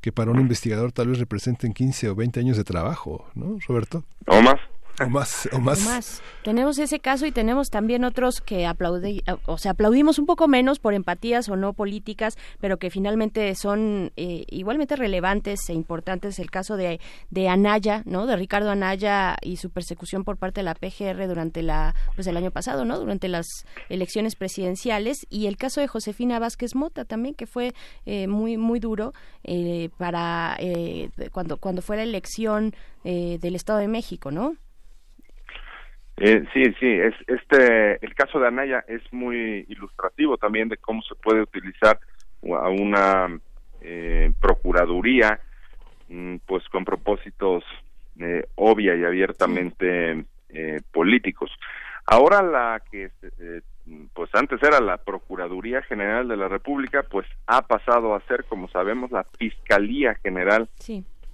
[0.00, 4.04] que para un investigador tal vez representen 15 o 20 años de trabajo, ¿no, Roberto?
[4.26, 4.60] O más.
[5.00, 6.22] O más, o más.
[6.42, 10.78] Tenemos ese caso y tenemos también otros que aplaudi o sea, aplaudimos un poco menos
[10.78, 16.38] por empatías o no políticas, pero que finalmente son eh, igualmente relevantes e importantes.
[16.38, 17.00] El caso de,
[17.30, 18.26] de Anaya, ¿no?
[18.26, 22.36] De Ricardo Anaya y su persecución por parte de la PGR durante la, pues el
[22.36, 22.98] año pasado, ¿no?
[22.98, 23.46] Durante las
[23.88, 27.74] elecciones presidenciales y el caso de Josefina Vázquez Mota también, que fue
[28.06, 29.12] eh, muy, muy duro
[29.44, 30.56] eh, para
[31.32, 34.56] cuando, cuando fue la elección del Estado de México, ¿no?
[36.20, 41.02] Eh, sí, sí, es, este, el caso de Anaya es muy ilustrativo también de cómo
[41.02, 41.98] se puede utilizar
[42.42, 43.38] a una
[43.80, 45.40] eh, procuraduría,
[46.08, 47.64] mm, pues con propósitos
[48.18, 51.50] eh, obvia y abiertamente eh, políticos.
[52.10, 53.60] Ahora la que, eh,
[54.14, 58.68] pues antes era la Procuraduría General de la República, pues ha pasado a ser, como
[58.68, 60.68] sabemos, la Fiscalía General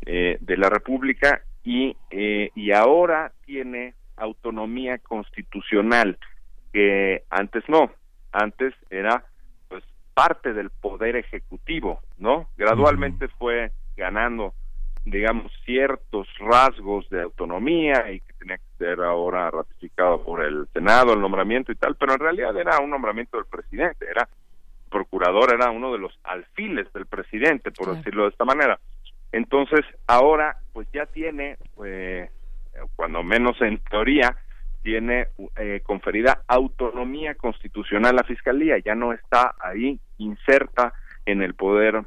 [0.04, 6.18] eh, de la República y, eh, y ahora tiene autonomía constitucional
[6.72, 7.90] que antes no,
[8.32, 9.24] antes era
[9.68, 12.48] pues parte del poder ejecutivo, ¿no?
[12.56, 14.54] Gradualmente fue ganando
[15.04, 21.12] digamos ciertos rasgos de autonomía y que tenía que ser ahora ratificado por el Senado
[21.12, 24.28] el nombramiento y tal, pero en realidad era un nombramiento del presidente, era
[24.90, 28.78] procurador, era uno de los alfiles del presidente, por decirlo de esta manera.
[29.32, 32.30] Entonces, ahora pues ya tiene eh,
[32.96, 34.36] cuando menos en teoría,
[34.82, 40.92] tiene eh, conferida autonomía constitucional la fiscalía, ya no está ahí inserta
[41.24, 42.02] en el poder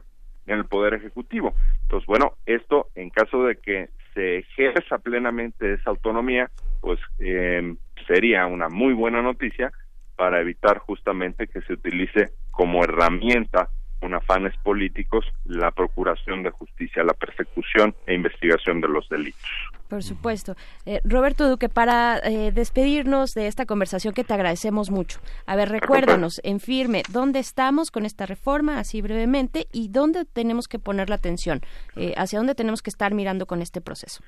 [0.46, 1.56] en el poder ejecutivo.
[1.82, 6.50] Entonces, bueno, esto en caso de que se ejerza plenamente esa autonomía,
[6.80, 7.76] pues eh,
[8.08, 9.72] sería una muy buena noticia
[10.16, 13.70] para evitar justamente que se utilice como herramienta
[14.00, 19.50] con afanes políticos la procuración de justicia, la persecución e investigación de los delitos.
[19.90, 20.56] Por supuesto.
[20.86, 25.70] Eh, Roberto Duque, para eh, despedirnos de esta conversación que te agradecemos mucho, a ver,
[25.70, 31.10] recuérdanos en firme dónde estamos con esta reforma, así brevemente, y dónde tenemos que poner
[31.10, 31.62] la atención,
[31.96, 34.24] eh, hacia dónde tenemos que estar mirando con este proceso.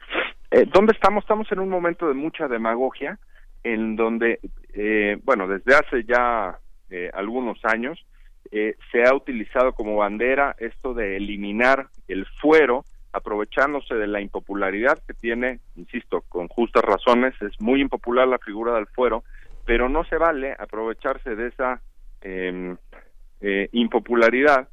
[0.74, 1.24] ¿Dónde estamos?
[1.24, 3.20] Estamos en un momento de mucha demagogia,
[3.64, 4.40] en donde,
[5.24, 6.58] bueno, desde hace ya
[7.14, 8.04] algunos años,
[8.52, 15.00] eh, se ha utilizado como bandera esto de eliminar el fuero, aprovechándose de la impopularidad
[15.06, 19.24] que tiene, insisto, con justas razones, es muy impopular la figura del fuero,
[19.66, 21.82] pero no se vale aprovecharse de esa
[22.22, 22.76] em,
[23.42, 24.68] eh, impopularidad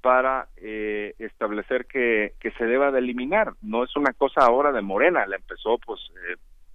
[0.00, 3.52] para eh, establecer que, que se deba de eliminar.
[3.62, 6.00] No es una cosa ahora de Morena, la empezó pues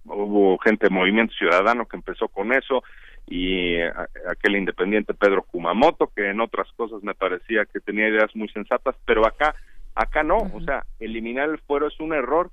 [0.04, 2.82] hubo gente de Movimiento Ciudadano que empezó con eso,
[3.26, 3.80] y
[4.28, 8.96] aquel independiente Pedro Kumamoto que en otras cosas me parecía que tenía ideas muy sensatas
[9.06, 9.54] pero acá
[9.94, 10.38] acá no.
[10.52, 12.50] O sea eliminar el fuero es un error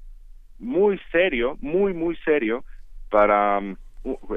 [0.60, 2.64] muy serio muy muy serio
[3.10, 3.76] para um,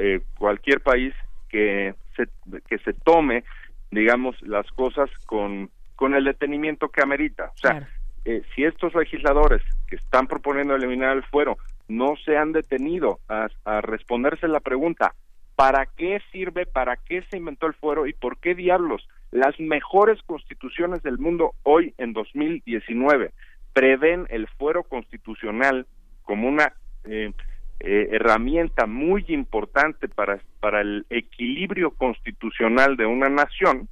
[0.01, 1.15] eh, cualquier país
[1.49, 2.27] que se
[2.69, 3.45] que se tome
[3.91, 7.53] digamos las cosas con con el detenimiento que amerita.
[7.55, 7.89] O sea
[8.25, 13.49] eh, si estos legisladores que están proponiendo eliminar el fuero no se han detenido a,
[13.65, 15.15] a responderse la pregunta
[15.57, 16.67] ¿Para qué sirve?
[16.67, 18.07] ¿Para qué se inventó el fuero?
[18.07, 19.07] ¿Y por qué diablos?
[19.31, 23.33] Las mejores constituciones del mundo hoy en 2019
[23.73, 25.87] prevén el fuero constitucional
[26.23, 26.73] como una
[27.05, 27.33] eh,
[27.81, 33.89] eh, herramienta muy importante para, para el equilibrio constitucional de una nación,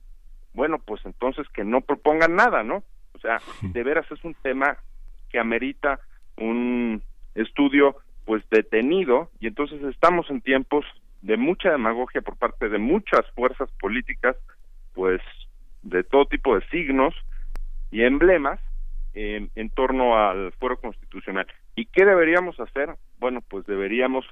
[0.54, 2.84] bueno, pues entonces que no propongan nada, ¿no?
[3.14, 4.78] O sea, de veras es un tema
[5.30, 6.00] que amerita
[6.36, 7.02] un
[7.34, 10.84] estudio pues detenido y entonces estamos en tiempos
[11.22, 14.36] de mucha demagogia por parte de muchas fuerzas políticas,
[14.92, 15.20] pues
[15.82, 17.14] de todo tipo de signos
[17.90, 18.60] y emblemas
[19.14, 21.46] en, torno al fuero constitucional.
[21.76, 22.96] ¿Y qué deberíamos hacer?
[23.18, 24.26] Bueno, pues deberíamos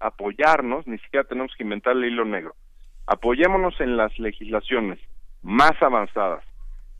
[0.00, 2.54] apoyarnos, ni siquiera tenemos que inventar el hilo negro.
[3.06, 4.98] Apoyémonos en las legislaciones
[5.42, 6.44] más avanzadas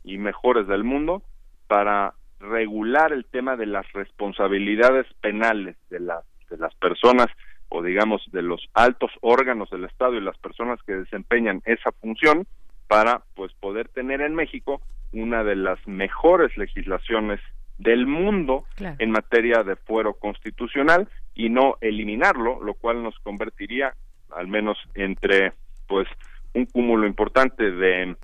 [0.03, 1.23] y mejores del mundo
[1.67, 7.27] para regular el tema de las responsabilidades penales de, las de las personas
[7.69, 12.47] o digamos de los altos órganos del Estado y las personas que desempeñan esa función
[12.87, 14.81] para pues poder tener en México
[15.13, 17.39] una de las mejores legislaciones
[17.77, 23.93] del mundo en materia de fuero constitucional y no eliminarlo, lo cual nos convertiría
[24.31, 25.53] al menos entre
[25.87, 26.07] pues
[26.53, 28.15] un cúmulo importante de,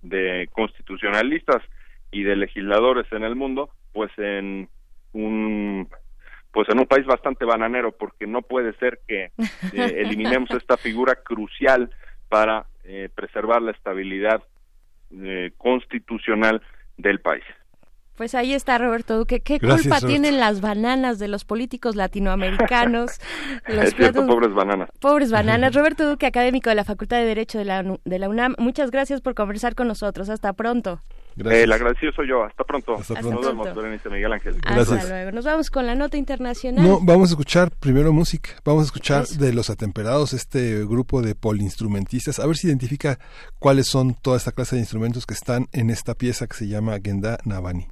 [0.00, 1.62] de constitucionalistas
[2.10, 4.68] y de legisladores en el mundo pues en
[5.12, 5.88] un
[6.52, 9.32] pues en un país bastante bananero, porque no puede ser que eh,
[9.72, 11.90] eliminemos esta figura crucial
[12.28, 14.42] para eh, preservar la estabilidad
[15.10, 16.62] eh, constitucional
[16.96, 17.44] del país.
[18.16, 19.40] Pues ahí está Roberto Duque.
[19.40, 23.18] ¿Qué culpa tienen las bananas de los políticos latinoamericanos?
[23.66, 24.90] es cierto, pobres bananas.
[25.00, 25.74] Pobres bananas.
[25.74, 29.22] Roberto Duque, académico de la Facultad de Derecho de la, de la UNAM, muchas gracias
[29.22, 30.28] por conversar con nosotros.
[30.28, 31.00] Hasta pronto.
[31.36, 32.44] Eh, el agradecido soy yo.
[32.44, 32.96] Hasta pronto.
[32.96, 33.40] Hasta pronto.
[33.40, 34.56] Nos vemos, Berenice Miguel Ángel.
[34.64, 35.32] Hasta luego.
[35.32, 36.84] Nos vamos con la nota internacional.
[36.84, 38.50] No, vamos a escuchar primero música.
[38.64, 42.38] Vamos a escuchar de Los Atemperados, este grupo de polinstrumentistas.
[42.38, 43.18] A ver si identifica
[43.58, 46.98] cuáles son toda esta clase de instrumentos que están en esta pieza que se llama
[47.02, 47.88] Genda Navani.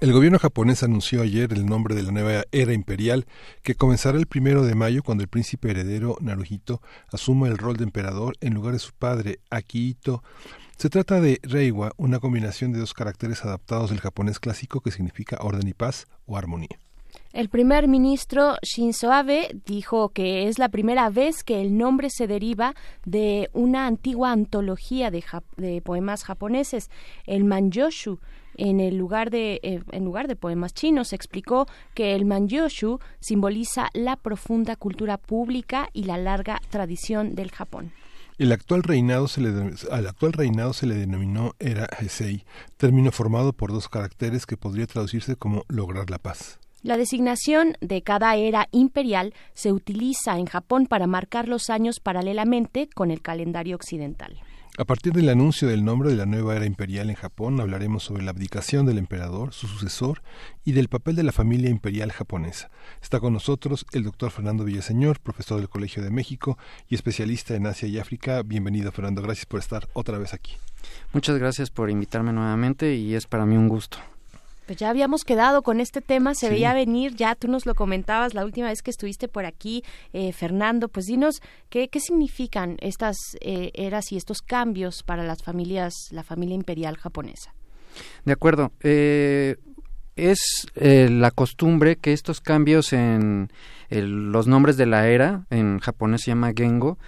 [0.00, 3.26] El gobierno japonés anunció ayer el nombre de la nueva era imperial
[3.62, 7.84] que comenzará el primero de mayo cuando el príncipe heredero Naruhito asuma el rol de
[7.84, 10.24] emperador en lugar de su padre Akihito.
[10.76, 15.38] Se trata de Reiwa, una combinación de dos caracteres adaptados del japonés clásico que significa
[15.40, 16.81] orden y paz o armonía.
[17.32, 22.26] El primer ministro Shinzo Abe dijo que es la primera vez que el nombre se
[22.26, 22.74] deriva
[23.06, 26.90] de una antigua antología de, poemas japoneses,
[27.26, 28.18] el Manjoshu.
[28.58, 33.88] En el lugar de eh, en lugar de poemas chinos explicó que el Manjoshu simboliza
[33.94, 37.92] la profunda cultura pública y la larga tradición del Japón.
[38.36, 42.44] El actual reinado se le, al actual reinado se le denominó Era Heisei,
[42.76, 46.58] término formado por dos caracteres que podría traducirse como lograr la paz.
[46.82, 52.88] La designación de cada era imperial se utiliza en Japón para marcar los años paralelamente
[52.92, 54.40] con el calendario occidental.
[54.78, 58.24] A partir del anuncio del nombre de la nueva era imperial en Japón, hablaremos sobre
[58.24, 60.22] la abdicación del emperador, su sucesor
[60.64, 62.68] y del papel de la familia imperial japonesa.
[63.00, 67.66] Está con nosotros el doctor Fernando Villaseñor, profesor del Colegio de México y especialista en
[67.68, 68.42] Asia y África.
[68.42, 69.22] Bienvenido, Fernando.
[69.22, 70.56] Gracias por estar otra vez aquí.
[71.12, 73.98] Muchas gracias por invitarme nuevamente y es para mí un gusto.
[74.66, 78.32] Pues ya habíamos quedado con este tema, se veía venir, ya tú nos lo comentabas
[78.32, 79.82] la última vez que estuviste por aquí,
[80.12, 85.42] eh, Fernando, pues dinos qué, qué significan estas eh, eras y estos cambios para las
[85.42, 87.54] familias, la familia imperial japonesa.
[88.24, 88.72] De acuerdo.
[88.80, 89.56] Eh,
[90.14, 93.48] es la costumbre que estos cambios en
[93.88, 96.98] los nombres de la era, en japonés se llama Gengo,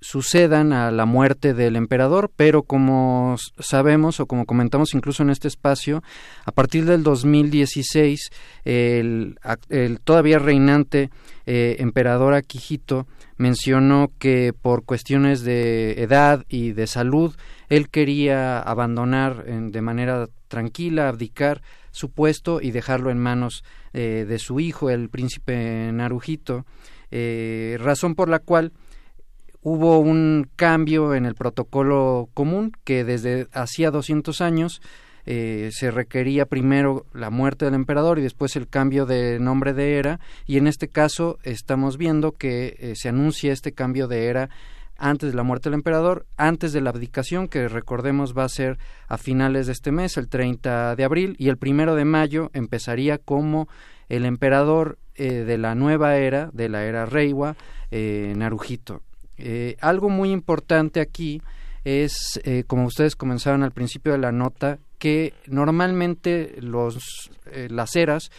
[0.00, 5.48] sucedan a la muerte del emperador, pero como sabemos o como comentamos incluso en este
[5.48, 6.02] espacio,
[6.44, 8.30] a partir del 2016
[8.64, 9.38] el,
[9.68, 11.10] el todavía reinante
[11.46, 13.06] eh, emperador Akihito
[13.36, 17.34] mencionó que por cuestiones de edad y de salud
[17.68, 24.38] él quería abandonar de manera tranquila, abdicar su puesto y dejarlo en manos eh, de
[24.38, 26.66] su hijo, el príncipe Naruhito,
[27.10, 28.72] eh, razón por la cual
[29.68, 34.80] hubo un cambio en el protocolo común que desde hacía 200 años
[35.26, 39.98] eh, se requería primero la muerte del emperador y después el cambio de nombre de
[39.98, 44.48] era y en este caso estamos viendo que eh, se anuncia este cambio de era
[44.96, 48.78] antes de la muerte del emperador, antes de la abdicación, que recordemos va a ser
[49.06, 53.18] a finales de este mes, el 30 de abril, y el primero de mayo empezaría
[53.18, 53.68] como
[54.08, 57.54] el emperador eh, de la nueva era, de la era Reiwa,
[57.92, 59.02] Naruhito.
[59.38, 61.40] Eh, algo muy importante aquí
[61.84, 67.96] es, eh, como ustedes comenzaron al principio de la nota, que normalmente los, eh, las
[67.96, 68.30] eras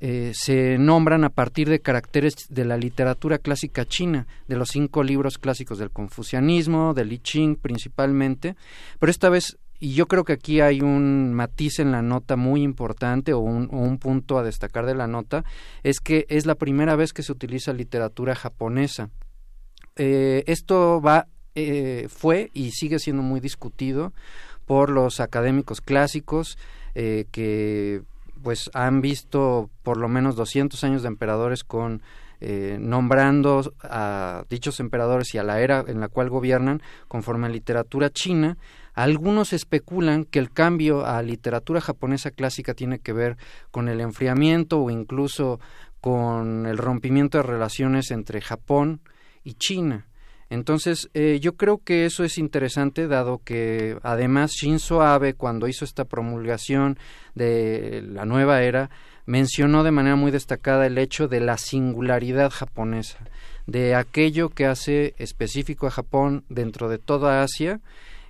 [0.00, 5.38] se nombran a partir de caracteres de la literatura clásica china, de los cinco libros
[5.38, 8.54] clásicos del confucianismo, del I Ching principalmente,
[9.00, 12.62] pero esta vez, y yo creo que aquí hay un matiz en la nota muy
[12.62, 15.42] importante o un punto a destacar de la nota,
[15.82, 19.10] es que es la primera vez que se utiliza literatura japonesa
[19.98, 21.26] eh, esto va,
[21.56, 24.12] eh, fue y sigue siendo muy discutido
[24.64, 26.56] por los académicos clásicos
[26.94, 28.02] eh, que
[28.42, 32.00] pues han visto por lo menos 200 años de emperadores con
[32.40, 38.10] nombrando a dichos emperadores y a la era en la cual gobiernan conforme a literatura
[38.10, 38.58] china.
[38.94, 43.38] Algunos especulan que el cambio a literatura japonesa clásica tiene que ver
[43.72, 45.58] con el enfriamiento o incluso
[46.00, 49.00] con el rompimiento de relaciones entre Japón
[49.48, 50.06] y China.
[50.50, 55.84] Entonces, eh, yo creo que eso es interesante, dado que además Shinzo Abe, cuando hizo
[55.84, 56.98] esta promulgación
[57.34, 58.90] de la nueva era,
[59.26, 63.18] mencionó de manera muy destacada el hecho de la singularidad japonesa,
[63.66, 67.80] de aquello que hace específico a Japón dentro de toda Asia,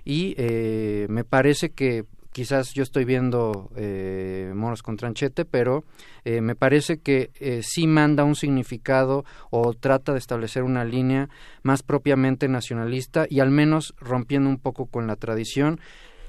[0.03, 5.83] y eh, me parece que quizás yo estoy viendo eh, moros con tranchete, pero
[6.25, 11.29] eh, me parece que eh, sí manda un significado o trata de establecer una línea
[11.63, 15.79] más propiamente nacionalista y al menos rompiendo un poco con la tradición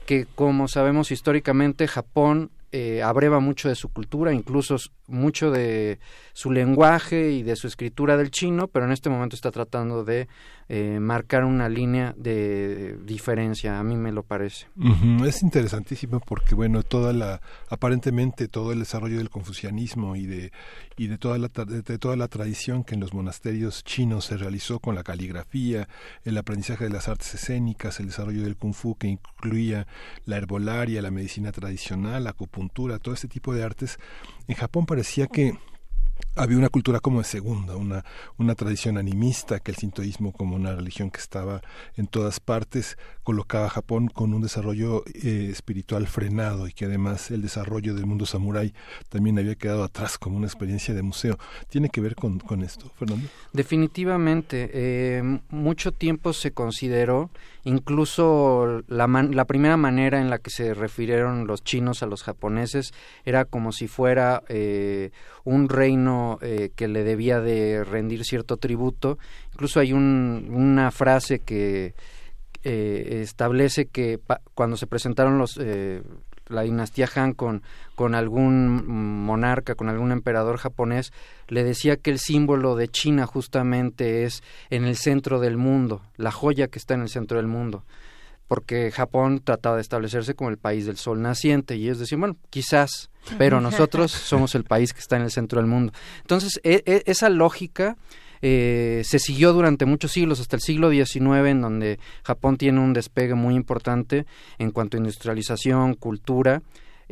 [0.07, 4.77] que como sabemos históricamente Japón eh, abreva mucho de su cultura, incluso
[5.09, 5.99] mucho de
[6.33, 10.29] su lenguaje y de su escritura del chino, pero en este momento está tratando de
[10.73, 14.69] eh, marcar una línea de diferencia, a mí me lo parece.
[15.27, 20.53] Es interesantísimo porque, bueno, toda la, aparentemente todo el desarrollo del confucianismo y de,
[20.97, 24.79] y de toda la, de toda la tradición que en los monasterios chinos se realizó
[24.79, 25.89] con la caligrafía,
[26.23, 29.89] el aprendizaje de las artes escénicas, el desarrollo del kung fu que incluía
[30.25, 33.99] la herbolaria, la medicina tradicional, la acupuntura, todo este tipo de artes,
[34.47, 35.59] en Japón parecía que
[36.37, 38.05] había una cultura como de segunda, una,
[38.39, 41.61] una tradición animista, que el sintoísmo como una religión que estaba
[41.97, 47.31] en todas partes, colocaba a Japón con un desarrollo eh, espiritual frenado y que además
[47.31, 48.75] el desarrollo del mundo samurái
[49.09, 51.39] también había quedado atrás como una experiencia de museo.
[51.69, 53.29] ¿Tiene que ver con, con esto, Fernando?
[53.53, 54.71] Definitivamente.
[54.73, 57.31] Eh, mucho tiempo se consideró,
[57.65, 62.93] incluso la, la primera manera en la que se refirieron los chinos a los japoneses
[63.25, 65.11] era como si fuera eh,
[65.45, 66.10] un reino
[66.41, 69.19] eh, que le debía de rendir cierto tributo.
[69.53, 71.95] Incluso hay una frase que
[72.63, 74.19] eh, establece que
[74.55, 76.03] cuando se presentaron los eh,
[76.49, 77.63] la dinastía Han con,
[77.95, 78.85] con algún
[79.25, 81.13] monarca, con algún emperador japonés,
[81.47, 86.33] le decía que el símbolo de China justamente es en el centro del mundo, la
[86.33, 87.85] joya que está en el centro del mundo
[88.51, 92.37] porque Japón trataba de establecerse como el país del sol naciente y ellos decían, bueno,
[92.51, 95.93] quizás, pero nosotros somos el país que está en el centro del mundo.
[96.21, 97.97] Entonces, e, e, esa lógica
[98.43, 102.93] eh, se siguió durante muchos siglos, hasta el siglo XIX, en donde Japón tiene un
[102.93, 104.27] despegue muy importante
[104.59, 106.63] en cuanto a industrialización, cultura,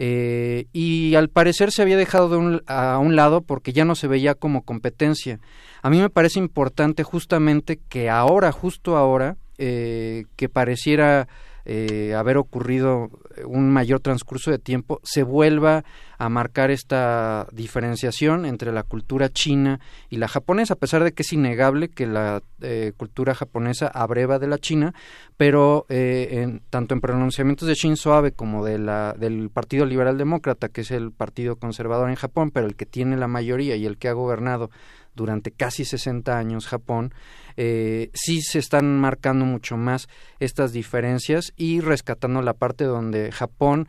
[0.00, 4.06] eh, y al parecer se había dejado de a un lado porque ya no se
[4.06, 5.40] veía como competencia.
[5.82, 11.26] A mí me parece importante justamente que ahora, justo ahora, eh, que pareciera
[11.64, 13.10] eh, haber ocurrido
[13.46, 15.84] un mayor transcurso de tiempo, se vuelva
[16.18, 21.22] a marcar esta diferenciación entre la cultura china y la japonesa, a pesar de que
[21.22, 24.94] es innegable que la eh, cultura japonesa abreva de la china,
[25.36, 30.68] pero eh, tanto en pronunciamientos de Shinzo Abe como de la, del Partido Liberal Demócrata,
[30.68, 33.98] que es el partido conservador en Japón, pero el que tiene la mayoría y el
[33.98, 34.70] que ha gobernado
[35.18, 37.12] durante casi 60 años Japón,
[37.56, 40.08] eh, sí se están marcando mucho más
[40.38, 43.88] estas diferencias y rescatando la parte donde Japón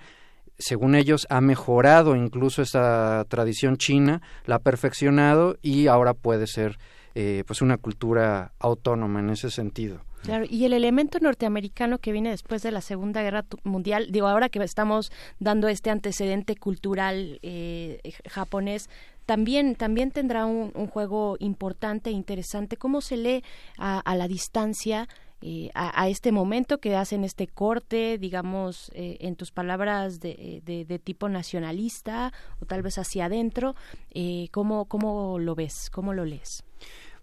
[0.57, 6.77] según ellos, ha mejorado incluso esa tradición china, la ha perfeccionado y ahora puede ser
[7.15, 10.01] eh, pues una cultura autónoma en ese sentido.
[10.23, 14.49] Claro, y el elemento norteamericano que viene después de la Segunda Guerra Mundial, digo, ahora
[14.49, 18.89] que estamos dando este antecedente cultural eh, japonés,
[19.29, 22.77] también, también tendrá un, juego importante e interesante.
[22.77, 23.43] ¿Cómo se lee
[23.77, 25.07] a, la distancia?
[25.43, 30.99] Eh, a, este momento que hacen este corte, digamos, eh, en tus palabras de, de,
[30.99, 33.75] tipo nacionalista o tal vez hacia adentro,
[34.09, 35.91] eh, ¿cómo, ¿cómo lo ves?
[35.91, 36.63] ¿Cómo lo lees?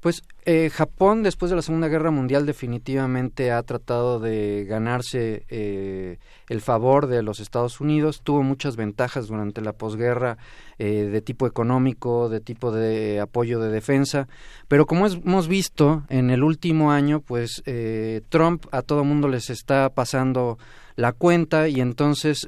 [0.00, 6.18] Pues eh, Japón después de la Segunda Guerra Mundial definitivamente ha tratado de ganarse eh,
[6.48, 10.38] el favor de los Estados Unidos, tuvo muchas ventajas durante la posguerra
[10.78, 14.28] eh, de tipo económico, de tipo de apoyo de defensa,
[14.68, 17.62] pero como hemos visto en el último año, pues
[18.28, 20.58] Trump a todo mundo les está pasando
[20.94, 22.46] la cuenta y entonces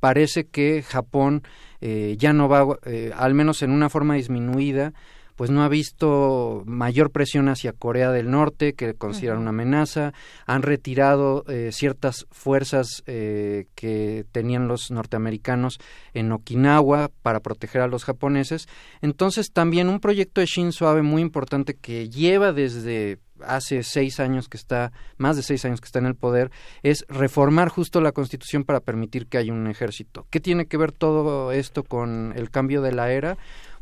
[0.00, 1.42] parece que Japón
[1.80, 2.78] ya no va,
[3.16, 4.92] al menos en una forma disminuida,
[5.36, 10.12] pues no ha visto mayor presión hacia Corea del Norte, que consideran una amenaza,
[10.46, 15.78] han retirado eh, ciertas fuerzas eh, que tenían los norteamericanos
[16.12, 18.68] en Okinawa para proteger a los japoneses.
[19.02, 24.48] Entonces también un proyecto de Shinzo Abe muy importante que lleva desde hace seis años
[24.48, 26.50] que está, más de seis años que está en el poder,
[26.82, 30.26] es reformar justo la constitución para permitir que haya un ejército.
[30.30, 33.36] ¿Qué tiene que ver todo esto con el cambio de la era?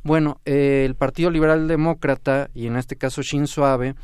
[0.04, 3.94] Bueno, eh, el Partido Liberal Demócrata, y en este caso Shinzo Abe,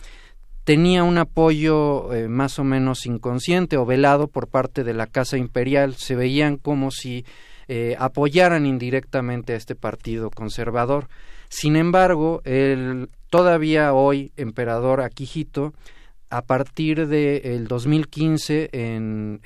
[0.62, 5.38] tenía un apoyo eh, más o menos inconsciente o velado por parte de la Casa
[5.38, 5.94] Imperial.
[5.94, 7.24] Se veían como si
[7.66, 11.08] eh, apoyaran indirectamente a este partido conservador.
[11.48, 15.74] Sin embargo, el todavía hoy emperador Akihito,
[16.30, 19.40] a partir del de 2015, en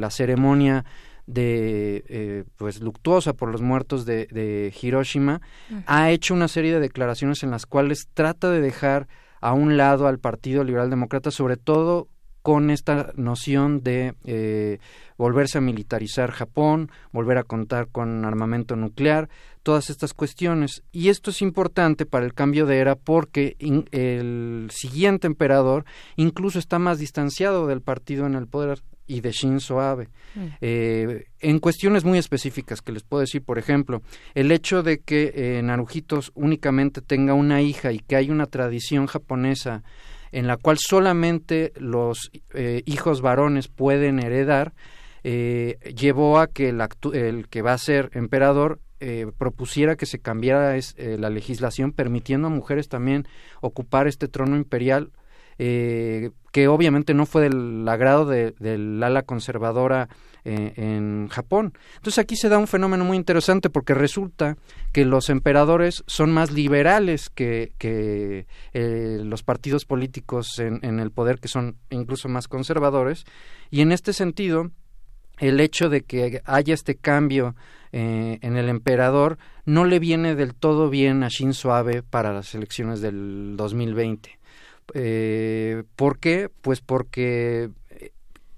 [0.00, 0.84] la ceremonia
[1.26, 5.40] de eh, pues luctuosa por los muertos de, Hiroshima,
[5.86, 9.08] ha hecho una serie de declaraciones en las cuales trata de dejar
[9.40, 12.08] a un lado al Partido Liberal Demócrata, sobre todo
[12.44, 14.78] con esta noción de eh,
[15.16, 19.30] volverse a militarizar Japón, volver a contar con armamento nuclear,
[19.62, 20.82] todas estas cuestiones.
[20.92, 23.56] Y esto es importante para el cambio de era porque
[23.92, 25.86] el siguiente emperador
[26.16, 30.08] incluso está más distanciado del partido en el poder y de Shinzo Abe.
[30.34, 30.46] Mm.
[30.60, 34.02] Eh, en cuestiones muy específicas que les puedo decir, por ejemplo,
[34.34, 39.06] el hecho de que eh, Narujitos únicamente tenga una hija y que hay una tradición
[39.06, 39.82] japonesa
[40.32, 44.72] en la cual solamente los eh, hijos varones pueden heredar,
[45.22, 46.82] llevó a que el,
[47.14, 48.78] el, que va a ser emperador
[49.38, 53.26] propusiera que se cambiara la legislación permitiendo a mujeres también
[53.62, 55.12] ocupar este trono imperial
[55.58, 60.08] eh, que obviamente no fue del agrado del ala conservadora
[60.44, 61.72] eh, en Japón.
[61.96, 64.56] Entonces aquí se da un fenómeno muy interesante porque resulta
[64.92, 71.40] que los emperadores son más liberales que, eh, los partidos políticos en, en, el poder
[71.40, 73.24] que son incluso más conservadores
[73.70, 74.70] y en este sentido
[75.38, 77.54] el hecho de que haya este cambio
[77.92, 82.54] eh, en el emperador no le viene del todo bien a Shinzo Abe para las
[82.54, 84.38] elecciones del 2020.
[84.92, 86.50] Eh, ¿Por qué?
[86.60, 88.10] Pues porque eh,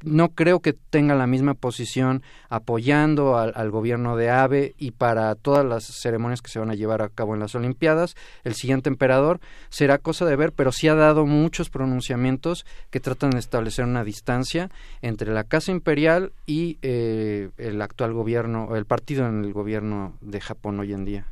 [0.02, 5.64] no creo que tenga la misma posición apoyando al, gobierno de Abe y para todas
[5.64, 8.16] las ceremonias que se van a llevar a cabo en las Olimpiadas.
[8.44, 13.30] El siguiente emperador será cosa de ver, pero sí ha dado muchos pronunciamientos que tratan
[13.30, 14.70] de establecer una distancia
[15.02, 20.40] entre la Casa Imperial y eh, el actual gobierno, el partido en el gobierno de
[20.40, 21.26] Japón hoy en día.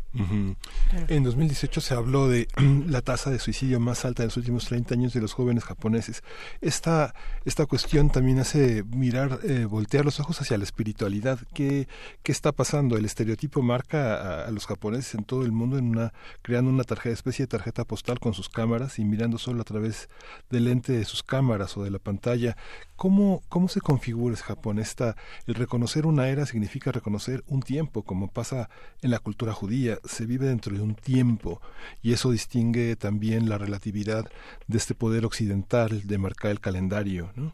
[1.09, 2.47] En 2018 se habló de
[2.87, 6.23] la tasa de suicidio más alta de los últimos 30 años de los jóvenes japoneses.
[6.61, 7.15] Esta,
[7.45, 11.39] esta cuestión también hace mirar, eh, voltear los ojos hacia la espiritualidad.
[11.53, 11.89] ¿Qué,
[12.23, 12.97] qué está pasando?
[12.97, 16.13] El estereotipo marca a, los japoneses en todo el mundo en una,
[16.43, 20.09] creando una tarjeta, especie de tarjeta postal con sus cámaras y mirando solo a través
[20.51, 22.57] del lente de sus cámaras o de la pantalla.
[22.97, 24.79] ¿Cómo, cómo se configura ese Japón?
[24.79, 25.17] Esta,
[25.47, 28.69] el reconocer una era significa reconocer un tiempo, como pasa
[29.03, 31.61] en la cultura judía se vive dentro de un tiempo
[32.03, 34.31] y eso distingue también la relatividad
[34.67, 37.53] de este poder occidental de marcar el calendario, ¿no?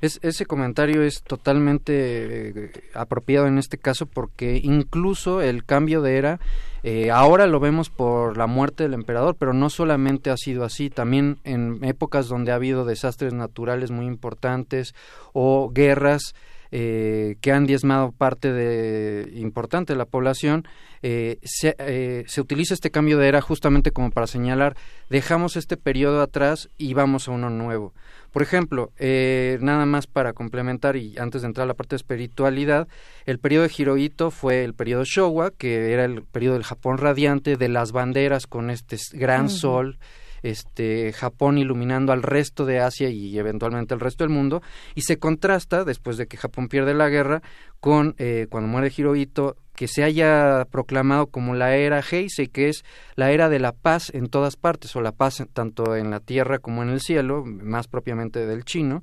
[0.00, 6.16] Es, ese comentario es totalmente eh, apropiado en este caso porque incluso el cambio de
[6.16, 6.40] era
[6.82, 10.90] eh, ahora lo vemos por la muerte del emperador, pero no solamente ha sido así,
[10.90, 14.94] también en épocas donde ha habido desastres naturales muy importantes
[15.32, 16.34] o guerras
[16.74, 20.66] eh, que han diezmado parte de, importante de la población,
[21.02, 24.74] eh, se, eh, se, utiliza este cambio de era justamente como para señalar,
[25.10, 27.92] dejamos este periodo atrás y vamos a uno nuevo.
[28.32, 32.88] Por ejemplo, nada más para complementar y antes de entrar a la parte de espiritualidad,
[33.26, 37.58] el periodo de Hirohito fue el periodo Showa, que era el periodo del Japón radiante,
[37.58, 39.98] de las banderas con este gran sol
[40.42, 44.62] este Japón iluminando al resto de Asia y eventualmente al resto del mundo
[44.94, 47.42] y se contrasta después de que Japón pierde la guerra
[47.80, 52.84] con eh, cuando muere Hirohito que se haya proclamado como la era Heisei, que es
[53.16, 56.58] la era de la paz en todas partes, o la paz tanto en la tierra
[56.58, 59.02] como en el cielo, más propiamente del chino,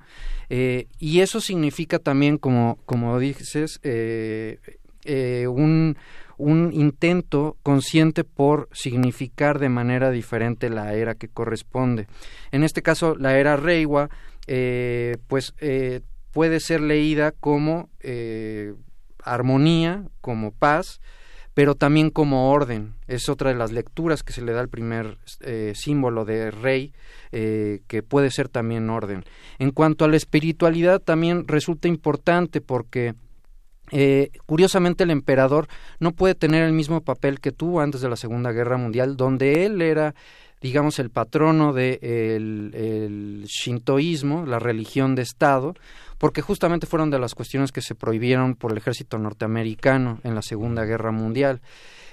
[0.49, 4.59] eh, y eso significa también, como, como dices, eh,
[5.47, 5.97] un,
[6.39, 12.07] un intento consciente por significar de manera diferente la era que corresponde.
[12.51, 14.09] En este caso, la era Reiwa,
[14.47, 15.99] eh, pues eh,
[16.31, 18.73] puede ser leída como eh,
[19.21, 21.01] armonía, como paz,
[21.53, 22.95] pero también como orden.
[23.07, 25.17] Es otra de las lecturas que se le da al primer
[25.73, 26.93] símbolo de rey,
[27.31, 29.25] que puede ser también orden.
[29.57, 33.13] En cuanto a la espiritualidad, también resulta importante porque
[33.91, 35.67] eh, curiosamente el emperador
[35.99, 39.65] no puede tener el mismo papel que tuvo antes de la Segunda Guerra Mundial, donde
[39.65, 40.13] él era
[40.61, 45.73] digamos el patrono del de shintoísmo, la religión de Estado,
[46.17, 50.41] porque justamente fueron de las cuestiones que se prohibieron por el ejército norteamericano en la
[50.41, 51.61] Segunda Guerra Mundial.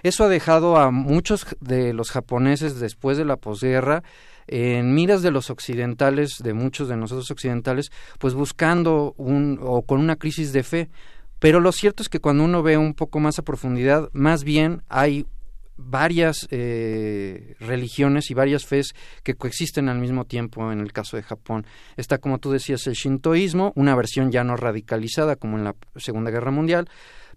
[0.03, 4.05] Eso ha dejado a muchos de los japoneses después de la posguerra
[4.47, 7.91] en miras de los occidentales, de muchos de nosotros occidentales,
[8.21, 10.89] pues buscando un o con una crisis de fe,
[11.47, 14.83] pero lo cierto es que cuando uno ve un poco más a profundidad, más bien
[14.89, 15.27] hay
[15.77, 21.23] varias eh, religiones y varias fes que coexisten al mismo tiempo en el caso de
[21.23, 21.65] Japón.
[21.97, 26.33] Está, como tú decías, el shintoísmo, una versión ya no radicalizada como en la Segunda
[26.33, 26.89] Guerra Mundial,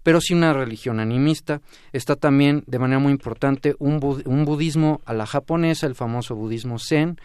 [0.02, 1.60] pero sí una religión animista.
[1.92, 6.80] Está también, de manera muy importante, un, un budismo a la japonesa, el famoso budismo
[6.80, 7.16] zen,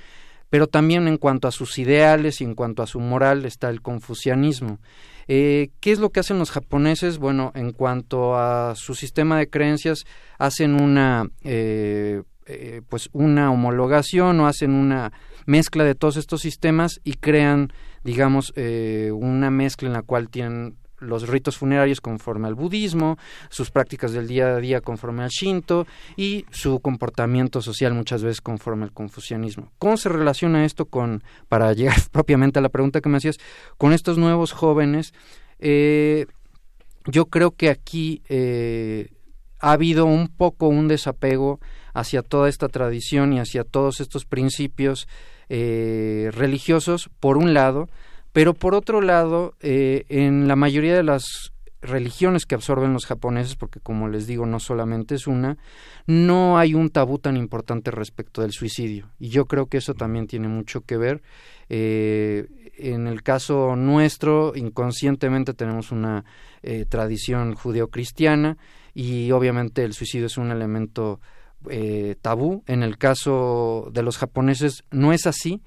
[0.52, 3.82] pero también en cuanto a sus ideales y en cuanto a su moral está el
[3.82, 4.78] confucianismo.
[5.28, 7.18] Eh, ¿Qué es lo que hacen los japoneses?
[7.18, 10.06] Bueno, en cuanto a su sistema de creencias,
[10.38, 15.12] hacen una, eh, eh, pues una homologación o hacen una
[15.46, 17.72] mezcla de todos estos sistemas y crean,
[18.04, 18.54] digamos,
[19.12, 23.18] una mezcla en la cual tienen los ritos funerarios conforme al budismo,
[23.50, 25.86] sus prácticas del día a día conforme al shinto
[26.16, 29.72] y su comportamiento social muchas veces conforme al confucianismo.
[29.78, 33.38] ¿Cómo se relaciona esto con, para llegar propiamente a la pregunta que me hacías,
[33.78, 35.14] con estos nuevos jóvenes?
[35.60, 36.26] Eh,
[37.06, 39.10] yo creo que aquí eh,
[39.60, 41.60] ha habido un poco un desapego
[41.94, 45.08] hacia toda esta tradición y hacia todos estos principios
[45.50, 47.88] eh, religiosos, por un lado,
[48.36, 53.56] pero por otro lado, eh, en la mayoría de las religiones que absorben los japoneses,
[53.56, 55.58] porque como les digo, no solamente es una,
[56.06, 59.10] no hay un tabú tan importante respecto del suicidio.
[59.20, 61.24] Y yo creo que eso también tiene mucho que ver.
[61.70, 66.26] Eh, en el caso nuestro, inconscientemente tenemos una
[66.62, 68.58] eh, tradición judeocristiana
[68.94, 71.22] y obviamente el suicidio es un elemento
[72.22, 72.64] tabú.
[72.68, 75.62] En el caso de los japoneses no es así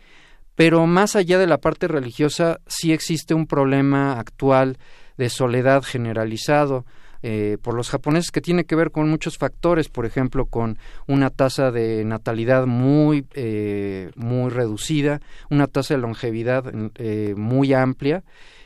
[0.58, 4.76] pero más allá de la parte religiosa, sí existe un problema actual
[5.16, 6.84] de soledad generalizado
[7.22, 10.76] eh, por los japoneses que tiene que ver con muchos factores, por ejemplo, con
[11.06, 16.64] una tasa de natalidad muy, eh, muy reducida, una tasa de longevidad
[16.96, 18.24] eh, muy amplia.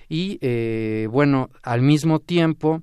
[0.09, 0.39] Y,
[1.09, 2.81] bueno, al mismo tiempo,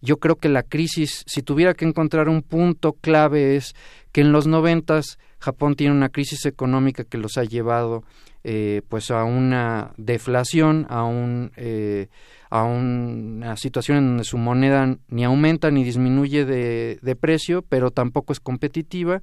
[0.00, 3.76] yo creo que la crisis, si tuviera que encontrar un punto clave, es
[4.10, 8.04] que en los noventas Japón tiene una crisis económica que los ha llevado
[8.44, 12.08] eh, pues a una deflación, a un, eh,
[12.50, 17.90] a una situación en donde su moneda ni aumenta ni disminuye de, de precio, pero
[17.90, 19.22] tampoco es competitiva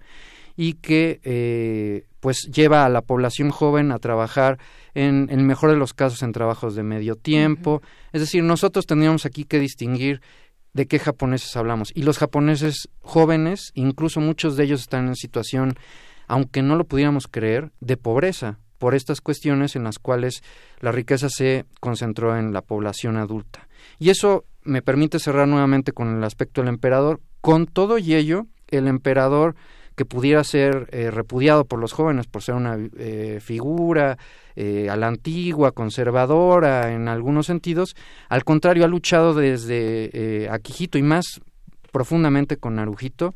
[0.58, 4.58] y que eh, pues lleva a la población joven a trabajar
[4.94, 7.82] en, el mejor de los casos en trabajos de medio tiempo.
[8.14, 10.22] Es decir, nosotros tendríamos aquí que distinguir
[10.74, 11.92] de qué japoneses hablamos.
[11.94, 15.76] Y los japoneses jóvenes, incluso muchos de ellos están en situación,
[16.28, 20.44] aunque no lo pudiéramos creer, de pobreza por estas cuestiones en las cuales
[20.80, 23.68] la riqueza se concentró en la población adulta.
[24.00, 27.22] Y eso me permite cerrar nuevamente con el aspecto del emperador.
[27.42, 29.56] Con todo y ello, el emperador
[29.96, 34.18] que pudiera ser eh, repudiado por los jóvenes por ser una eh, figura
[34.56, 37.96] eh, a la antigua, conservadora en algunos sentidos,
[38.28, 41.42] al contrario ha luchado desde Akihito y más
[41.92, 43.34] profundamente con Narujito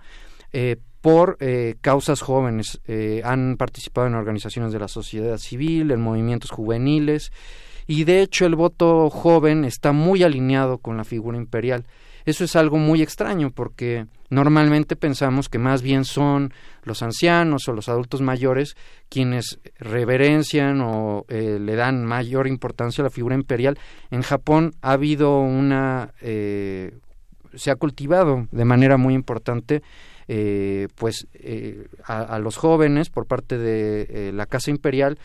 [1.02, 1.38] por
[1.82, 2.82] causas jóvenes.
[3.24, 7.32] han participado en organizaciones de la sociedad civil, en movimientos juveniles
[7.90, 11.88] y de hecho el voto joven está muy alineado con la figura imperial.
[12.24, 16.54] Eso es algo muy extraño porque normalmente pensamos que más bien son
[16.84, 18.78] los ancianos o los adultos mayores
[19.10, 23.80] quienes reverencian o eh, le dan mayor importancia a la figura imperial.
[24.12, 26.14] En Japón ha habido una...
[26.22, 26.96] Eh,
[27.56, 29.82] se ha cultivado de manera muy importante
[30.30, 31.28] eh, pues
[32.06, 35.18] a, los jóvenes por parte de la casa imperial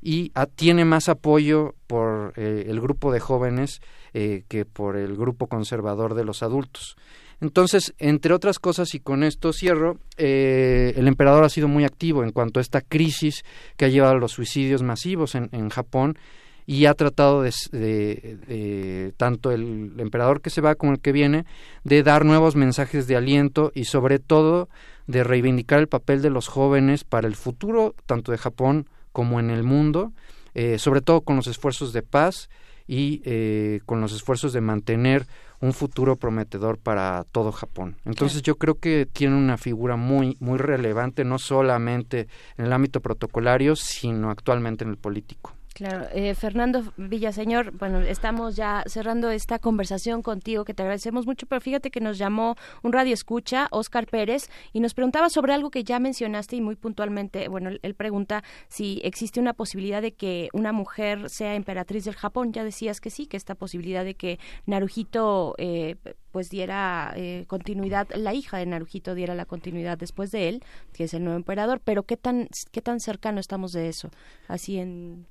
[0.00, 3.80] y tiene más apoyo por el grupo de jóvenes
[4.14, 6.98] eh, que por el grupo conservador de los adultos.
[7.40, 12.22] Entonces, entre otras cosas, y con esto cierro, eh, el emperador ha sido muy activo
[12.22, 13.42] en cuanto a esta crisis
[13.78, 16.18] que ha llevado a los suicidios masivos en, en Japón
[16.66, 21.44] y ha tratado de, de, tanto el emperador que se va como el que viene
[21.84, 24.68] de dar nuevos mensajes de aliento y sobre todo
[25.06, 29.50] de reivindicar el papel de los jóvenes para el futuro tanto de Japón como en
[29.50, 30.12] el mundo,
[30.54, 32.48] eh, sobre todo con los esfuerzos de paz
[32.86, 35.26] y eh, con los esfuerzos de mantener
[35.60, 37.96] un futuro prometedor para todo Japón.
[38.04, 42.26] Entonces yo creo que tiene una figura muy muy relevante no solamente
[42.56, 45.54] en el ámbito protocolario, sino actualmente en el político.
[45.74, 51.46] Claro, eh, Fernando Villaseñor, bueno, estamos ya cerrando esta conversación contigo, que te agradecemos mucho,
[51.46, 55.70] pero fíjate que nos llamó un radio escucha, Oscar Pérez, y nos preguntaba sobre algo
[55.70, 60.48] que ya mencionaste y muy puntualmente, bueno, él, pregunta si existe una posibilidad de que
[60.52, 62.52] una mujer sea emperatriz del Japón.
[62.52, 65.96] Ya decías que sí, que esta posibilidad de que Narujito eh,
[66.32, 71.04] pues diera eh, continuidad, la hija de Narujito diera la continuidad después de él, que
[71.04, 74.10] es el nuevo emperador, pero qué tan, qué tan cercano estamos de eso,
[74.48, 75.26] así en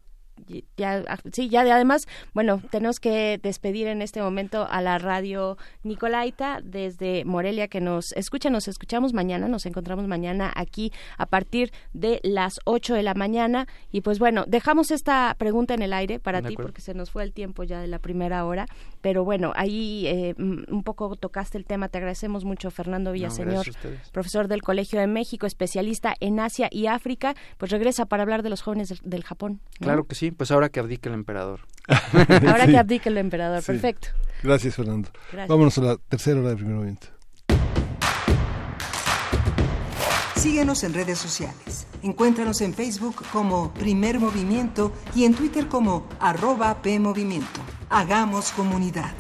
[0.78, 5.58] ya, ah, sí, ya además, bueno, tenemos que despedir en este momento a la radio
[5.84, 11.72] Nicolaita desde Morelia que nos escucha, nos escuchamos mañana, nos encontramos mañana aquí a partir
[11.94, 13.68] de las 8 de la mañana.
[13.92, 17.24] Y pues bueno, dejamos esta pregunta en el aire para ti porque se nos fue
[17.24, 18.66] el tiempo ya de la primera hora,
[19.02, 23.66] pero bueno, ahí eh, un poco tocaste el tema, te agradecemos mucho Fernando Villaseñor,
[24.12, 28.50] profesor del Colegio de México, especialista en Asia y África, pues regresa para hablar de
[28.50, 29.62] los jóvenes del, Japón.
[29.80, 31.62] Claro que sí pues ahora que abdique el emperador.
[32.48, 34.10] ahora que abdique el emperador, perfecto.
[34.44, 35.10] Gracias, Fernando.
[35.48, 37.08] Vámonos a la tercera hora del primer momento.
[40.36, 41.86] Síguenos en redes sociales.
[42.02, 47.62] Encuéntranos en Facebook como Primer Movimiento y en Twitter como arroba PMovimiento.
[47.90, 49.14] Hagamos comunidad.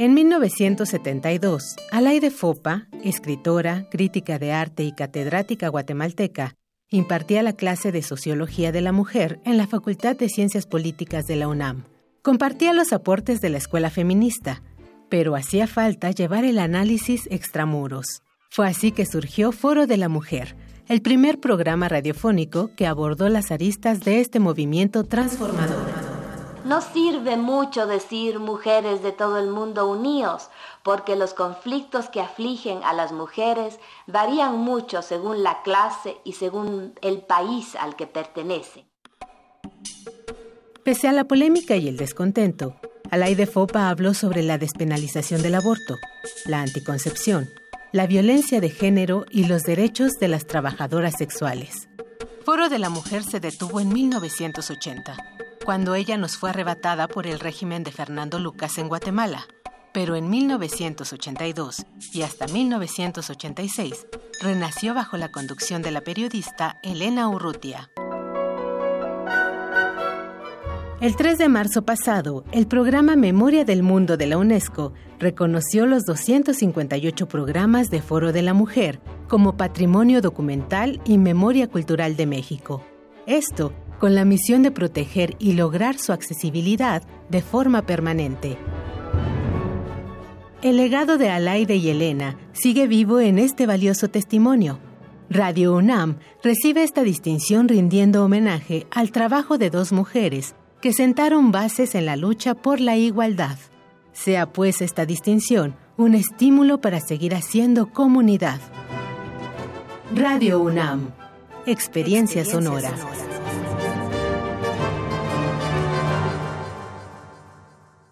[0.00, 6.56] En 1972, Alaide Fopa, escritora, crítica de arte y catedrática guatemalteca,
[6.88, 11.36] impartía la clase de Sociología de la Mujer en la Facultad de Ciencias Políticas de
[11.36, 11.84] la UNAM.
[12.22, 14.62] Compartía los aportes de la escuela feminista,
[15.10, 18.22] pero hacía falta llevar el análisis extramuros.
[18.48, 20.56] Fue así que surgió Foro de la Mujer,
[20.88, 26.09] el primer programa radiofónico que abordó las aristas de este movimiento transformador.
[26.64, 30.50] No sirve mucho decir mujeres de todo el mundo unidos,
[30.82, 36.94] porque los conflictos que afligen a las mujeres varían mucho según la clase y según
[37.00, 38.84] el país al que pertenecen.
[40.84, 42.76] Pese a la polémica y el descontento,
[43.10, 45.96] Alaide Fopa habló sobre la despenalización del aborto,
[46.44, 47.48] la anticoncepción,
[47.92, 51.88] la violencia de género y los derechos de las trabajadoras sexuales.
[52.44, 57.40] Foro de la Mujer se detuvo en 1980 cuando ella nos fue arrebatada por el
[57.40, 59.46] régimen de Fernando Lucas en Guatemala.
[59.92, 64.06] Pero en 1982 y hasta 1986
[64.40, 67.90] renació bajo la conducción de la periodista Elena Urrutia.
[71.00, 76.04] El 3 de marzo pasado, el programa Memoria del Mundo de la UNESCO reconoció los
[76.04, 82.84] 258 programas de Foro de la Mujer como Patrimonio Documental y Memoria Cultural de México.
[83.26, 88.56] Esto con la misión de proteger y lograr su accesibilidad de forma permanente.
[90.62, 94.78] El legado de Alaide y Elena sigue vivo en este valioso testimonio.
[95.28, 101.94] Radio UNAM recibe esta distinción rindiendo homenaje al trabajo de dos mujeres que sentaron bases
[101.94, 103.58] en la lucha por la igualdad.
[104.12, 108.60] Sea pues esta distinción un estímulo para seguir haciendo comunidad.
[110.14, 111.10] Radio UNAM,
[111.66, 112.92] experiencia, sonora.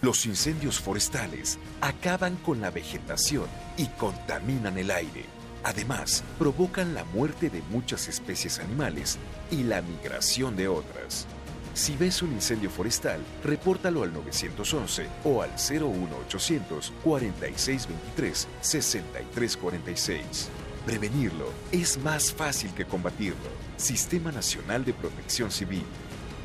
[0.00, 3.46] Los incendios forestales acaban con la vegetación
[3.76, 5.24] y contaminan el aire.
[5.64, 9.18] Además, provocan la muerte de muchas especies animales
[9.50, 11.26] y la migración de otras.
[11.74, 20.48] Si ves un incendio forestal, repórtalo al 911 o al 01800 4623 6346.
[20.86, 23.50] Prevenirlo es más fácil que combatirlo.
[23.76, 25.84] Sistema Nacional de Protección Civil.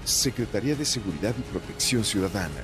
[0.06, 2.64] Secretaría de Seguridad y Protección Ciudadana.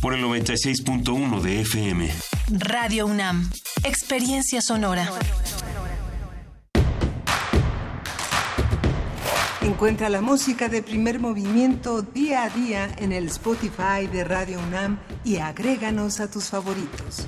[0.00, 2.10] por el 96.1 de FM.
[2.50, 3.50] Radio UNAM.
[3.84, 5.10] Experiencia sonora.
[9.62, 14.98] Encuentra la música de primer movimiento día a día en el Spotify de Radio UNAM
[15.24, 17.26] y agréganos a tus favoritos.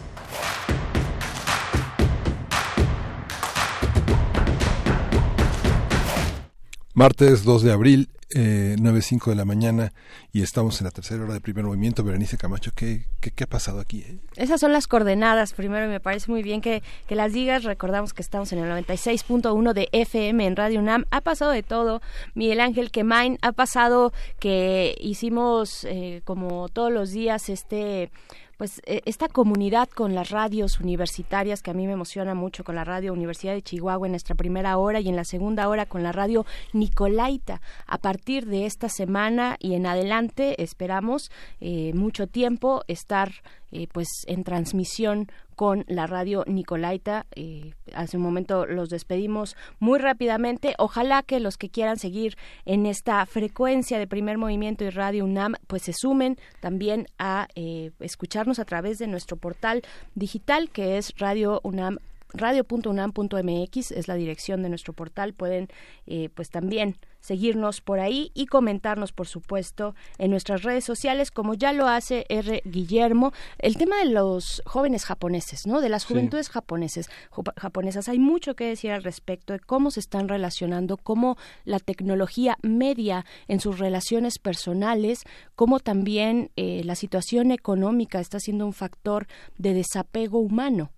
[6.93, 9.93] Martes 2 de abril, eh, 9.05 de la mañana
[10.33, 12.03] y estamos en la tercera hora de primer movimiento.
[12.03, 14.01] Berenice Camacho, ¿qué, qué, qué ha pasado aquí?
[14.01, 14.19] eh?
[14.37, 15.53] Esas son las coordenadas.
[15.53, 17.65] Primero, me parece muy bien que, que las digas.
[17.65, 21.05] Recordamos que estamos en el 96.1 de FM en Radio UNAM.
[21.11, 22.03] Ha pasado de todo.
[22.35, 28.11] Miguel Ángel Quemain, ha pasado que hicimos eh, como todos los días este
[28.59, 32.75] pues eh, esta comunidad con las radios universitarias que a mí me emociona mucho con
[32.75, 36.03] la radio Universidad de Chihuahua en nuestra primera hora y en la segunda hora con
[36.03, 37.61] la radio Nicolaita.
[37.87, 43.33] A partir de esta semana y en adelante esperamos eh, mucho tiempo estar
[43.75, 45.27] eh, pues en transmisión
[45.57, 47.27] con la radio Nicolaita.
[47.35, 50.75] Eh, hace un momento los despedimos muy rápidamente.
[50.79, 52.37] Ojalá que los que quieran seguir
[52.67, 57.91] en esta frecuencia de primer movimiento y radio UNAM, pues se sumen también a eh,
[57.99, 59.83] escucharnos a través de nuestro portal
[60.15, 61.99] digital que es radio UNAM
[62.35, 65.33] radio.unam.mx es la dirección de nuestro portal.
[65.33, 65.69] Pueden
[66.07, 71.55] eh, pues también seguirnos por ahí y comentarnos, por supuesto, en nuestras redes sociales, como
[71.55, 72.61] ya lo hace R.
[72.67, 73.33] Guillermo.
[73.59, 75.81] El tema de los jóvenes japoneses, ¿no?
[75.81, 77.09] De las juventudes japoneses,
[77.57, 78.11] japonesas.
[78.11, 83.25] Hay mucho que decir al respecto de cómo se están relacionando, cómo la tecnología media
[83.49, 85.23] en sus relaciones personales,
[85.55, 90.91] cómo también eh, la situación económica está siendo un factor de desapego humano.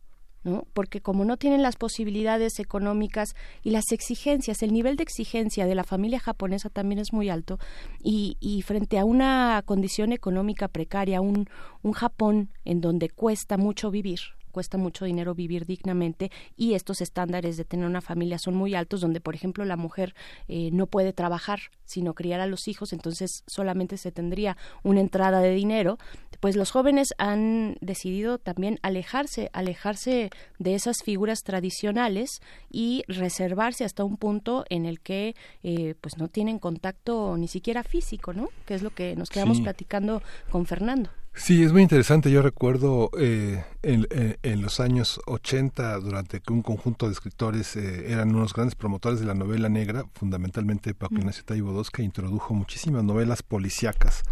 [0.46, 0.66] ¿No?
[0.72, 5.74] Porque como no tienen las posibilidades económicas y las exigencias, el nivel de exigencia de
[5.74, 7.58] la familia japonesa también es muy alto
[8.02, 11.48] y, y frente a una condición económica precaria, un,
[11.82, 14.20] un Japón en donde cuesta mucho vivir,
[14.56, 19.02] cuesta mucho dinero vivir dignamente y estos estándares de tener una familia son muy altos
[19.02, 20.14] donde por ejemplo la mujer
[20.48, 25.40] eh, no puede trabajar sino criar a los hijos entonces solamente se tendría una entrada
[25.40, 25.98] de dinero.
[26.40, 34.04] Pues los jóvenes han decidido también alejarse alejarse de esas figuras tradicionales y reservarse hasta
[34.04, 38.74] un punto en el que eh, pues no tienen contacto ni siquiera físico no que
[38.74, 39.62] es lo que nos quedamos Sí.
[39.64, 42.30] platicando con Fernando Sí, es muy interesante.
[42.30, 47.76] Yo recuerdo eh, en, en- en los años 80, durante que un conjunto de escritores
[47.76, 51.18] eh, eran unos grandes promotores de la novela negra, fundamentalmente Paco Mm.
[51.18, 54.22] Ignacio Taibo que introdujo muchísimas novelas policíacas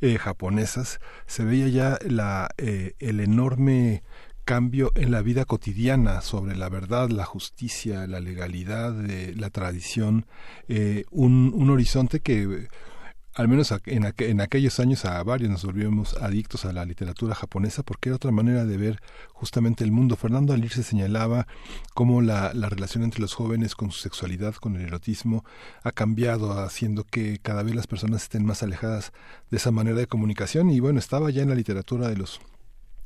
[0.00, 4.02] eh, japonesas, se veía ya la, eh, el enorme
[4.44, 8.94] cambio en la vida cotidiana sobre la verdad, la justicia, la legalidad,
[9.36, 10.24] la tradición,
[10.68, 12.68] eh, un, un horizonte que
[13.38, 17.84] al menos en, en, aquellos años a varios nos volvimos adictos a la literatura japonesa
[17.84, 19.00] porque era otra manera de ver
[19.32, 20.16] justamente el mundo.
[20.16, 21.46] Fernando Alir se señalaba
[21.94, 25.44] cómo la, la relación entre los jóvenes con su sexualidad, con el erotismo,
[25.84, 29.12] ha cambiado, haciendo que cada vez las personas estén más alejadas
[29.52, 30.70] de esa manera de comunicación.
[30.70, 32.40] Y bueno, estaba ya en la literatura de los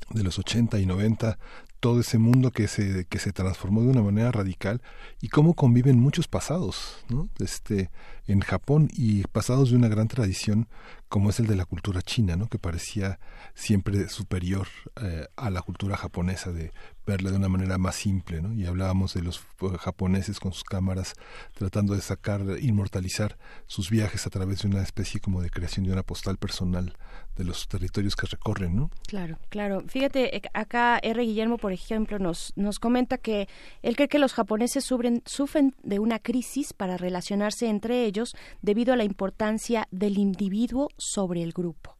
[0.09, 1.37] de los 80 y 90
[1.83, 4.81] todo ese mundo que se, que se transformó de una manera radical
[5.19, 7.27] y cómo conviven muchos pasados ¿no?
[7.39, 7.89] este,
[8.25, 10.69] en Japón y pasados de una gran tradición
[11.13, 12.47] como es el de la cultura china, ¿no?
[12.47, 13.19] que parecía
[13.53, 14.67] siempre superior
[14.99, 16.71] eh, a la cultura japonesa, de
[17.05, 18.41] verla de una manera más simple.
[18.41, 18.51] ¿no?
[18.51, 21.13] Y hablábamos de los eh, japoneses con sus cámaras
[21.53, 23.37] tratando de sacar, inmortalizar
[23.67, 26.97] sus viajes a través de una especie como de creación de una postal personal
[27.35, 28.75] de los territorios que recorren.
[28.75, 28.89] ¿no?
[29.07, 29.83] Claro, claro.
[29.87, 31.21] Fíjate, eh, acá R.
[31.23, 33.47] Guillermo, por ejemplo, nos, nos comenta que
[33.83, 38.93] él cree que los japoneses sufren, sufren de una crisis para relacionarse entre ellos debido
[38.93, 41.97] a la importancia del individuo sobre el grupo.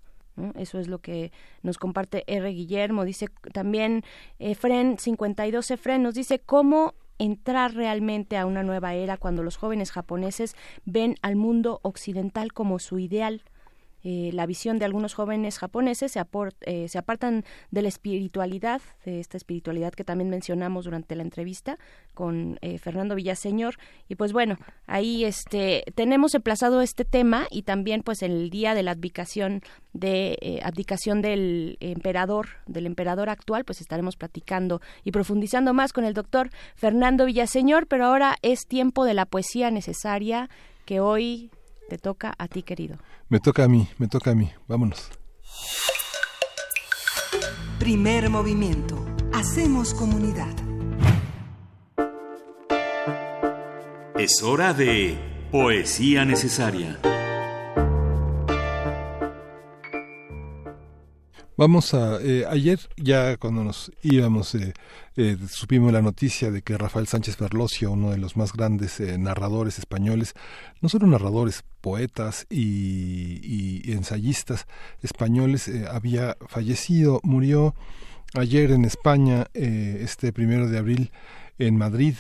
[0.56, 1.32] Eso es lo que
[1.62, 2.50] nos comparte R.
[2.50, 3.06] Guillermo.
[3.06, 4.04] Dice también
[4.40, 9.92] Efren 52 Efren nos dice cómo entrar realmente a una nueva era cuando los jóvenes
[9.92, 10.56] japoneses
[10.86, 13.44] ven al mundo occidental como su ideal
[14.04, 16.22] eh, la visión de algunos jóvenes japoneses se,
[16.62, 21.78] eh, se apartan de la espiritualidad, de esta espiritualidad que también mencionamos durante la entrevista
[22.14, 23.76] con eh, Fernando Villaseñor.
[24.10, 24.58] Y pues bueno,
[24.88, 29.62] ahí este, tenemos emplazado este tema y también pues el día de la abdicación
[29.94, 36.16] de abdicación del emperador, del emperador actual, pues estaremos platicando y profundizando más con el
[36.16, 40.50] doctor Fernando Villaseñor, pero ahora es tiempo de la poesía necesaria
[40.86, 41.52] que hoy
[41.89, 42.97] te toca a ti, querido.
[43.30, 44.51] Me toca a mí, me toca a mí.
[44.68, 45.10] Vámonos.
[47.80, 49.05] Primer movimiento.
[49.34, 50.53] Hacemos comunidad.
[54.18, 55.18] Es hora de
[55.51, 56.99] poesía necesaria.
[61.56, 62.20] Vamos a...
[62.20, 64.74] Eh, ayer ya cuando nos íbamos eh,
[65.16, 69.78] eh, supimos la noticia de que Rafael Sánchez Ferlosio, uno de los más grandes narradores
[69.78, 70.34] españoles,
[70.82, 74.66] no solo narradores, poetas y, y ensayistas
[75.04, 77.76] españoles, había fallecido, murió
[78.34, 81.12] ayer en España, este primero de abril,
[81.60, 82.16] en Madrid,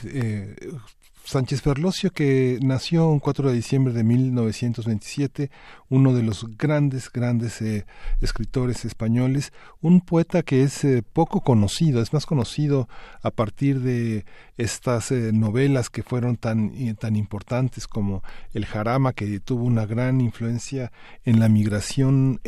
[1.25, 5.49] Sánchez Ferlosio, que nació un 4 de diciembre de 1927,
[5.89, 7.85] uno de los grandes, grandes eh,
[8.19, 12.89] escritores españoles, un poeta que es eh, poco conocido, es más conocido
[13.21, 14.25] a partir de
[14.57, 18.21] estas eh, novelas que fueron tan, tan importantes como
[18.53, 20.91] El Jarama, que tuvo una gran influencia
[21.23, 22.41] en la migración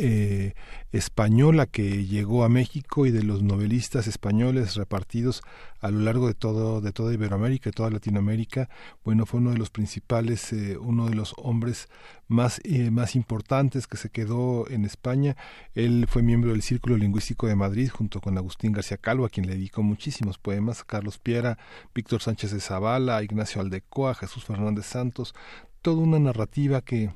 [0.96, 5.42] española que llegó a México y de los novelistas españoles repartidos
[5.80, 8.68] a lo largo de todo de toda Iberoamérica y toda Latinoamérica
[9.04, 11.88] bueno fue uno de los principales eh, uno de los hombres
[12.28, 15.36] más eh, más importantes que se quedó en España.
[15.74, 19.46] Él fue miembro del Círculo Lingüístico de Madrid junto con Agustín García Calvo a quien
[19.46, 21.58] le dedicó muchísimos poemas Carlos Piera
[21.94, 25.34] Víctor Sánchez de Zavala Ignacio Aldecoa Jesús Fernández Santos
[25.82, 27.10] toda una narrativa que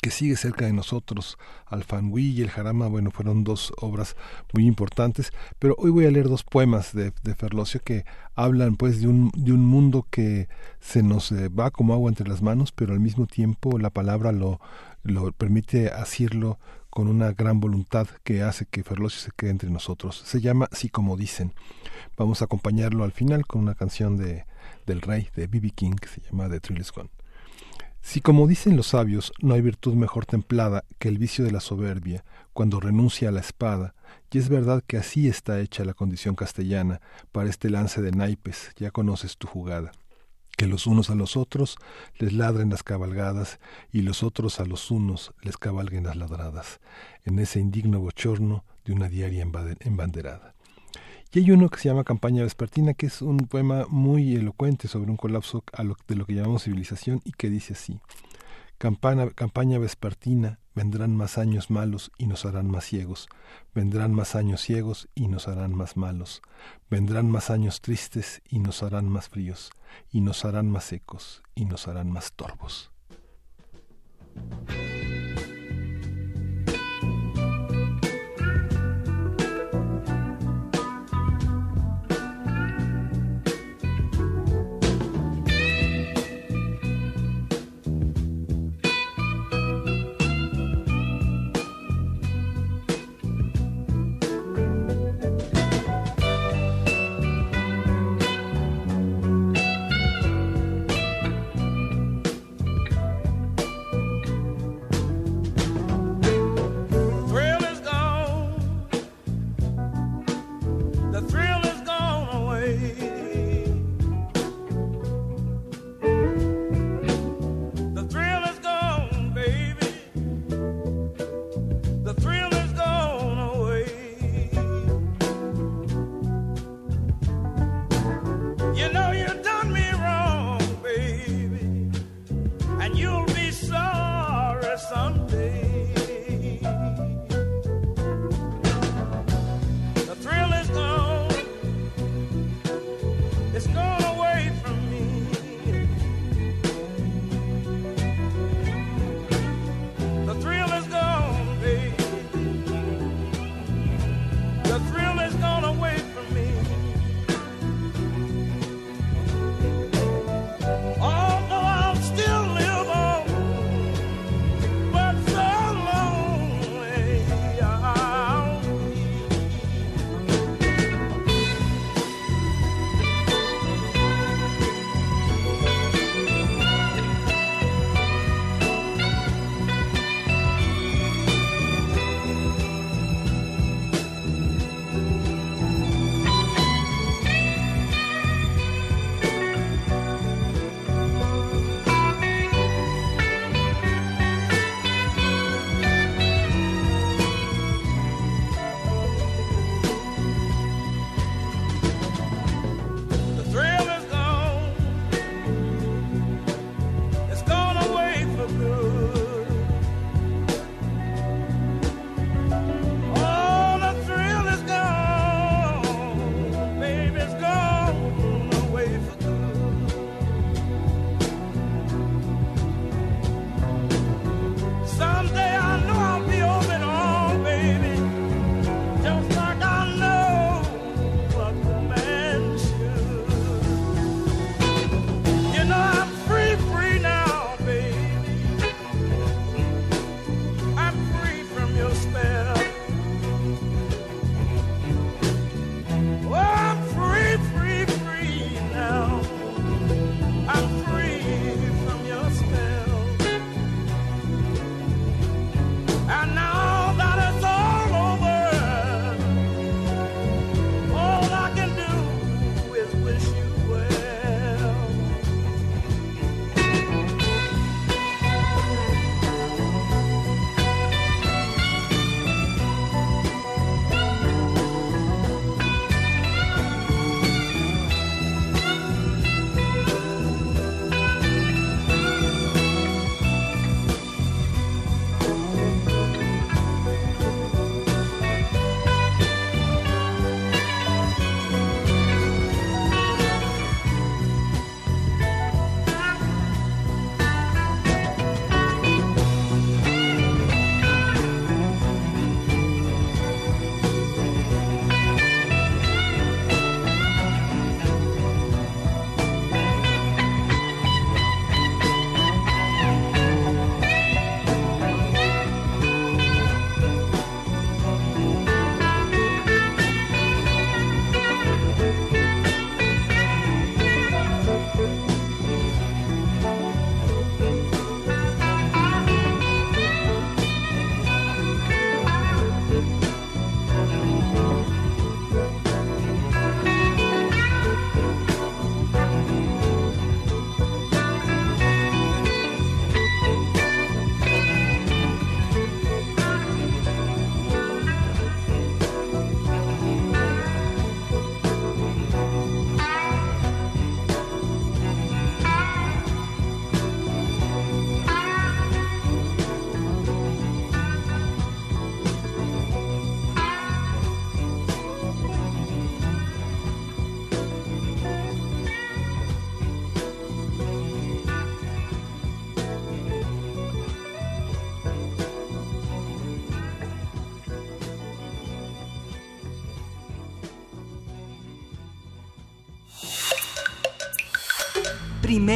[0.00, 1.38] que sigue cerca de nosotros.
[1.66, 4.16] Alfanwi y el Jarama, bueno, fueron dos obras
[4.52, 9.00] muy importantes, pero hoy voy a leer dos poemas de, de Ferlosio que hablan pues
[9.00, 10.48] de un, de un mundo que
[10.80, 14.32] se nos eh, va como agua entre las manos, pero al mismo tiempo la palabra
[14.32, 14.60] lo,
[15.02, 16.58] lo permite asirlo
[16.90, 20.22] con una gran voluntad que hace que Ferlosio se quede entre nosotros.
[20.24, 21.52] Se llama Así como dicen.
[22.16, 24.46] Vamos a acompañarlo al final con una canción de,
[24.86, 25.70] del rey de B.B.
[25.70, 27.10] King que se llama The Thrill Gone.
[28.00, 31.60] Si como dicen los sabios, no hay virtud mejor templada que el vicio de la
[31.60, 33.94] soberbia, cuando renuncia a la espada,
[34.30, 37.00] y es verdad que así está hecha la condición castellana
[37.32, 39.92] para este lance de naipes, ya conoces tu jugada.
[40.56, 41.76] Que los unos a los otros
[42.18, 43.60] les ladren las cabalgadas
[43.92, 46.80] y los otros a los unos les cabalguen las ladradas,
[47.24, 49.46] en ese indigno bochorno de una diaria
[49.80, 50.54] embanderada.
[51.32, 55.10] Y hay uno que se llama Campaña Vespertina, que es un poema muy elocuente sobre
[55.10, 55.62] un colapso
[56.06, 58.00] de lo que llamamos civilización y que dice así.
[58.78, 63.28] Campana, campaña vespertina, vendrán más años malos y nos harán más ciegos,
[63.74, 66.42] vendrán más años ciegos y nos harán más malos,
[66.88, 69.72] vendrán más años tristes y nos harán más fríos,
[70.12, 72.92] y nos harán más secos y nos harán más torvos.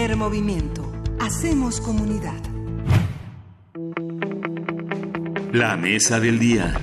[0.02, 0.92] Primer movimiento.
[1.20, 2.42] Hacemos comunidad.
[5.52, 6.74] La mesa del día.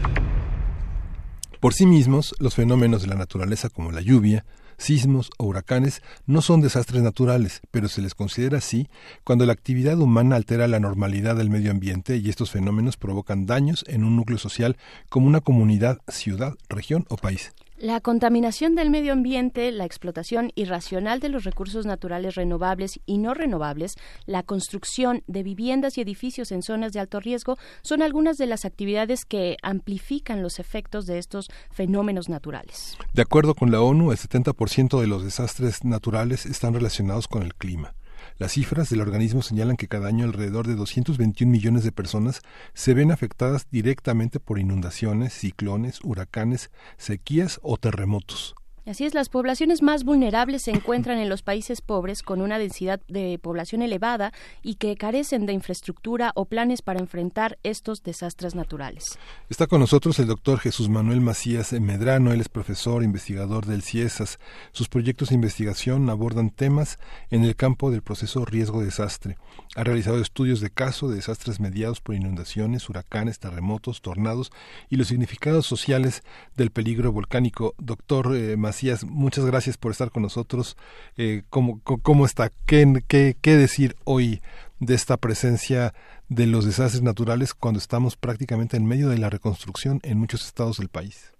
[1.59, 4.45] Por sí mismos, los fenómenos de la naturaleza como la lluvia,
[4.77, 8.87] sismos o huracanes no son desastres naturales, pero se les considera así
[9.25, 13.83] cuando la actividad humana altera la normalidad del medio ambiente y estos fenómenos provocan daños
[13.89, 14.77] en un núcleo social
[15.09, 17.51] como una comunidad, ciudad, región o país.
[17.81, 23.33] La contaminación del medio ambiente, la explotación irracional de los recursos naturales renovables y no
[23.33, 23.95] renovables,
[24.25, 28.65] la construcción de viviendas y edificios en zonas de alto riesgo son algunas de las
[28.65, 32.97] actividades que amplifican los efectos de estos fenómenos naturales.
[33.13, 37.55] De acuerdo con la ONU, el 70% de los desastres naturales están relacionados con el
[37.55, 37.95] clima.
[38.39, 42.41] Las cifras del organismo señalan que cada año alrededor de 221 millones de personas
[42.73, 48.55] se ven afectadas directamente por inundaciones, ciclones, huracanes, sequías o terremotos.
[48.89, 52.99] Así es, las poblaciones más vulnerables se encuentran en los países pobres con una densidad
[53.07, 54.33] de población elevada
[54.63, 59.19] y que carecen de infraestructura o planes para enfrentar estos desastres naturales.
[59.47, 64.39] Está con nosotros el doctor Jesús Manuel Macías Medrano, él es profesor, investigador del CIESAS.
[64.71, 66.97] Sus proyectos de investigación abordan temas
[67.29, 69.37] en el campo del proceso riesgo-desastre.
[69.75, 74.51] Ha realizado estudios de caso de desastres mediados por inundaciones, huracanes, terremotos, tornados
[74.89, 76.23] y los significados sociales
[76.57, 77.75] del peligro volcánico.
[77.77, 80.77] Doctor eh, Macías, muchas gracias por estar con nosotros.
[81.17, 82.51] Eh, ¿cómo, ¿Cómo está?
[82.65, 84.41] ¿Qué, qué, qué decir hoy
[84.79, 85.93] de esta presencia
[86.29, 90.77] de los desastres naturales cuando estamos prácticamente en medio de la reconstrucción en muchos estados
[90.77, 91.33] del país?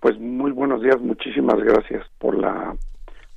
[0.00, 2.76] Pues muy buenos días, muchísimas gracias por la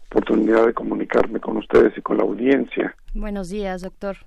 [0.10, 2.96] oportunidad de comunicarme con ustedes y con la audiencia.
[3.14, 4.18] Buenos días, doctor.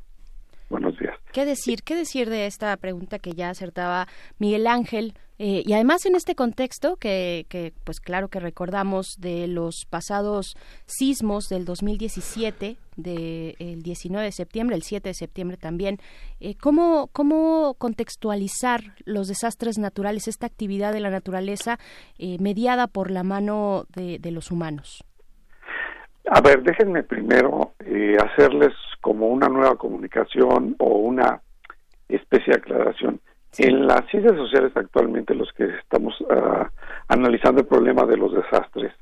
[0.70, 1.16] Buenos días.
[1.32, 1.82] ¿Qué decir?
[1.82, 4.06] ¿Qué decir de esta pregunta que ya acertaba
[4.38, 5.14] Miguel Ángel?
[5.38, 10.56] Eh, y además en este contexto que, que, pues claro que recordamos de los pasados
[10.86, 15.98] sismos del 2017, del 19 de septiembre, el 7 de septiembre también,
[16.40, 21.78] eh, ¿cómo, ¿cómo contextualizar los desastres naturales, esta actividad de la naturaleza
[22.18, 25.04] eh, mediada por la mano de, de los humanos?
[26.30, 31.40] A ver, déjenme primero eh, hacerles como una nueva comunicación o una
[32.08, 33.20] especie de aclaración.
[33.56, 36.66] En las ciencias sociales actualmente los que estamos uh,
[37.08, 38.92] analizando el problema de los desastres,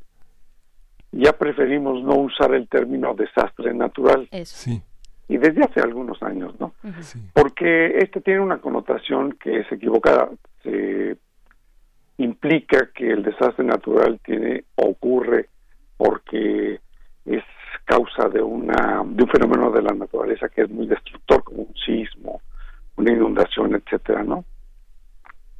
[1.12, 4.28] ya preferimos no usar el término desastre natural.
[4.44, 4.80] Sí.
[5.28, 6.72] Y desde hace algunos años, ¿no?
[7.00, 7.20] Sí.
[7.32, 10.28] Porque este tiene una connotación que es equivocada.
[10.62, 11.16] Se
[12.18, 15.48] implica que el desastre natural tiene ocurre
[15.96, 16.80] porque
[17.24, 17.44] es
[17.84, 21.74] causa de una de un fenómeno de la naturaleza que es muy destructor como un
[21.74, 22.40] sismo
[22.96, 24.44] una inundación etcétera no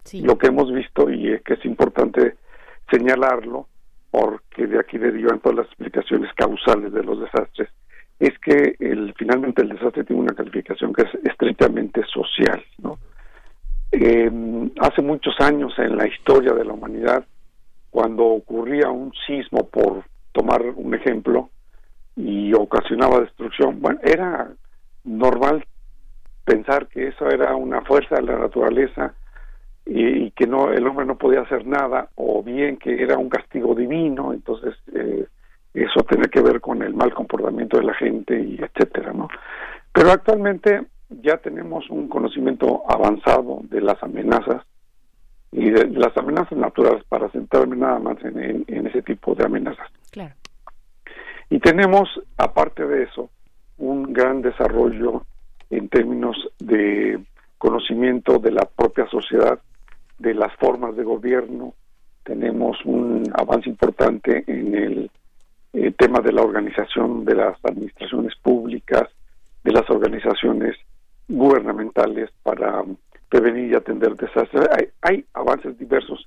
[0.04, 0.22] sí.
[0.22, 2.36] lo que hemos visto y es que es importante
[2.90, 3.68] señalarlo
[4.10, 7.68] porque de aquí derivan todas las explicaciones causales de los desastres
[8.18, 12.98] es que el finalmente el desastre tiene una calificación que es estrictamente social no
[13.92, 14.30] eh,
[14.80, 17.24] hace muchos años en la historia de la humanidad
[17.90, 21.48] cuando ocurría un sismo por tomar un ejemplo
[22.14, 23.80] y ocasionaba destrucción.
[23.80, 24.52] Bueno, era
[25.04, 25.64] normal
[26.46, 29.12] pensar que eso era una fuerza de la naturaleza
[29.84, 33.28] y, y, que no el hombre no podía hacer nada o bien que era un
[33.28, 35.26] castigo divino entonces eh,
[35.74, 39.28] eso tiene que ver con el mal comportamiento de la gente y etcétera no
[39.92, 44.62] pero actualmente ya tenemos un conocimiento avanzado de las amenazas
[45.50, 49.44] y de las amenazas naturales para centrarme nada más en, en, en ese tipo de
[49.44, 49.88] amenazas.
[50.10, 50.34] Claro.
[51.48, 53.30] Y tenemos, aparte de eso,
[53.78, 55.24] un gran desarrollo
[55.70, 57.18] en términos de
[57.58, 59.58] conocimiento de la propia sociedad,
[60.18, 61.74] de las formas de gobierno.
[62.22, 65.10] Tenemos un avance importante en el,
[65.72, 69.08] el tema de la organización de las administraciones públicas,
[69.64, 70.76] de las organizaciones
[71.28, 72.84] gubernamentales para
[73.28, 74.68] prevenir y atender desastres.
[74.70, 76.26] Hay, hay avances diversos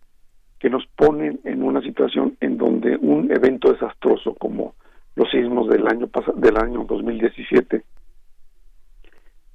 [0.59, 4.75] que nos ponen en una situación en donde un evento desastroso como
[5.15, 7.83] los sismos del año del año 2017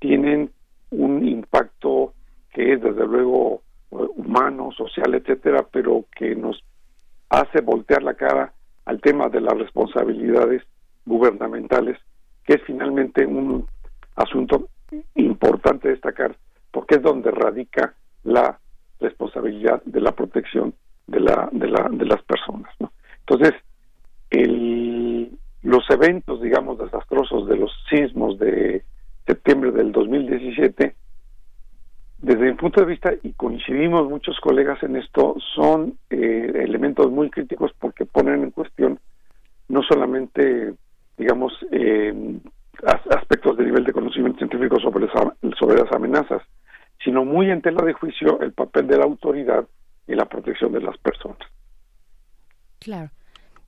[0.05, 0.51] tienen
[0.91, 2.13] un impacto
[2.53, 6.63] que es desde luego humano, social, etcétera, pero que nos
[7.31, 8.53] hace voltear la cara
[8.85, 10.63] al tema de las responsabilidades
[11.07, 11.97] gubernamentales,
[12.45, 13.67] que es finalmente un
[14.17, 14.69] asunto
[15.15, 16.37] importante destacar,
[16.71, 18.59] porque es donde radica la
[19.01, 20.75] responsabilidad de la protección
[21.07, 22.93] de la de, la, de las personas, ¿no?
[23.21, 23.55] Entonces,
[24.29, 28.85] el los eventos, digamos, desastrosos de los sismos de
[29.27, 30.95] septiembre del 2017,
[32.19, 33.33] desde mi punto de vista, y
[34.03, 38.99] muchos colegas en esto, son eh, elementos muy críticos porque ponen en cuestión
[39.69, 40.75] no solamente
[41.17, 42.41] digamos, eh,
[43.11, 45.09] aspectos de nivel de conocimiento científico sobre,
[45.59, 46.43] sobre las amenazas,
[47.03, 49.67] sino muy en tela de juicio el papel de la autoridad
[50.07, 51.39] y la protección de las personas.
[52.79, 53.11] Claro.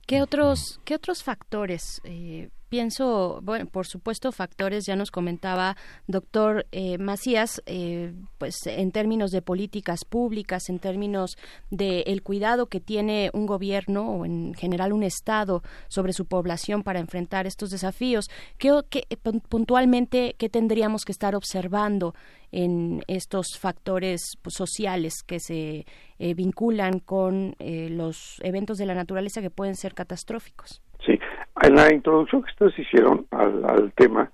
[0.05, 6.65] ¿Qué otros, qué otros factores eh, pienso, bueno, por supuesto, factores, ya nos comentaba doctor
[6.71, 11.37] eh, Macías, eh, pues en términos de políticas públicas, en términos
[11.69, 16.83] del el cuidado que tiene un gobierno o en general un Estado sobre su población
[16.83, 18.27] para enfrentar estos desafíos.
[18.57, 19.03] ¿Qué, qué
[19.49, 22.13] puntualmente, qué tendríamos que estar observando
[22.51, 25.85] en estos factores pues, sociales que se
[26.19, 30.81] eh, vinculan con los eventos de la naturaleza que pueden ser catastróficos?
[31.61, 34.29] En la introducción que ustedes hicieron al, tema,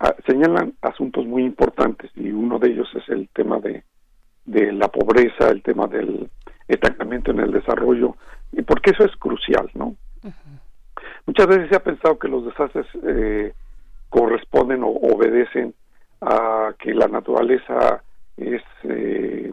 [0.00, 3.84] ah, señalan asuntos muy importantes y uno de ellos es el tema de,
[4.44, 6.28] de la pobreza, el tema del
[6.66, 8.16] estancamiento en el desarrollo,
[8.52, 9.94] y porque eso es crucial, ¿no?
[11.26, 13.52] Muchas veces se ha pensado que los desastres eh,
[14.08, 15.74] corresponden o obedecen
[16.20, 18.02] a que la naturaleza
[18.36, 19.52] es eh,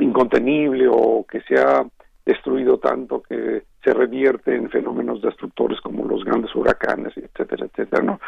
[0.00, 1.84] incontenible o que se ha
[2.28, 8.20] destruido tanto que se revierte en fenómenos destructores como los grandes huracanes, etcétera, etcétera, ¿no?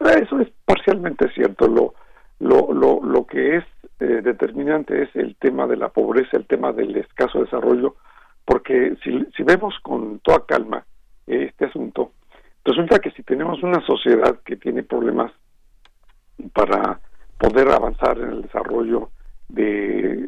[0.00, 1.68] Eso es parcialmente cierto.
[1.68, 1.92] Lo,
[2.40, 3.64] lo, lo, lo que es
[4.00, 7.96] eh, determinante es el tema de la pobreza, el tema del escaso desarrollo,
[8.46, 10.86] porque si, si vemos con toda calma
[11.26, 12.12] este asunto,
[12.64, 15.30] resulta que si tenemos una sociedad que tiene problemas
[16.54, 17.00] para
[17.36, 19.10] poder avanzar en el desarrollo
[19.48, 20.26] de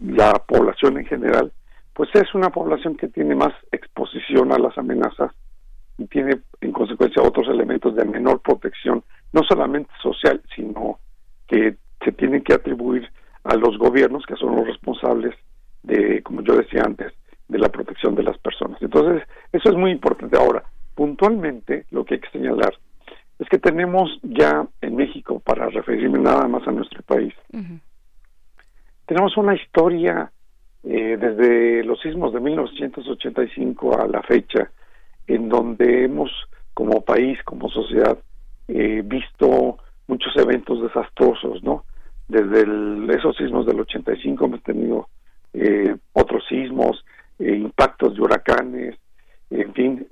[0.00, 1.52] la población en general,
[1.94, 5.32] pues es una población que tiene más exposición a las amenazas
[5.98, 10.98] y tiene en consecuencia otros elementos de menor protección, no solamente social, sino
[11.46, 13.08] que se tienen que atribuir
[13.44, 15.34] a los gobiernos que son los responsables
[15.82, 17.12] de, como yo decía antes,
[17.48, 18.80] de la protección de las personas.
[18.80, 20.38] Entonces, eso es muy importante.
[20.38, 20.62] Ahora,
[20.94, 22.74] puntualmente, lo que hay que señalar
[23.38, 27.34] es que tenemos ya en México, para referirme nada más a nuestro país,
[29.06, 30.30] tenemos una historia
[30.84, 34.70] eh, desde los sismos de 1985 a la fecha,
[35.26, 36.30] en donde hemos,
[36.74, 38.18] como país, como sociedad,
[38.68, 39.78] eh, visto
[40.08, 41.84] muchos eventos desastrosos, ¿no?
[42.26, 42.62] Desde
[43.14, 45.08] esos sismos del 85 hemos tenido
[45.52, 47.04] eh, otros sismos,
[47.38, 48.96] impactos de huracanes,
[49.50, 50.06] en fin,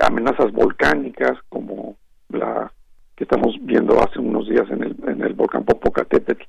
[0.00, 1.96] amenazas volcánicas como
[2.28, 2.70] la
[3.16, 6.44] que estamos viendo hace unos días en el, en el volcán Popocatépetl,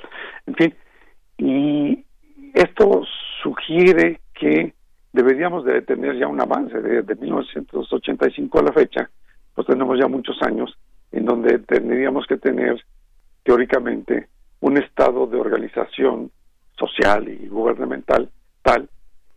[0.47, 0.75] en fin,
[1.37, 2.05] y
[2.53, 3.03] esto
[3.41, 4.73] sugiere que
[5.13, 9.09] deberíamos de tener ya un avance de, 1985 a la fecha,
[9.53, 10.77] pues tenemos ya muchos años
[11.11, 12.81] en donde tendríamos que tener
[13.43, 14.29] teóricamente
[14.61, 16.31] un estado de organización
[16.77, 18.29] social y gubernamental
[18.61, 18.89] tal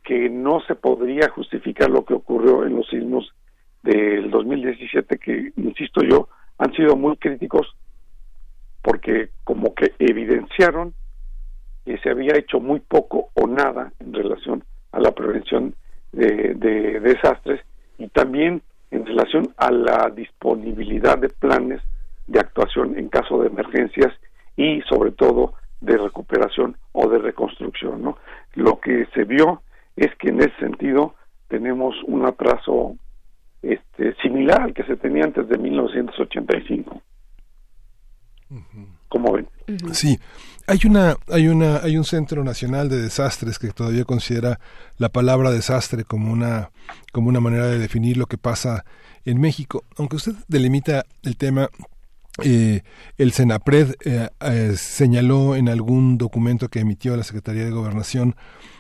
[0.05, 3.35] que no se podría justificar lo que ocurrió en los sismos
[3.83, 6.29] del 2017 que, insisto yo,
[6.59, 7.75] han sido muy críticos
[8.83, 10.95] porque como que evidenciaron
[11.85, 15.75] que se había hecho muy poco o nada en relación a la prevención
[16.13, 16.55] de,
[17.01, 17.61] desastres
[17.99, 21.81] y también en relación a la disponibilidad de planes
[22.27, 24.13] de actuación en caso de emergencias
[24.57, 28.03] y sobre todo de recuperación o de reconstrucción.
[28.03, 28.19] ¿no?
[28.55, 29.63] Lo que se vio
[29.97, 31.15] es que en ese sentido
[31.49, 32.97] tenemos un atraso
[33.63, 37.03] este, similar al que se tenía antes de 1985.
[39.09, 39.49] ¿Cómo ven?
[39.93, 40.19] Sí,
[40.67, 44.61] hay una, hay una, hay un centro nacional de desastres que todavía considera
[44.99, 46.71] la palabra desastre como una,
[47.13, 48.85] como una manera de definir lo que pasa
[49.25, 49.85] en México.
[49.97, 51.69] Aunque usted delimita el tema
[52.43, 52.83] eh,
[53.17, 58.35] el CENAPRED eh, eh, señaló en algún documento que emitió la Secretaría de Gobernación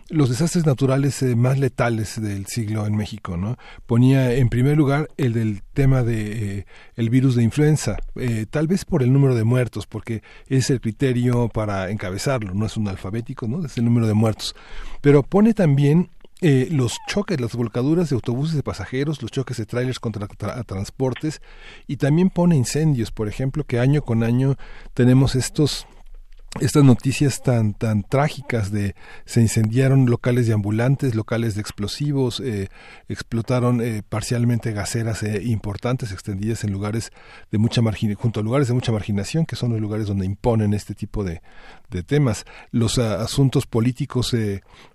[0.09, 3.57] los desastres naturales eh, más letales del siglo en México, ¿no?
[3.87, 6.67] Ponía en primer lugar el del tema de eh,
[6.97, 10.81] el virus de influenza, eh, tal vez por el número de muertos, porque es el
[10.81, 13.65] criterio para encabezarlo, no es un alfabético, ¿no?
[13.65, 14.55] Es el número de muertos.
[15.01, 16.11] Pero pone también
[16.71, 20.27] los choques, las volcaduras de autobuses de pasajeros, los choques de trailers contra
[20.67, 21.41] transportes
[21.87, 24.57] y también pone incendios, por ejemplo, que año con año
[24.93, 25.87] tenemos estos
[26.61, 32.69] estas noticias tan tan trágicas de se incendiaron locales de ambulantes, locales de explosivos, eh,
[33.09, 37.11] explotaron eh, parcialmente gaseras eh, importantes extendidas en lugares
[37.51, 40.75] de mucha margin junto a lugares de mucha marginación que son los lugares donde imponen
[40.75, 41.43] este tipo de,
[41.91, 42.45] de temas.
[42.71, 44.35] Los asuntos políticos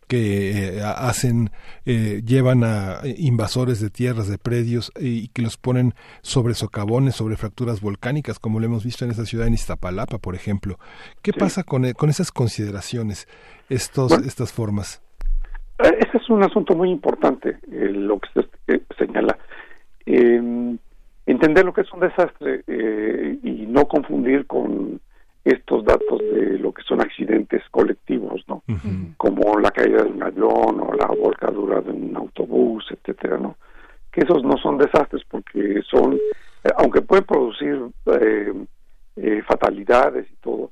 [0.09, 1.51] que eh, hacen,
[1.85, 7.37] eh, llevan a invasores de tierras, de predios y que los ponen sobre socavones, sobre
[7.37, 10.79] fracturas volcánicas, como lo hemos visto en esta ciudad, en Iztapalapa, por ejemplo.
[11.21, 13.27] ¿Qué pasa con, eh, con esas consideraciones,
[13.69, 15.01] estos, estas formas?
[15.77, 19.37] Ese es un asunto muy importante, lo que se señala.
[21.25, 22.63] entender lo que es un desastre
[23.43, 24.99] y no confundir con
[25.53, 28.63] estos datos de lo que son accidentes colectivos, ¿no?
[29.17, 33.55] Como la caída de un avión o la volcadura de un autobús, etcétera, ¿no?
[34.11, 36.15] Que esos no son desastres porque son,
[36.63, 38.53] eh, aunque pueden producir eh,
[39.15, 40.71] eh, fatalidades y todo,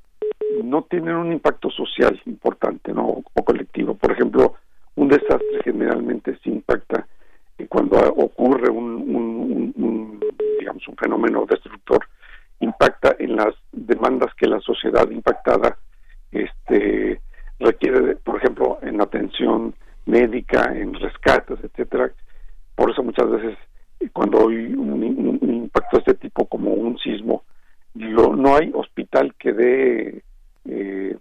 [0.63, 3.23] no tienen un impacto social importante, ¿no?
[3.33, 3.95] O colectivo.
[3.95, 4.55] Por ejemplo,
[4.95, 7.05] un desastre generalmente se impacta
[7.69, 10.19] cuando ocurre un, un,
[10.59, 12.05] digamos, un fenómeno destructor
[12.59, 13.55] impacta en las
[13.87, 15.77] demandas que la sociedad impactada
[16.31, 17.21] este
[17.59, 19.73] requiere, por ejemplo, en atención
[20.05, 22.11] médica, en rescates, etcétera.
[22.75, 23.57] Por eso muchas veces
[24.13, 27.43] cuando hay un, impacto de este tipo como un sismo,
[27.95, 30.23] no hay hospital que dé
[30.65, 31.17] eh,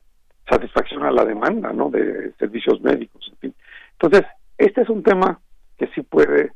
[0.48, 1.88] satisfacción a la demanda, ¿no?
[1.88, 3.54] De servicios médicos, en fin.
[3.92, 4.28] Entonces,
[4.58, 5.40] este es un tema
[5.78, 6.52] que sí puede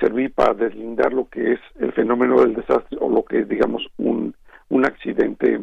[0.00, 3.86] servir para deslindar lo que es el fenómeno del desastre o lo que es, digamos,
[3.96, 4.34] un,
[4.68, 5.60] un accidente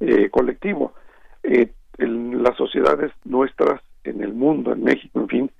[0.00, 0.94] eh, colectivo.
[1.42, 5.50] Eh, en las sociedades nuestras, en el mundo, en México, en fin,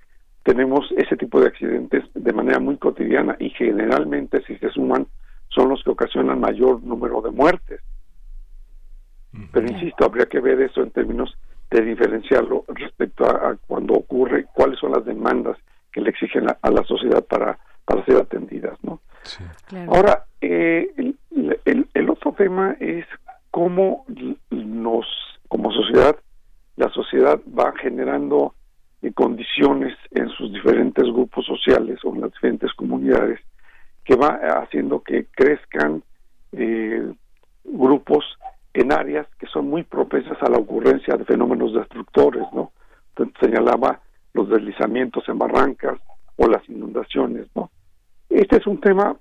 [0.43, 5.07] tenemos ese tipo de accidentes de manera muy cotidiana y generalmente, si se suman,
[5.49, 7.81] son los que ocasionan mayor número de muertes.
[9.51, 11.37] Pero insisto, habría que ver eso en términos
[11.69, 15.57] de diferenciarlo respecto a, cuando ocurre, cuáles son las demandas
[15.91, 17.57] que le exigen a la sociedad para
[17.87, 18.99] para ser atendidas, ¿no?
[19.87, 21.13] Ahora, eh,
[21.63, 21.86] el,
[22.37, 23.05] tema es
[23.51, 24.05] cómo
[24.49, 25.05] nos,
[25.47, 26.15] como sociedad,
[26.75, 28.53] la sociedad va generando
[29.01, 33.39] eh, condiciones en sus diferentes grupos sociales o en las diferentes comunidades
[34.05, 36.03] que va haciendo que crezcan
[36.53, 37.11] eh,
[37.65, 38.23] grupos
[38.73, 42.71] en áreas que son muy propensas a la ocurrencia de fenómenos destructores, ¿no?
[43.09, 43.99] Entonces señalaba
[44.33, 45.99] los deslizamientos en barrancas
[46.37, 47.71] o las inundaciones, ¿no?
[48.29, 49.17] Este es un tema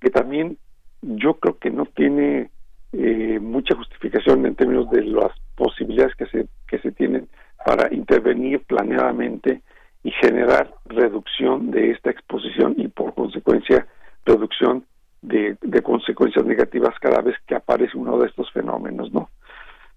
[0.00, 0.58] que también
[1.02, 2.50] yo creo que no tiene
[2.92, 7.28] eh, mucha justificación en términos de las posibilidades que se, que se tienen
[7.64, 9.62] para intervenir planeadamente
[10.02, 13.86] y generar reducción de esta exposición y por consecuencia
[14.24, 14.84] reducción
[15.22, 19.28] de, de, consecuencias negativas cada vez que aparece uno de estos fenómenos, ¿no?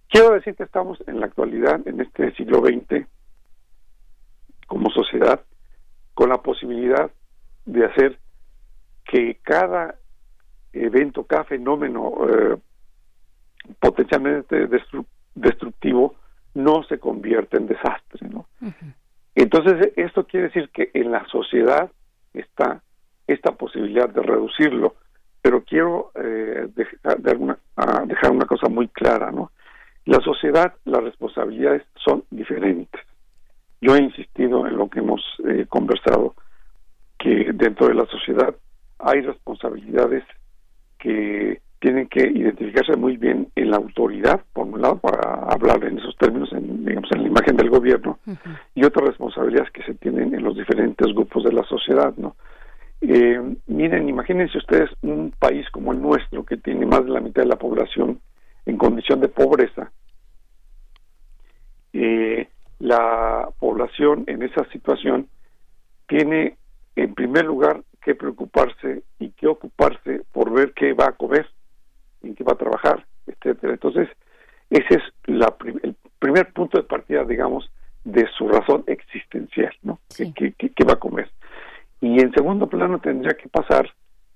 [0.09, 3.07] Quiero decir que estamos en la actualidad, en este siglo XX,
[4.67, 5.41] como sociedad,
[6.14, 7.09] con la posibilidad
[7.65, 8.19] de hacer
[9.06, 9.95] que cada
[10.73, 12.57] evento, cada fenómeno eh,
[13.79, 14.67] potencialmente
[15.35, 16.15] destructivo
[16.55, 18.47] no se convierta en desastre, ¿no?
[19.35, 21.89] Entonces esto quiere decir que en la sociedad
[22.33, 22.81] está
[23.27, 24.95] esta posibilidad de reducirlo,
[25.41, 29.51] pero quiero eh, dejar, de ah, dejar una cosa muy clara, ¿no?
[30.05, 33.01] La sociedad, las responsabilidades son diferentes.
[33.79, 36.35] Yo he insistido en lo que hemos eh, conversado
[37.17, 38.53] que dentro de la sociedad
[38.99, 40.23] hay responsabilidades
[41.03, 45.98] que tienen que identificarse muy bien en la autoridad, por un lado, para hablar en
[45.98, 48.19] esos términos, en, digamos, en la imagen del gobierno,
[48.73, 52.38] y otras responsabilidades que se tienen en los diferentes grupos de la sociedad, ¿no?
[53.01, 57.41] Eh, miren, imagínense ustedes un país como el nuestro, que tiene más de la mitad
[57.41, 58.22] de la población
[58.65, 59.91] en condición de pobreza.
[61.91, 62.48] Eh,
[62.80, 65.27] la población en esa situación
[66.07, 66.56] tiene
[66.95, 71.48] en primer lugar, que preocuparse y que ocuparse por ver qué va a comer,
[72.22, 73.73] en qué va a trabajar, etcétera.
[73.73, 74.09] Entonces,
[74.69, 77.69] ese es la el primer punto de partida, digamos,
[78.03, 79.99] de su razón existencial, ¿no?
[80.15, 81.30] ¿Qué, va a comer?
[82.01, 83.90] Y en segundo plano tendría que pasar,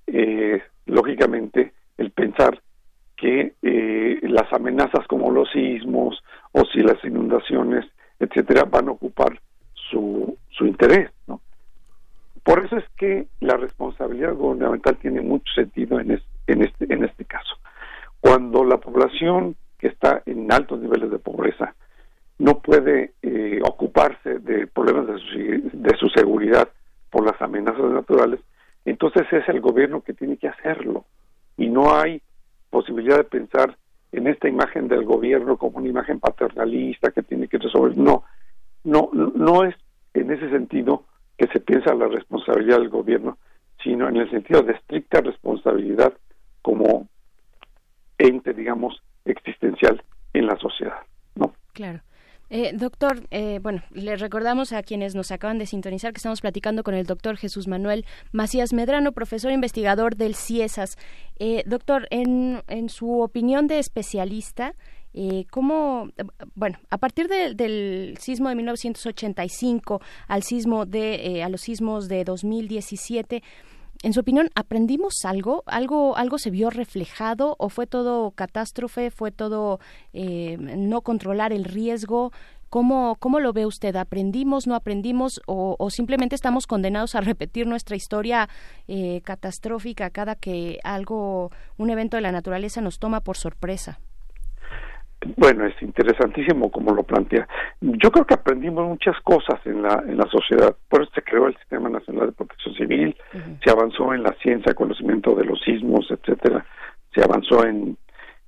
[0.07, 2.61] eh, lógicamente, el pensar
[3.17, 7.85] que eh, las amenazas como los sismos o si las inundaciones,
[8.19, 9.39] etcétera, van a ocupar
[9.73, 11.41] su, su interés, ¿no?
[12.47, 16.17] Por eso es que la responsabilidad gubernamental tiene mucho sentido en,
[16.47, 17.57] en, este, en este caso.
[18.21, 21.75] Cuando la población que está en altos niveles de pobreza
[22.39, 26.69] no puede eh, ocuparse de problemas de su, de su seguridad
[27.09, 28.39] por las amenazas naturales,
[28.85, 31.03] entonces es el gobierno que tiene que hacerlo.
[31.57, 32.21] Y no hay
[32.69, 33.75] posibilidad de pensar
[34.13, 37.97] en esta imagen del gobierno como una imagen paternalista que tiene que resolver.
[37.97, 38.23] No,
[38.85, 39.75] no, no es
[40.13, 41.03] en ese sentido
[41.37, 43.37] que se piensa la responsabilidad del gobierno,
[43.83, 46.13] sino en el sentido de estricta responsabilidad
[46.61, 47.07] como
[48.17, 50.01] ente, digamos, existencial
[50.33, 50.99] en la sociedad,
[51.35, 51.53] ¿no?
[51.73, 52.01] Claro.
[52.49, 56.81] Eh, doctor, eh, bueno, le recordamos a quienes nos acaban de sintonizar que estamos platicando
[56.81, 60.97] con el doctor Jesús Manuel Macías Medrano, profesor investigador del CIESAS.
[61.39, 64.75] Eh, doctor, en, en su opinión de especialista,
[65.13, 66.09] eh, ¿Cómo,
[66.55, 72.23] bueno, a partir del sismo de 1985 al sismo de, eh, a los sismos de
[72.23, 73.41] 2017,
[74.03, 75.63] en su opinión, ¿aprendimos algo?
[75.65, 79.09] ¿Algo, algo se vio reflejado o fue todo catástrofe?
[79.09, 79.79] ¿Fue todo
[80.13, 82.31] eh, no controlar el riesgo?
[82.69, 83.95] ¿Cómo, ¿Cómo lo ve usted?
[83.95, 88.49] ¿Aprendimos, no aprendimos o, simplemente estamos condenados a repetir nuestra historia
[88.87, 93.99] eh, catastrófica cada que algo, un evento de la naturaleza nos toma por sorpresa?
[95.35, 97.47] Bueno, es interesantísimo como lo plantea.
[97.81, 100.75] Yo creo que aprendimos muchas cosas en la, en la sociedad.
[100.87, 103.15] Por eso se creó el Sistema Nacional de Protección Civil,
[103.63, 106.65] se avanzó en la ciencia, conocimiento de los sismos, etcétera.
[107.13, 107.97] Se avanzó en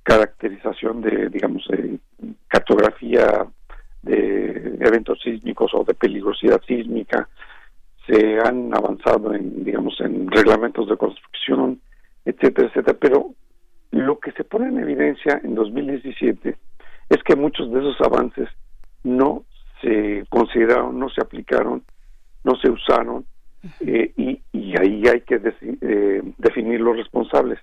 [0.04, 1.98] caracterización de, digamos, de
[2.48, 3.46] cartografía
[4.02, 7.28] de eventos sísmicos o de peligrosidad sísmica.
[8.06, 11.80] Se han avanzado en, digamos, en reglamentos de construcción,
[12.24, 12.96] etcétera, etcétera.
[13.00, 13.34] Pero
[13.90, 16.56] lo que se pone en evidencia en 2017
[17.08, 18.48] es que muchos de esos avances
[19.02, 19.44] no
[19.80, 21.82] se consideraron, no se aplicaron,
[22.44, 23.24] no se usaron
[23.80, 24.40] eh, y,
[24.78, 25.40] ahí hay que
[25.80, 27.58] eh, definir los responsables.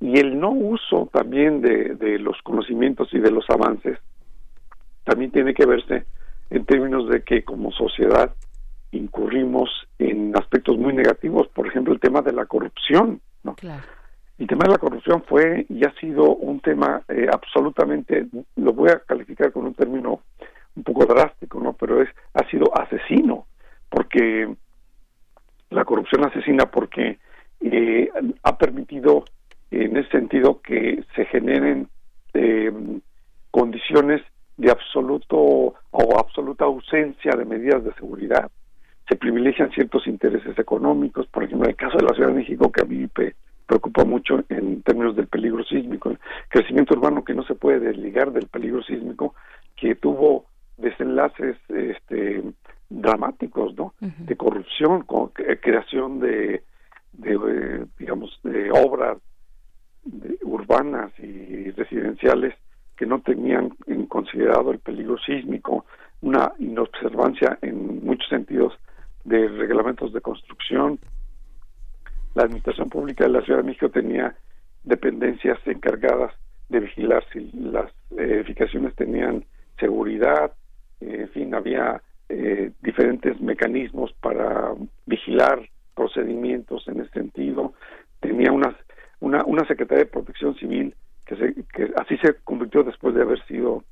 [0.00, 3.98] Y el no uso también de, de los conocimientos y de los avances
[5.04, 6.06] también tiene que verse
[6.48, 8.34] en términos de que como sociedad
[8.92, 9.68] incurrimos
[9.98, 13.54] en aspectos muy negativos, por ejemplo el tema de la corrupción, ¿no?
[13.54, 13.82] Claro.
[14.40, 18.88] El tema de la corrupción fue y ha sido un tema eh, absolutamente, lo voy
[18.88, 20.22] a calificar con un término
[20.74, 21.74] un poco drástico, ¿no?
[21.74, 23.44] Pero es ha sido asesino,
[23.90, 24.48] porque
[25.68, 27.18] la corrupción asesina porque
[27.60, 28.10] eh,
[28.42, 29.26] ha permitido
[29.70, 31.88] en ese sentido que se generen
[32.32, 32.72] eh,
[33.50, 34.22] condiciones
[34.56, 38.50] de absoluto o absoluta ausencia de medidas de seguridad.
[39.06, 42.72] Se privilegian ciertos intereses económicos, por ejemplo, en el caso de la Ciudad de México,
[42.72, 43.06] que a mí
[43.70, 46.18] preocupa mucho en términos del peligro sísmico, el
[46.48, 49.36] crecimiento urbano que no se puede desligar del peligro sísmico,
[49.76, 52.42] que tuvo desenlaces este,
[52.88, 53.94] dramáticos, ¿no?
[54.00, 56.64] De corrupción, con creación de,
[57.12, 59.18] de eh, digamos, de obras
[60.42, 62.56] urbanas y residenciales
[62.96, 65.84] que no tenían en considerado el peligro sísmico,
[66.22, 68.72] una inobservancia en muchos sentidos
[69.22, 70.98] de reglamentos de construcción,
[72.34, 74.34] la Administración Pública de la Ciudad de México tenía
[74.84, 76.32] dependencias encargadas
[76.68, 79.44] de vigilar si las edificaciones tenían
[79.78, 80.52] seguridad,
[81.00, 84.72] en fin, había eh, diferentes mecanismos para
[85.06, 85.60] vigilar
[85.94, 87.74] procedimientos en ese sentido,
[88.20, 88.76] tenía una,
[89.20, 90.94] una Secretaría de Protección Civil
[91.26, 93.84] que, se, que así se convirtió después de haber sido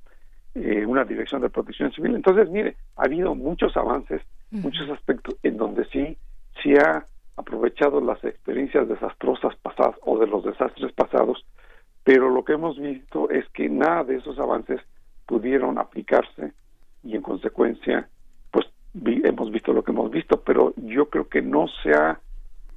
[0.54, 2.14] eh, una dirección de protección civil.
[2.16, 6.16] Entonces, mire, ha habido muchos avances, muchos aspectos en donde sí,
[6.62, 7.04] sí ha
[7.38, 11.44] aprovechado las experiencias desastrosas pasadas o de los desastres pasados,
[12.04, 14.80] pero lo que hemos visto es que nada de esos avances
[15.26, 16.52] pudieron aplicarse
[17.04, 18.08] y en consecuencia
[18.50, 22.20] pues hemos visto lo que hemos visto, pero yo creo que no se ha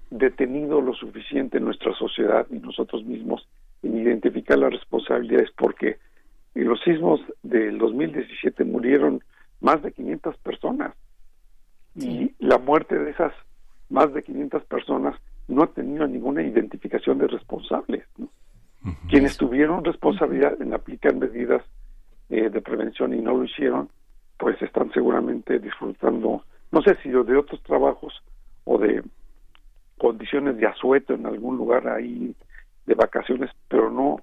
[0.10, 3.48] detenido lo suficiente en nuestra sociedad y nosotros mismos
[3.82, 5.98] en identificar las responsabilidades porque
[6.54, 9.24] en los sismos del 2017 murieron
[9.62, 10.94] más de 500 personas.
[11.96, 13.34] Y la muerte de esas
[13.92, 15.16] más de 500 personas
[15.48, 18.06] no han tenido ninguna identificación de responsables.
[19.10, 21.64] Quienes tuvieron responsabilidad en aplicar medidas
[22.30, 23.90] eh, de prevención y no lo hicieron,
[24.38, 28.14] pues están seguramente disfrutando, no sé si de otros trabajos
[28.64, 29.04] o de
[30.00, 32.36] condiciones de asueto en algún lugar ahí
[32.88, 34.22] de vacaciones, pero no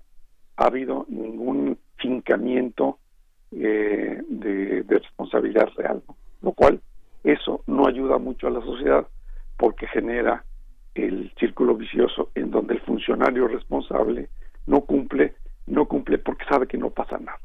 [0.57, 2.99] ha habido ningún fincamiento
[3.53, 6.03] eh, de, responsabilidad real,
[6.43, 6.81] lo cual
[7.23, 9.07] eso no ayuda mucho a la sociedad
[9.59, 10.45] porque genera
[10.95, 14.31] el círculo vicioso en donde el funcionario responsable
[14.67, 15.35] no cumple,
[15.67, 17.39] no cumple porque sabe que no pasa nada.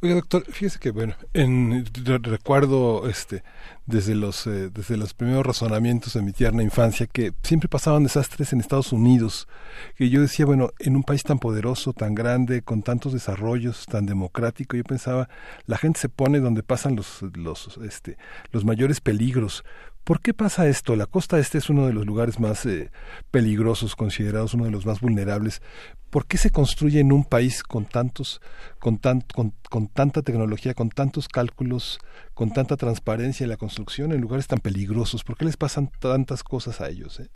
[0.00, 1.84] Oiga, doctor, fíjese que, bueno, en,
[2.22, 3.42] recuerdo este,
[3.84, 8.52] desde, los, eh, desde los primeros razonamientos de mi tierna infancia que siempre pasaban desastres
[8.52, 9.48] en Estados Unidos,
[9.96, 14.06] que yo decía, bueno, en un país tan poderoso, tan grande, con tantos desarrollos, tan
[14.06, 15.28] democrático, yo pensaba,
[15.66, 18.16] la gente se pone donde pasan los, los, este,
[18.52, 19.64] los mayores peligros,
[20.10, 20.96] ¿Por qué pasa esto?
[20.96, 22.90] La costa este es uno de los lugares más eh,
[23.30, 25.62] peligrosos, considerados uno de los más vulnerables.
[26.10, 28.40] ¿Por qué se construye en un país con tantos,
[28.80, 32.00] con, tan, con, tanta tecnología, con tantos cálculos,
[32.34, 35.22] con tanta transparencia en la construcción en lugares tan peligrosos?
[35.22, 37.20] ¿Por qué les pasan tantas cosas a ellos?
[37.20, 37.28] Eh?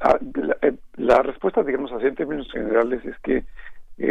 [0.00, 0.18] Ah,
[0.60, 3.42] eh, la, respuesta, digamos así en términos generales, es que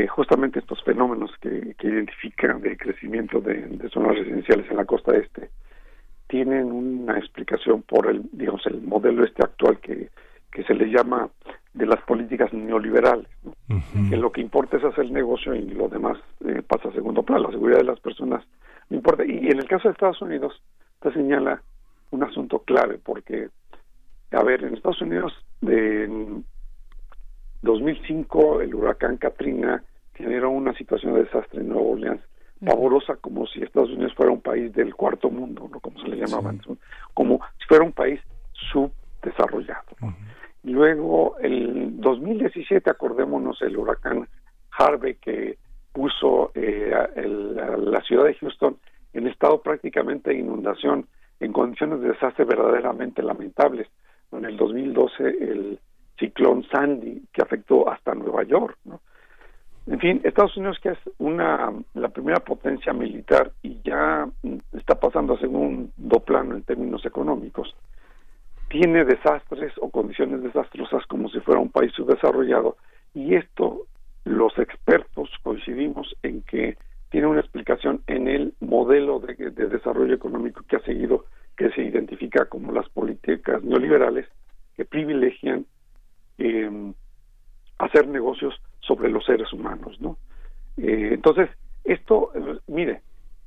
[0.08, 5.52] justamente estos fenómenos que, identifican de crecimiento de, de zonas residenciales en la costa este,
[6.28, 10.10] tienen una explicación por el, digamos, el modelo este actual que,
[10.52, 11.30] que se le llama
[11.74, 13.28] de las políticas neoliberales,
[14.10, 17.24] que lo que importa es hacer el negocio y lo demás eh, pasa a segundo
[17.24, 18.44] plano, la seguridad de las personas
[18.90, 19.24] no importa.
[19.26, 20.62] Y en el caso de Estados Unidos,
[21.02, 21.62] te señala
[22.12, 23.50] un asunto clave, porque
[24.32, 26.44] A ver, en Estados Unidos, en
[27.62, 29.84] 2005, el huracán Katrina
[30.16, 32.22] generó una situación de desastre en Nueva Orleans
[32.66, 35.80] pavorosa como si Estados Unidos fuera un país del cuarto mundo, ¿no?
[35.80, 36.54] como se le llamaba
[37.14, 38.20] como si fuera un país
[38.72, 39.86] subdesarrollado.
[40.64, 44.28] Luego, el 2017, acordémonos el huracán
[44.72, 45.58] Harvey que
[45.94, 48.78] puso eh, la ciudad de Houston
[49.14, 51.08] en estado prácticamente de inundación,
[51.40, 53.88] en condiciones de desastre verdaderamente lamentables.
[54.32, 55.80] En el 2012, el
[56.20, 58.78] ciclón Sandy, que afectó hasta Nueva York.
[58.86, 59.02] ¿no?
[59.88, 64.28] En fin, Estados Unidos que es una la primera potencia militar y ya
[64.74, 67.74] está pasando a segundo plano en términos económicos,
[68.70, 72.76] tiene desastres o condiciones desastrosas como si fuera un país subdesarrollado.
[73.14, 73.88] Y esto
[74.26, 76.78] los expertos coincidimos en que
[77.10, 81.26] tiene una explicación en el modelo de, desarrollo económico que ha seguido,
[81.56, 84.28] que se identifica como las políticas neoliberales
[84.76, 85.66] que privilegian
[86.40, 86.92] eh,
[87.80, 88.54] hacer negocios
[88.88, 90.18] sobre los seres humanos, ¿no?
[90.78, 91.50] Eh, entonces,
[91.84, 92.32] esto,
[92.68, 93.02] mire,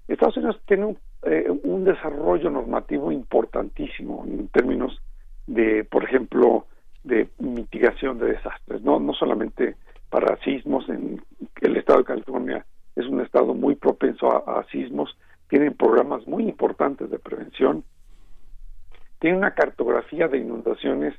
[0.08, 5.00] Estados Unidos tiene un, eh, un, desarrollo normativo importantísimo en términos
[5.46, 6.66] de, por ejemplo,
[7.04, 9.76] de mitigación de desastres, no, no solamente
[10.10, 11.22] para sismos, en
[11.60, 15.16] el estado de California es un estado muy propenso a, a sismos,
[15.48, 17.84] tienen programas muy importantes de prevención,
[19.20, 21.14] tiene una cartografía de inundaciones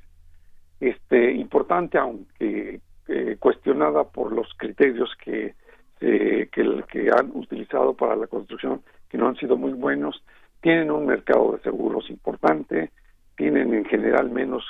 [0.82, 5.56] este importante aunque eh, cuestionada por los criterios que,
[6.00, 10.24] eh, que, que han utilizado para la construcción, que no han sido muy buenos,
[10.62, 12.92] tienen un mercado de seguros importante,
[13.36, 14.64] tienen en general menos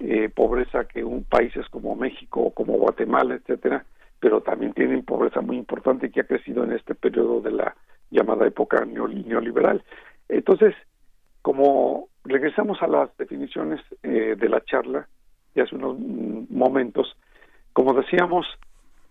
[0.00, 3.84] eh, pobreza que un países como México o como Guatemala, etcétera,
[4.18, 7.76] pero también tienen pobreza muy importante que ha crecido en este periodo de la
[8.10, 9.84] llamada época neoliberal.
[10.28, 10.74] Entonces,
[11.42, 15.06] como regresamos a las definiciones de la charla
[15.54, 15.98] de hace unos
[16.48, 17.14] momentos,
[17.74, 18.46] como decíamos,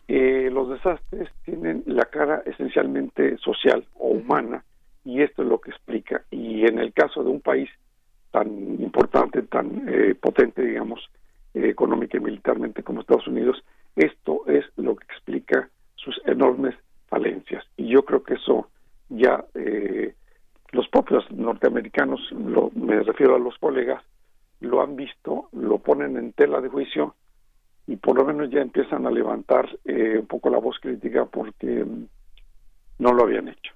[0.08, 4.64] eh, los desastres tienen la cara esencialmente social o humana
[5.04, 6.24] y esto es lo que explica.
[6.32, 7.70] Y en el caso de un país
[8.32, 8.48] tan
[8.82, 11.10] importante, tan eh, potente, digamos,
[11.54, 13.62] eh, económica y militarmente como Estados Unidos,
[13.98, 16.74] esto es lo que explica sus enormes
[17.08, 17.66] falencias.
[17.76, 18.70] Y yo creo que eso
[19.10, 19.46] ya
[20.72, 24.02] los propios norteamericanos, lo, me refiero a los colegas,
[24.62, 27.14] lo han visto, lo ponen en tela de juicio
[27.88, 31.84] y por lo menos ya empiezan a levantar eh, un poco la voz crítica porque
[31.84, 32.08] mm,
[33.00, 33.74] no lo habían hecho.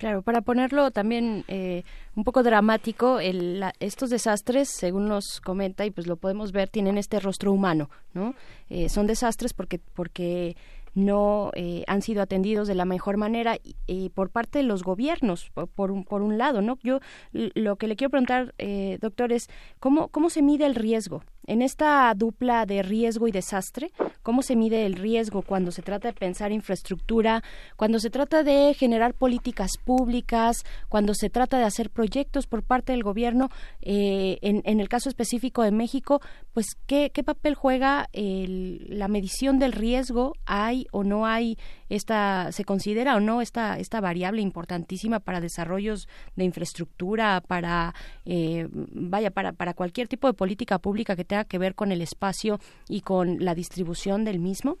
[0.00, 1.82] Claro, para ponerlo también eh,
[2.16, 6.96] un poco dramático, el, estos desastres, según nos comenta y pues lo podemos ver, tienen
[6.96, 8.34] este rostro humano, ¿no?
[8.70, 10.56] Eh, son desastres porque porque
[10.94, 15.50] no eh, han sido atendidos de la mejor manera y, por parte de los gobiernos,
[15.74, 16.78] por, un, por un lado, ¿no?
[16.82, 17.00] Yo
[17.32, 21.22] lo que le quiero preguntar, eh, doctor, es ¿cómo, cómo se mide el riesgo?
[21.46, 23.90] En esta dupla de riesgo y desastre,
[24.22, 27.42] ¿cómo se mide el riesgo cuando se trata de pensar infraestructura,
[27.76, 32.92] cuando se trata de generar políticas públicas, cuando se trata de hacer proyectos por parte
[32.92, 33.48] del gobierno?
[33.80, 36.20] Eh, en, en, el caso específico de México,
[36.52, 40.34] pues, ¿qué, qué papel juega el, la medición del riesgo?
[40.46, 41.56] ¿Hay o no hay
[41.90, 47.92] esta, se considera o no esta, esta variable importantísima para desarrollos de infraestructura, para,
[48.24, 52.00] eh, vaya, para, para cualquier tipo de política pública que tenga que ver con el
[52.00, 54.78] espacio y con la distribución del mismo?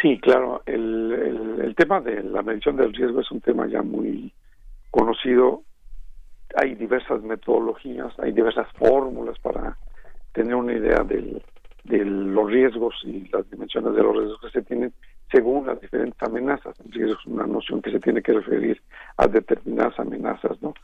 [0.00, 0.62] Sí, claro.
[0.66, 4.32] El, el, tema de la medición del riesgo es un tema ya muy
[4.90, 5.62] conocido.
[6.54, 9.76] Hay diversas metodologías, hay diversas fórmulas para
[10.32, 11.42] tener una idea del,
[11.84, 14.92] de los riesgos y las dimensiones de los riesgos que se tienen
[15.30, 16.74] según las diferentes amenazas.
[16.92, 18.80] Es una noción que se tiene que referir
[19.16, 20.74] a determinadas amenazas, ¿no?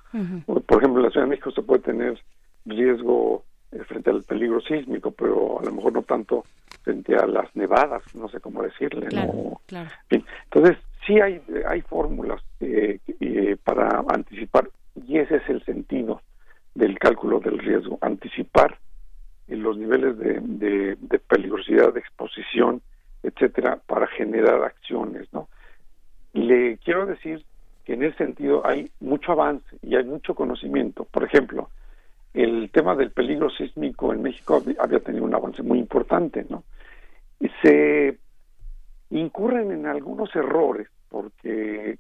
[0.47, 2.18] Por ejemplo, en la Ciudad de México se puede tener
[2.65, 6.44] riesgo eh, frente al peligro sísmico, pero a lo mejor no tanto
[6.83, 9.60] frente a las nevadas, no sé cómo decirle, ¿no?
[10.08, 14.70] Entonces, sí hay, hay fórmulas eh, eh, para anticipar,
[15.07, 16.23] y ese es el sentido
[16.75, 18.78] del cálculo del riesgo, anticipar
[19.49, 22.83] los niveles de, de, de peligrosidad, de exposición,
[23.23, 25.49] etcétera, para generar acciones, ¿no?
[26.33, 27.45] Le quiero decir
[27.85, 31.05] que en ese sentido hay mucho avance y hay mucho conocimiento.
[31.05, 31.70] Por ejemplo,
[32.35, 36.65] el tema del peligro sísmico en México había tenido un avance muy importante, ¿no?
[37.41, 38.19] Y se
[39.11, 41.99] incurren en algunos errores porque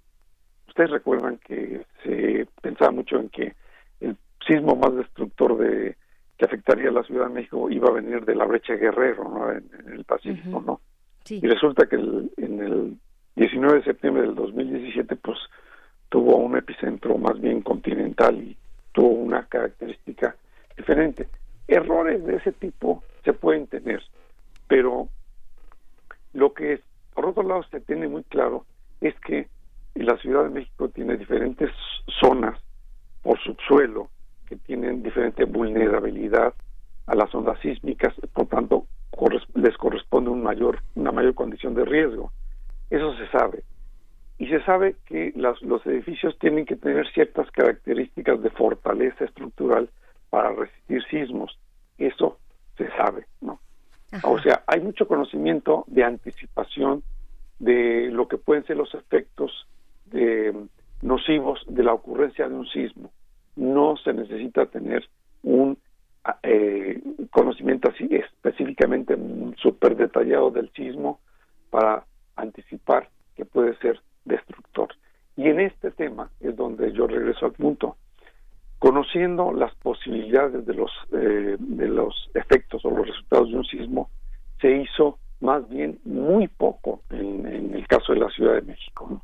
[0.68, 3.54] ustedes recuerdan que se pensaba mucho en que
[4.00, 5.96] el sismo más destructor de
[6.36, 9.50] que afectaría a la Ciudad de México iba a venir de la brecha Guerrero, ¿no?
[9.50, 10.80] En, el Pacífico, ¿no?
[11.28, 12.96] Y resulta que en el
[13.36, 15.38] 19 de septiembre del 2017, pues
[16.08, 18.56] tuvo un epicentro más bien continental y
[18.92, 20.36] tuvo una característica
[20.76, 21.28] diferente.
[21.68, 24.02] errores de ese tipo se pueden tener,
[24.68, 25.08] pero
[26.32, 26.80] lo que
[27.14, 28.64] por otro lado se tiene muy claro
[29.00, 29.48] es que
[29.94, 31.70] la Ciudad de México tiene diferentes
[32.20, 32.60] zonas
[33.22, 34.10] por subsuelo
[34.46, 36.54] que tienen diferente vulnerabilidad
[37.06, 38.86] a las ondas sísmicas, por tanto
[39.54, 42.32] les corresponde un mayor, una mayor condición de riesgo.
[42.90, 43.64] Eso se sabe.
[44.38, 49.88] Y se sabe que los edificios tienen que tener ciertas características de fortaleza estructural
[50.28, 51.58] para resistir sismos.
[51.96, 52.38] Eso
[52.76, 53.60] se sabe, ¿no?
[54.22, 57.02] O sea, hay mucho conocimiento de anticipación
[57.58, 59.66] de lo que pueden ser los efectos
[60.06, 60.54] de,
[61.02, 63.10] nocivos de la ocurrencia de un sismo.
[63.56, 65.08] No se necesita tener
[65.42, 65.78] un
[66.42, 69.16] eh, conocimiento así específicamente
[69.56, 71.20] súper detallado del sismo
[71.70, 72.04] para
[72.36, 74.88] anticipar que puede ser destructor.
[75.36, 77.96] Y en este tema es donde yo regreso al punto.
[78.78, 84.10] Conociendo las posibilidades de los, eh, de los efectos o los resultados de un sismo,
[84.60, 89.22] se hizo más bien muy poco en, el caso de la Ciudad de México.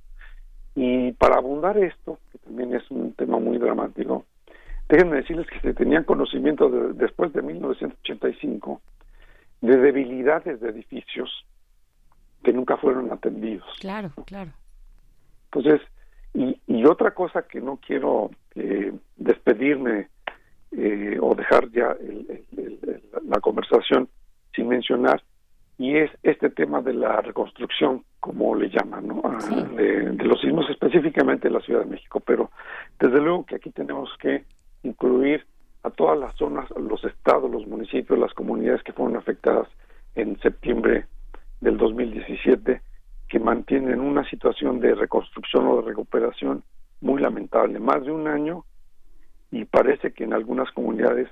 [0.75, 4.25] Y para abundar esto, que también es un tema muy dramático,
[4.93, 8.83] déjenme decirles que se tenían conocimiento después de 1985
[9.63, 11.47] de debilidades de edificios
[12.45, 13.65] que nunca fueron atendidos.
[13.81, 14.51] Claro, claro.
[15.45, 15.81] Entonces,
[16.35, 20.09] y, y otra cosa que no quiero eh, despedirme
[20.73, 21.97] eh, o dejar ya
[23.27, 24.11] la conversación
[24.55, 25.23] sin mencionar,
[25.79, 29.23] y es este tema de la reconstrucción, como le llaman, ¿no?
[29.25, 29.39] Ah,
[29.75, 32.51] de, los sismos específicamente en la Ciudad de México, pero
[33.01, 34.45] desde luego que aquí tenemos que
[34.83, 35.47] incluir
[35.83, 39.69] a todas las zonas, los estados, los municipios, las comunidades que fueron afectadas
[40.15, 41.07] en septiembre
[41.61, 42.81] del 2017,
[43.29, 46.63] que mantienen una situación de reconstrucción o de recuperación
[47.01, 48.65] muy lamentable, más de un año,
[49.51, 51.29] y parece que en algunas comunidades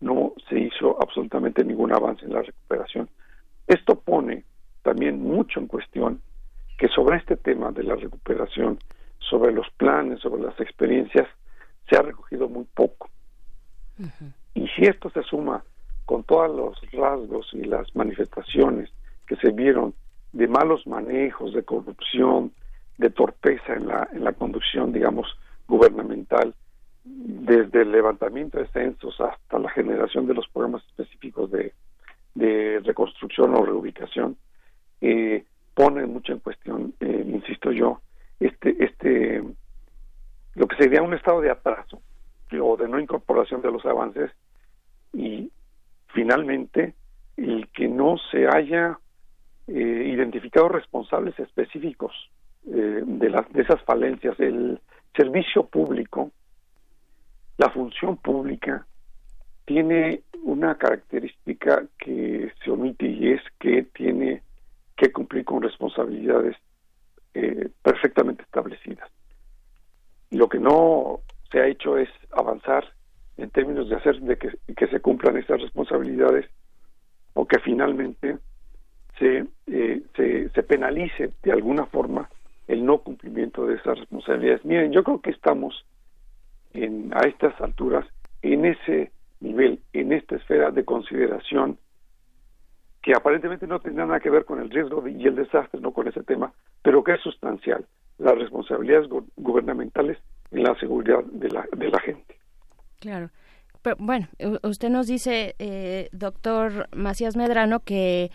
[0.00, 3.08] no se hizo absolutamente ningún avance en la recuperación.
[3.66, 4.44] Esto pone
[4.82, 6.22] también mucho en cuestión
[6.78, 8.78] que sobre este tema de la recuperación,
[9.18, 11.26] sobre los planes, sobre las experiencias,
[11.88, 13.08] se ha recogido muy poco.
[14.54, 15.64] Y si esto se suma
[16.04, 18.90] con todos los rasgos y las manifestaciones
[19.26, 19.94] que se vieron
[20.32, 22.52] de malos manejos, de corrupción,
[22.96, 25.26] de torpeza en la, en la conducción, digamos,
[25.66, 26.54] gubernamental,
[27.04, 31.72] desde el levantamiento de censos hasta la generación de los programas específicos de,
[32.34, 34.36] de reconstrucción o reubicación
[35.00, 35.44] eh,
[35.74, 38.00] pone mucho en cuestión, eh, insisto yo,
[38.40, 39.42] este, este,
[40.58, 42.02] lo que sería un estado de atraso
[42.60, 44.30] o de no incorporación de los avances
[45.12, 45.50] y
[46.08, 46.94] finalmente
[47.36, 48.98] el que no se haya
[49.68, 49.72] eh,
[50.12, 52.12] identificado responsables específicos
[52.66, 54.80] eh, de, las, de esas falencias, el
[55.16, 56.32] servicio público,
[57.56, 58.84] la función pública,
[59.64, 64.42] tiene una característica que se omite y es que tiene
[64.96, 66.56] que cumplir con responsabilidades
[67.34, 69.08] eh, perfectamente establecidas.
[70.30, 72.84] Lo que no se ha hecho es avanzar
[73.36, 76.46] en términos de hacer de que, se cumplan esas responsabilidades
[77.34, 78.38] o que finalmente
[79.18, 82.28] se, eh, se, se penalice de alguna forma
[82.66, 84.64] el no cumplimiento de esas responsabilidades.
[84.64, 85.84] Miren, yo creo que estamos
[86.74, 88.06] en, a estas alturas
[88.42, 91.78] en ese nivel, en esta esfera de consideración
[93.02, 96.08] que aparentemente no tiene nada que ver con el riesgo y el desastre, no con
[96.08, 97.86] ese tema, pero que es sustancial,
[98.18, 100.18] las responsabilidades gubernamentales
[100.50, 102.36] en la seguridad de la, de la gente.
[103.00, 103.30] Claro.
[103.82, 104.28] Pero, bueno,
[104.64, 108.30] usted nos dice, eh, doctor Macías Medrano, que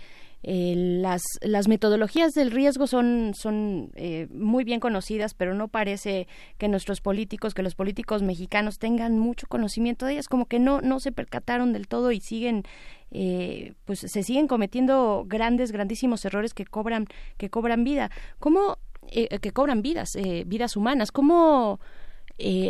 [0.45, 6.28] eh, las, las metodologías del riesgo son, son eh, muy bien conocidas, pero no parece
[6.58, 10.82] que nuestros políticos, que los políticos mexicanos tengan mucho conocimiento de ellas, como que no,
[10.82, 12.64] no se percataron del todo y siguen,
[13.12, 18.12] eh, pues se siguen cometiendo grandes, grandísimos errores que cobran, que cobran vida.
[18.40, 21.11] ¿Cómo, que cobran vidas, vidas humanas?
[21.11, 21.80] ¿Cómo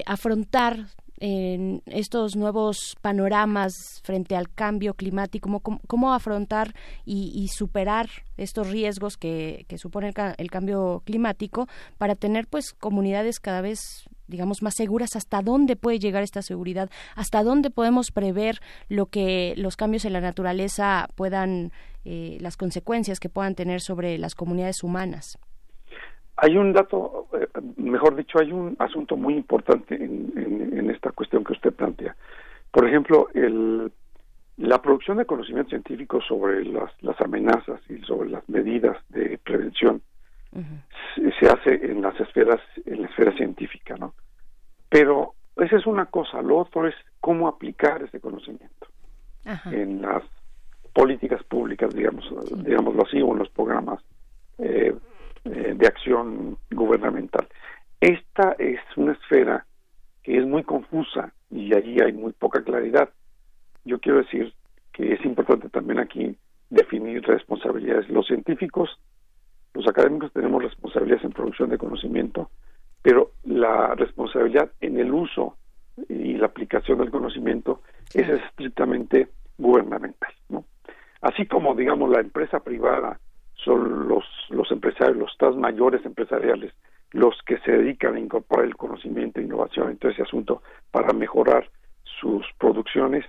[0.06, 0.88] afrontar
[1.26, 9.66] en estos nuevos panoramas frente al cambio climático, cómo, afrontar y, superar estos riesgos que,
[9.78, 15.78] supone el, cambio climático para tener pues comunidades cada vez digamos más seguras hasta dónde
[15.78, 21.08] puede llegar esta seguridad hasta dónde podemos prever lo que los cambios en la naturaleza
[21.16, 21.72] puedan
[22.04, 25.38] eh, las consecuencias que puedan tener sobre las comunidades humanas
[26.44, 27.48] hay un dato, eh,
[27.78, 32.16] mejor dicho, hay un asunto muy importante en, esta cuestión que usted plantea.
[32.70, 33.92] Por ejemplo, el,
[34.58, 40.02] la producción de conocimiento científico sobre las, las amenazas y sobre las medidas de prevención
[41.40, 44.14] se, hace en las esferas, en la esfera científica, ¿no?
[44.90, 48.88] Pero esa es una cosa, lo otro es cómo aplicar ese conocimiento.
[49.72, 50.24] en las
[50.94, 52.26] políticas públicas, digamos,
[52.64, 54.04] digámoslo así, o en los programas
[54.60, 54.94] eh,
[55.46, 57.48] eh, de acción gubernamental.
[58.00, 59.66] Esta es una esfera
[60.24, 63.10] que es muy confusa y allí hay muy poca claridad.
[63.84, 64.54] Yo quiero decir
[64.94, 66.38] que es importante también aquí
[66.70, 68.10] definir responsabilidades.
[68.10, 68.90] Los científicos,
[69.74, 72.50] los académicos tenemos responsabilidades en producción de conocimiento,
[73.02, 75.58] pero la responsabilidad en el uso
[76.10, 77.82] y la aplicación del conocimiento
[78.14, 80.66] es estrictamente gubernamental, ¿no?
[81.22, 83.20] Así como, digamos, la empresa privada
[83.64, 86.74] son los, los empresarios, los estados mayores empresariales,
[87.12, 90.62] los que se dedican a incorporar el conocimiento e innovación en todo ese asunto
[90.92, 91.70] para mejorar
[92.20, 93.26] sus producciones.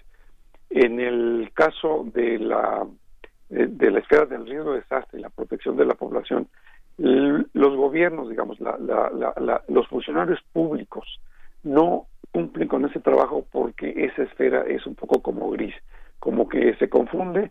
[0.71, 2.87] En el caso de la,
[3.49, 6.49] de, la esfera del riesgo de desastre y la protección de la población,
[6.97, 11.21] los gobiernos, digamos, los funcionarios públicos
[11.63, 15.75] no cumplen con ese trabajo porque esa esfera es un poco como gris,
[16.19, 17.51] como que se confunde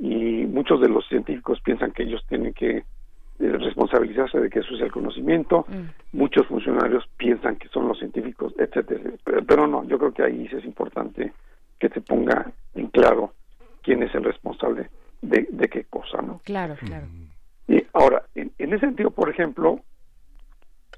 [0.00, 2.84] y muchos de los científicos piensan que ellos tienen que eh,
[3.38, 6.16] responsabilizarse de que eso es el conocimiento, mm.
[6.16, 9.10] muchos funcionarios piensan que son los científicos, etcétera,
[9.46, 11.32] pero no, yo creo que ahí es importante
[11.78, 13.34] que se ponga en claro
[13.82, 14.88] quién es el responsable
[15.20, 16.40] de, de qué cosa, ¿no?
[16.44, 17.06] Claro, claro.
[17.68, 19.80] Y ahora, en, en ese sentido, por ejemplo,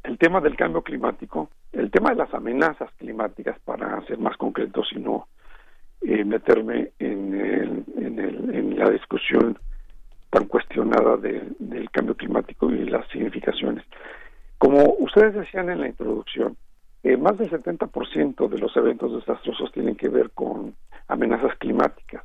[0.05, 4.89] el tema del cambio climático, el tema de las amenazas climáticas, para ser más concretos
[4.93, 5.27] y no
[6.05, 9.59] eh, meterme en, en, la discusión
[10.31, 13.85] tan cuestionada del cambio climático y las significaciones.
[14.59, 16.57] Como ustedes decían en la introducción,
[17.05, 20.75] eh, más del 70% de los eventos desastrosos tienen que ver con
[21.09, 22.25] amenazas climáticas.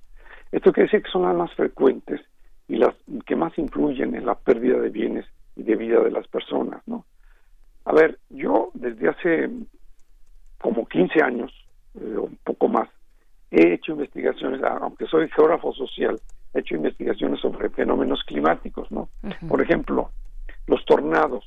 [0.52, 2.22] Esto quiere decir que son las más frecuentes
[2.68, 5.26] y las que más influyen en la pérdida de bienes
[5.56, 7.06] y de vida de las personas, ¿no?
[7.86, 9.50] A ver, yo desde hace
[10.60, 11.52] como 15 años,
[11.96, 12.90] eh, un poco más,
[13.52, 16.20] he hecho investigaciones, aunque soy geógrafo social,
[16.54, 19.10] he hecho investigaciones sobre fenómenos climáticos, ¿no?
[19.48, 20.12] Por ejemplo,
[20.68, 21.46] los tornados.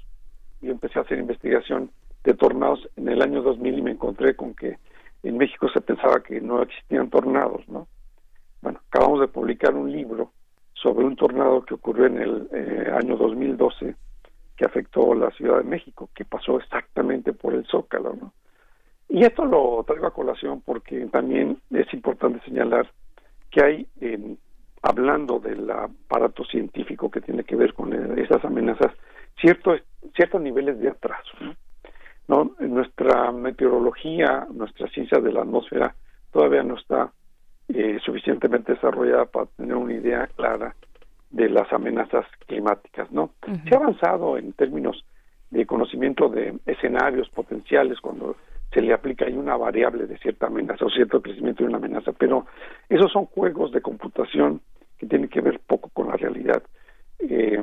[0.60, 1.90] Yo empecé a hacer investigación
[2.24, 4.78] de tornados en el año 2000 y me encontré con que
[5.22, 7.88] en México se pensaba que no existían tornados, ¿no?
[8.62, 10.32] Bueno, acabamos de publicar un libro
[10.74, 13.94] sobre un tornado que ocurrió en el eh, año 2012
[14.56, 18.32] que afectó la Ciudad de México, que pasó exactamente por el Zócalo, ¿no?
[19.10, 22.88] Y esto lo traigo a colación porque también es importante señalar
[23.50, 23.86] que hay,
[24.82, 28.92] hablando del aparato científico que tiene que ver con esas amenazas,
[29.40, 29.82] ciertos
[30.14, 31.36] ciertos niveles de atraso.
[32.28, 32.52] ¿no?
[32.60, 35.94] Nuestra meteorología, nuestra ciencia de la atmósfera
[36.32, 37.12] todavía no está
[37.68, 40.74] eh, suficientemente desarrollada para tener una idea clara
[41.30, 43.10] de las amenazas climáticas.
[43.10, 43.30] ¿no?
[43.68, 45.04] Se ha avanzado en términos
[45.50, 48.36] de conocimiento de escenarios potenciales cuando
[48.72, 52.12] se le aplica ahí una variable de cierta amenaza o cierto crecimiento de una amenaza,
[52.12, 52.46] pero
[52.88, 54.60] esos son juegos de computación
[54.98, 56.62] que tienen que ver poco con la realidad.
[57.18, 57.62] Eh,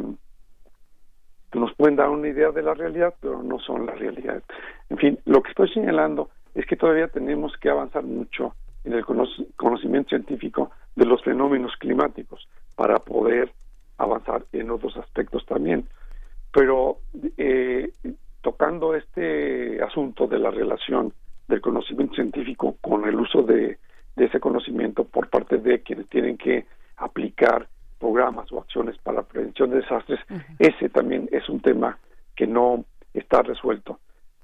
[1.53, 4.43] nos pueden dar una idea de la realidad, pero no son la realidad.
[4.89, 8.53] En fin, lo que estoy señalando es que todavía tenemos que avanzar mucho
[8.83, 13.51] en el conocimiento científico de los fenómenos climáticos para poder
[13.97, 15.87] avanzar en otros aspectos también.
[16.51, 16.97] Pero
[17.37, 17.91] eh,
[18.41, 21.13] tocando este asunto de la relación
[21.47, 23.77] del conocimiento científico con el uso de,
[24.15, 26.65] ese conocimiento por parte de quienes tienen que
[26.97, 27.67] aplicar
[27.99, 30.19] programas o acciones para la prevención de desastres,
[30.59, 31.97] ese también es un tema
[32.35, 32.83] que no
[33.13, 33.99] está resuelto.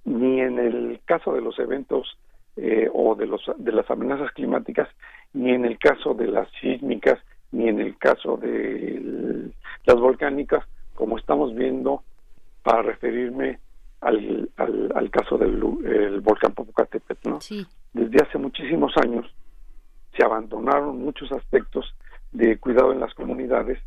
[0.05, 2.17] Ni en el caso de los eventos
[2.55, 4.87] eh, o de los de las amenazas climáticas
[5.33, 7.19] ni en el caso de las sísmicas
[7.51, 9.49] ni en el caso de
[9.85, 10.63] las volcánicas
[10.93, 12.03] como estamos viendo
[12.61, 13.57] para referirme
[14.03, 15.59] al, al, caso del
[16.21, 17.39] volcán Popocatépetl, ¿no?
[17.93, 19.25] Desde hace muchísimos años
[20.15, 21.95] se abandonaron muchos aspectos
[22.31, 23.79] de cuidado en las comunidades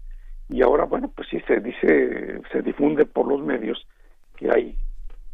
[0.48, 3.86] y ahora, bueno, pues sí se dice, se difunde por los medios
[4.36, 4.76] que hay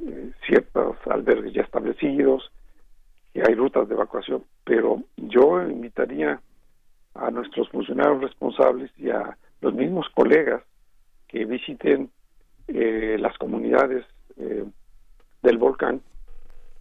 [0.01, 2.51] eh, ciertos albergues ya establecidos,
[3.33, 6.41] que hay rutas de evacuación, pero yo invitaría
[7.15, 10.63] a nuestros funcionarios responsables y a los mismos colegas
[11.29, 12.11] que visiten
[12.69, 14.05] eh, las comunidades
[14.37, 14.65] eh,
[15.43, 16.01] del volcán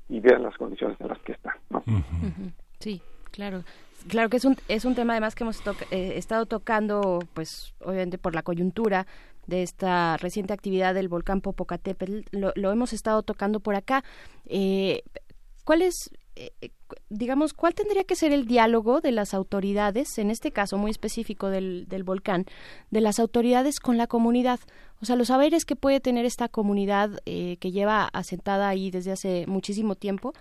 [0.09, 1.57] y vean las condiciones en las que está.
[2.79, 3.63] Sí, claro.
[4.07, 8.17] Claro que es un, es un tema además que hemos eh, estado tocando, pues obviamente
[8.17, 9.05] por la coyuntura
[9.47, 14.03] de esta reciente actividad del volcán Popocatépetl, lo, lo hemos estado tocando por acá.
[14.45, 15.03] Eh,
[15.63, 16.71] ¿Cuál es eh, eh,
[17.09, 21.49] digamos, ¿cuál tendría que ser el diálogo de las autoridades, en este caso muy específico
[21.49, 22.45] del, del volcán,
[22.89, 24.59] de las autoridades con la comunidad?
[25.01, 29.11] O sea, los saberes que puede tener esta comunidad eh, que lleva asentada ahí desde
[29.11, 30.33] hace muchísimo tiempo,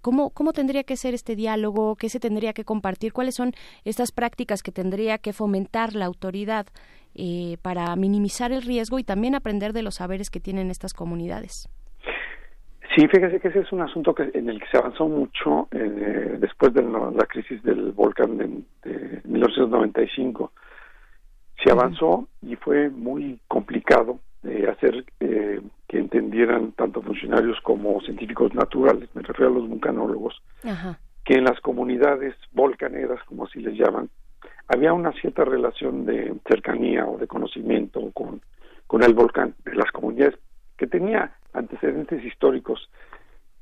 [0.00, 1.96] ¿cómo, ¿cómo tendría que ser este diálogo?
[1.96, 3.12] ¿Qué se tendría que compartir?
[3.12, 3.52] ¿Cuáles son
[3.84, 6.66] estas prácticas que tendría que fomentar la autoridad
[7.60, 11.68] para minimizar el riesgo y también aprender de los saberes que tienen estas comunidades?
[12.94, 16.36] Sí, fíjese que ese es un asunto que, en el que se avanzó mucho eh,
[16.38, 18.48] después de la, crisis del volcán de,
[18.84, 20.52] de 1995.
[21.64, 28.52] Se avanzó y fue muy complicado eh, hacer eh, que entendieran tanto funcionarios como científicos
[28.54, 30.42] naturales, me refiero a los vulcanólogos,
[31.24, 34.10] que en las comunidades volcaneras, como así les llaman,
[34.66, 38.40] había una cierta relación de cercanía o de conocimiento con,
[38.88, 40.36] con el volcán de las comunidades
[40.76, 42.88] que tenía antecedentes históricos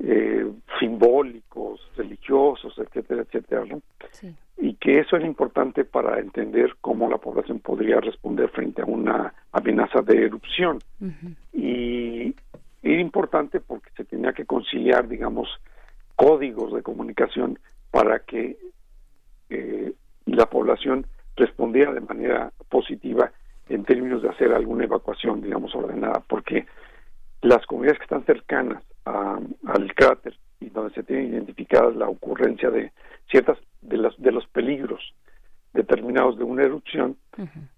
[0.02, 3.82] eh, simbólicos, religiosos, etcétera, etcétera, ¿no?
[4.56, 9.34] Y que eso era importante para entender cómo la población podría responder frente a una
[9.52, 10.78] amenaza de erupción.
[11.52, 12.34] Y
[12.82, 15.48] era importante porque se tenía que conciliar, digamos,
[16.16, 17.58] códigos de comunicación
[17.90, 18.56] para que
[19.50, 19.92] eh,
[20.26, 23.32] la población respondiera de manera positiva
[23.68, 26.66] en términos de hacer alguna evacuación, digamos, ordenada, porque
[27.42, 32.92] las comunidades que están cercanas al cráter y donde se tiene identificada la ocurrencia de
[33.30, 35.14] ciertas de los de los peligros
[35.72, 37.16] determinados de una erupción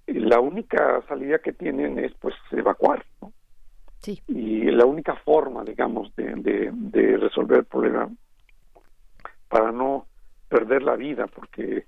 [0.07, 3.33] la única salida que tienen es pues evacuar ¿no?
[4.01, 4.21] sí.
[4.27, 8.11] y la única forma digamos de, de, resolver el problema
[9.49, 10.07] para no
[10.49, 11.87] perder la vida porque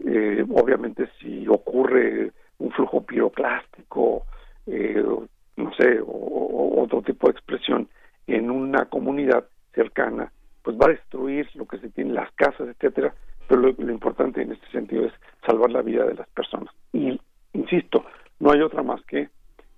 [0.00, 4.26] eh, obviamente si ocurre un flujo piroclástico
[4.66, 5.02] eh,
[5.56, 7.88] no sé, o, otro tipo de expresión
[8.26, 13.14] en una comunidad cercana, pues va a destruir lo que se tiene, las casas, etcétera,
[13.48, 15.12] pero lo, importante en este sentido es
[15.44, 16.74] salvar la vida de las personas.
[16.92, 17.20] Y,
[17.52, 18.04] insisto,
[18.40, 19.28] no hay otra más que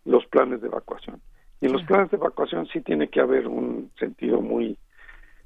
[0.05, 1.21] los planes de evacuación.
[1.61, 4.79] Y en los planes de evacuación sí tiene que haber un sentido muy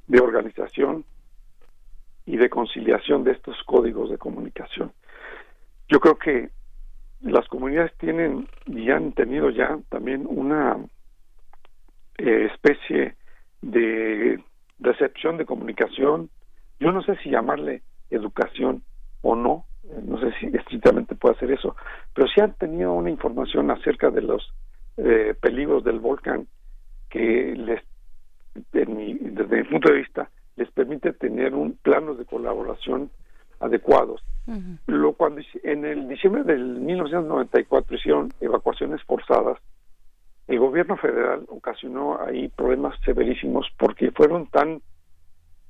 [0.06, 1.04] de organización
[2.26, 4.92] y de conciliación de estos códigos de comunicación.
[5.88, 6.50] Yo creo que
[7.22, 10.76] las comunidades tienen y han tenido ya también una
[12.18, 13.16] eh, especie
[13.60, 14.42] de
[14.80, 16.30] recepción de comunicación,
[16.80, 18.82] yo no sé si llamarle educación
[19.22, 21.76] o no, eh, no sé si estrictamente puede hacer eso,
[22.12, 24.52] pero sí han tenido una información acerca de los
[24.96, 26.48] eh, peligros del volcán
[27.08, 27.82] que les,
[28.72, 33.10] desde mi punto de vista, les permite tener un plano de colaboración
[33.62, 34.22] adecuados.
[34.86, 39.58] Lo cuando en el diciembre del 1994 hicieron evacuaciones forzadas,
[40.48, 44.82] el gobierno federal ocasionó ahí problemas severísimos porque fueron tan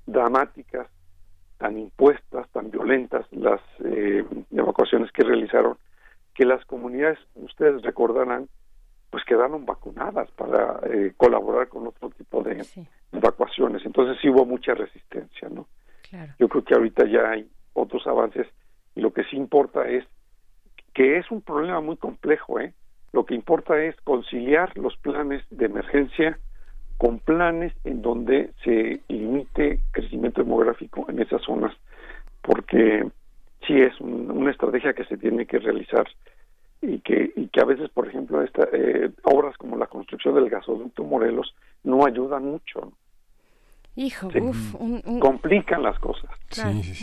[0.06, 0.88] dramáticas,
[1.58, 5.76] tan impuestas, tan violentas las eh, evacuaciones que realizaron,
[6.34, 8.48] que las comunidades, ustedes recordarán,
[9.10, 12.64] pues quedaron vacunadas para eh, colaborar con otro tipo de
[13.12, 13.84] evacuaciones.
[13.84, 15.66] Entonces sí hubo mucha resistencia, ¿no?
[16.38, 18.46] Yo creo que ahorita ya hay otros avances
[18.94, 20.04] y lo que sí importa es
[20.94, 22.74] que es un problema muy complejo, ¿eh?
[23.12, 26.38] Lo que importa es conciliar los planes de emergencia
[26.98, 31.74] con planes en donde se limite crecimiento demográfico en esas zonas,
[32.42, 33.06] porque
[33.66, 36.06] sí es una estrategia que se tiene que realizar
[36.80, 40.48] y que y que a veces, por ejemplo, esta, eh, obras como la construcción del
[40.48, 42.92] gasoducto Morelos no ayudan mucho.
[43.94, 44.28] Hijo,
[44.78, 46.30] un, complican las cosas.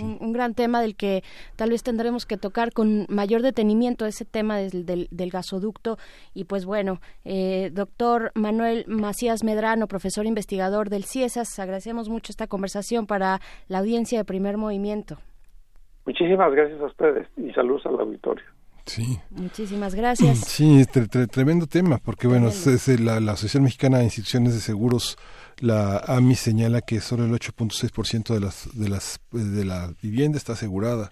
[0.01, 1.23] Un, gran tema del que
[1.55, 5.97] tal vez tendremos que tocar con mayor detenimiento ese tema del, del, gasoducto.
[6.33, 12.47] Y pues bueno, eh, doctor Manuel Macías Medrano, profesor investigador del CIESAS, agradecemos mucho esta
[12.47, 15.19] conversación para la audiencia de primer movimiento.
[16.07, 18.45] Muchísimas gracias a ustedes y saludos al auditorio.
[18.85, 19.19] Sí.
[19.29, 20.39] Muchísimas gracias.
[20.39, 20.83] Sí,
[21.31, 25.19] tremendo tema, porque bueno, es, la, la Asociación Mexicana de Instituciones de Seguros
[25.59, 30.53] la AMI señala que solo el 8.6% de las de las de la vivienda está
[30.53, 31.11] asegurada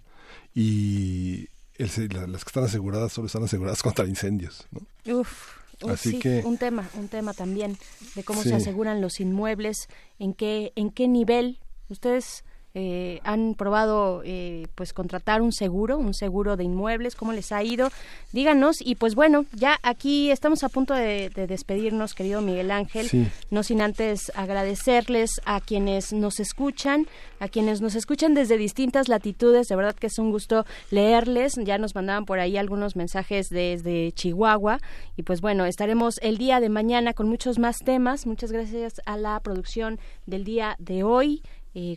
[0.56, 1.96] y las
[2.44, 4.68] que están aseguradas solo están aseguradas contra incendios.
[5.06, 7.78] Uf, Así que un tema, un tema también
[8.16, 11.60] de cómo se aseguran los inmuebles, en qué en qué nivel
[11.90, 12.44] ustedes
[12.80, 17.64] eh, han probado eh, pues contratar un seguro, un seguro de inmuebles, cómo les ha
[17.64, 17.90] ido,
[18.34, 23.64] díganos y pues bueno, ya aquí estamos a punto de, despedirnos, querido Miguel Ángel, no
[23.64, 27.08] sin antes agradecerles a quienes nos escuchan,
[27.40, 31.80] a quienes nos escuchan desde distintas latitudes, de verdad que es un gusto leerles, ya
[31.80, 34.78] nos mandaban por ahí algunos mensajes desde Chihuahua.
[35.16, 39.18] Y pues bueno, estaremos el día de mañana con muchos más temas, muchas gracias a
[39.18, 41.42] la producción del día de hoy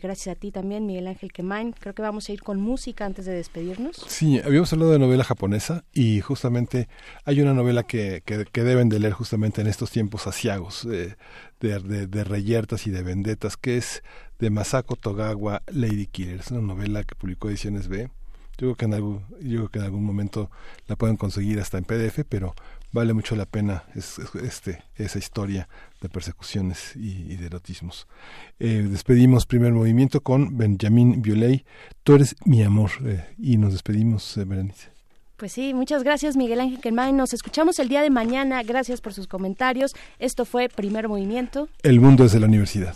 [0.01, 1.71] gracias a ti también, Miguel Ángel Quemain.
[1.73, 3.95] Creo que vamos a ir con música antes de despedirnos.
[4.07, 6.87] Sí, habíamos hablado de novela japonesa y justamente
[7.25, 11.15] hay una novela que, que, deben de leer justamente en estos tiempos asiagos de,
[11.59, 14.03] de, reyertas y de vendetas, que es
[14.39, 16.39] de Masako Togawa, Lady Killer.
[16.39, 18.09] Es una novela que publicó Ediciones B.
[18.57, 20.51] Yo creo que en algún, yo creo que en algún momento
[20.87, 22.53] la pueden conseguir hasta en PDF, pero
[22.91, 25.67] vale mucho la pena este, esa historia
[26.01, 28.07] de persecuciones y, de erotismos.
[28.59, 31.65] Eh, despedimos primer movimiento con Benjamin Biolay,
[32.03, 34.89] Tú eres mi amor, eh, y nos despedimos, eh, Berenice.
[35.37, 37.17] Pues sí, muchas gracias Miguel Ángel Quermán.
[37.17, 38.61] Nos escuchamos el día de mañana.
[38.61, 39.95] Gracias por sus comentarios.
[40.19, 41.67] Esto fue Primer Movimiento.
[41.81, 42.95] El mundo desde la universidad.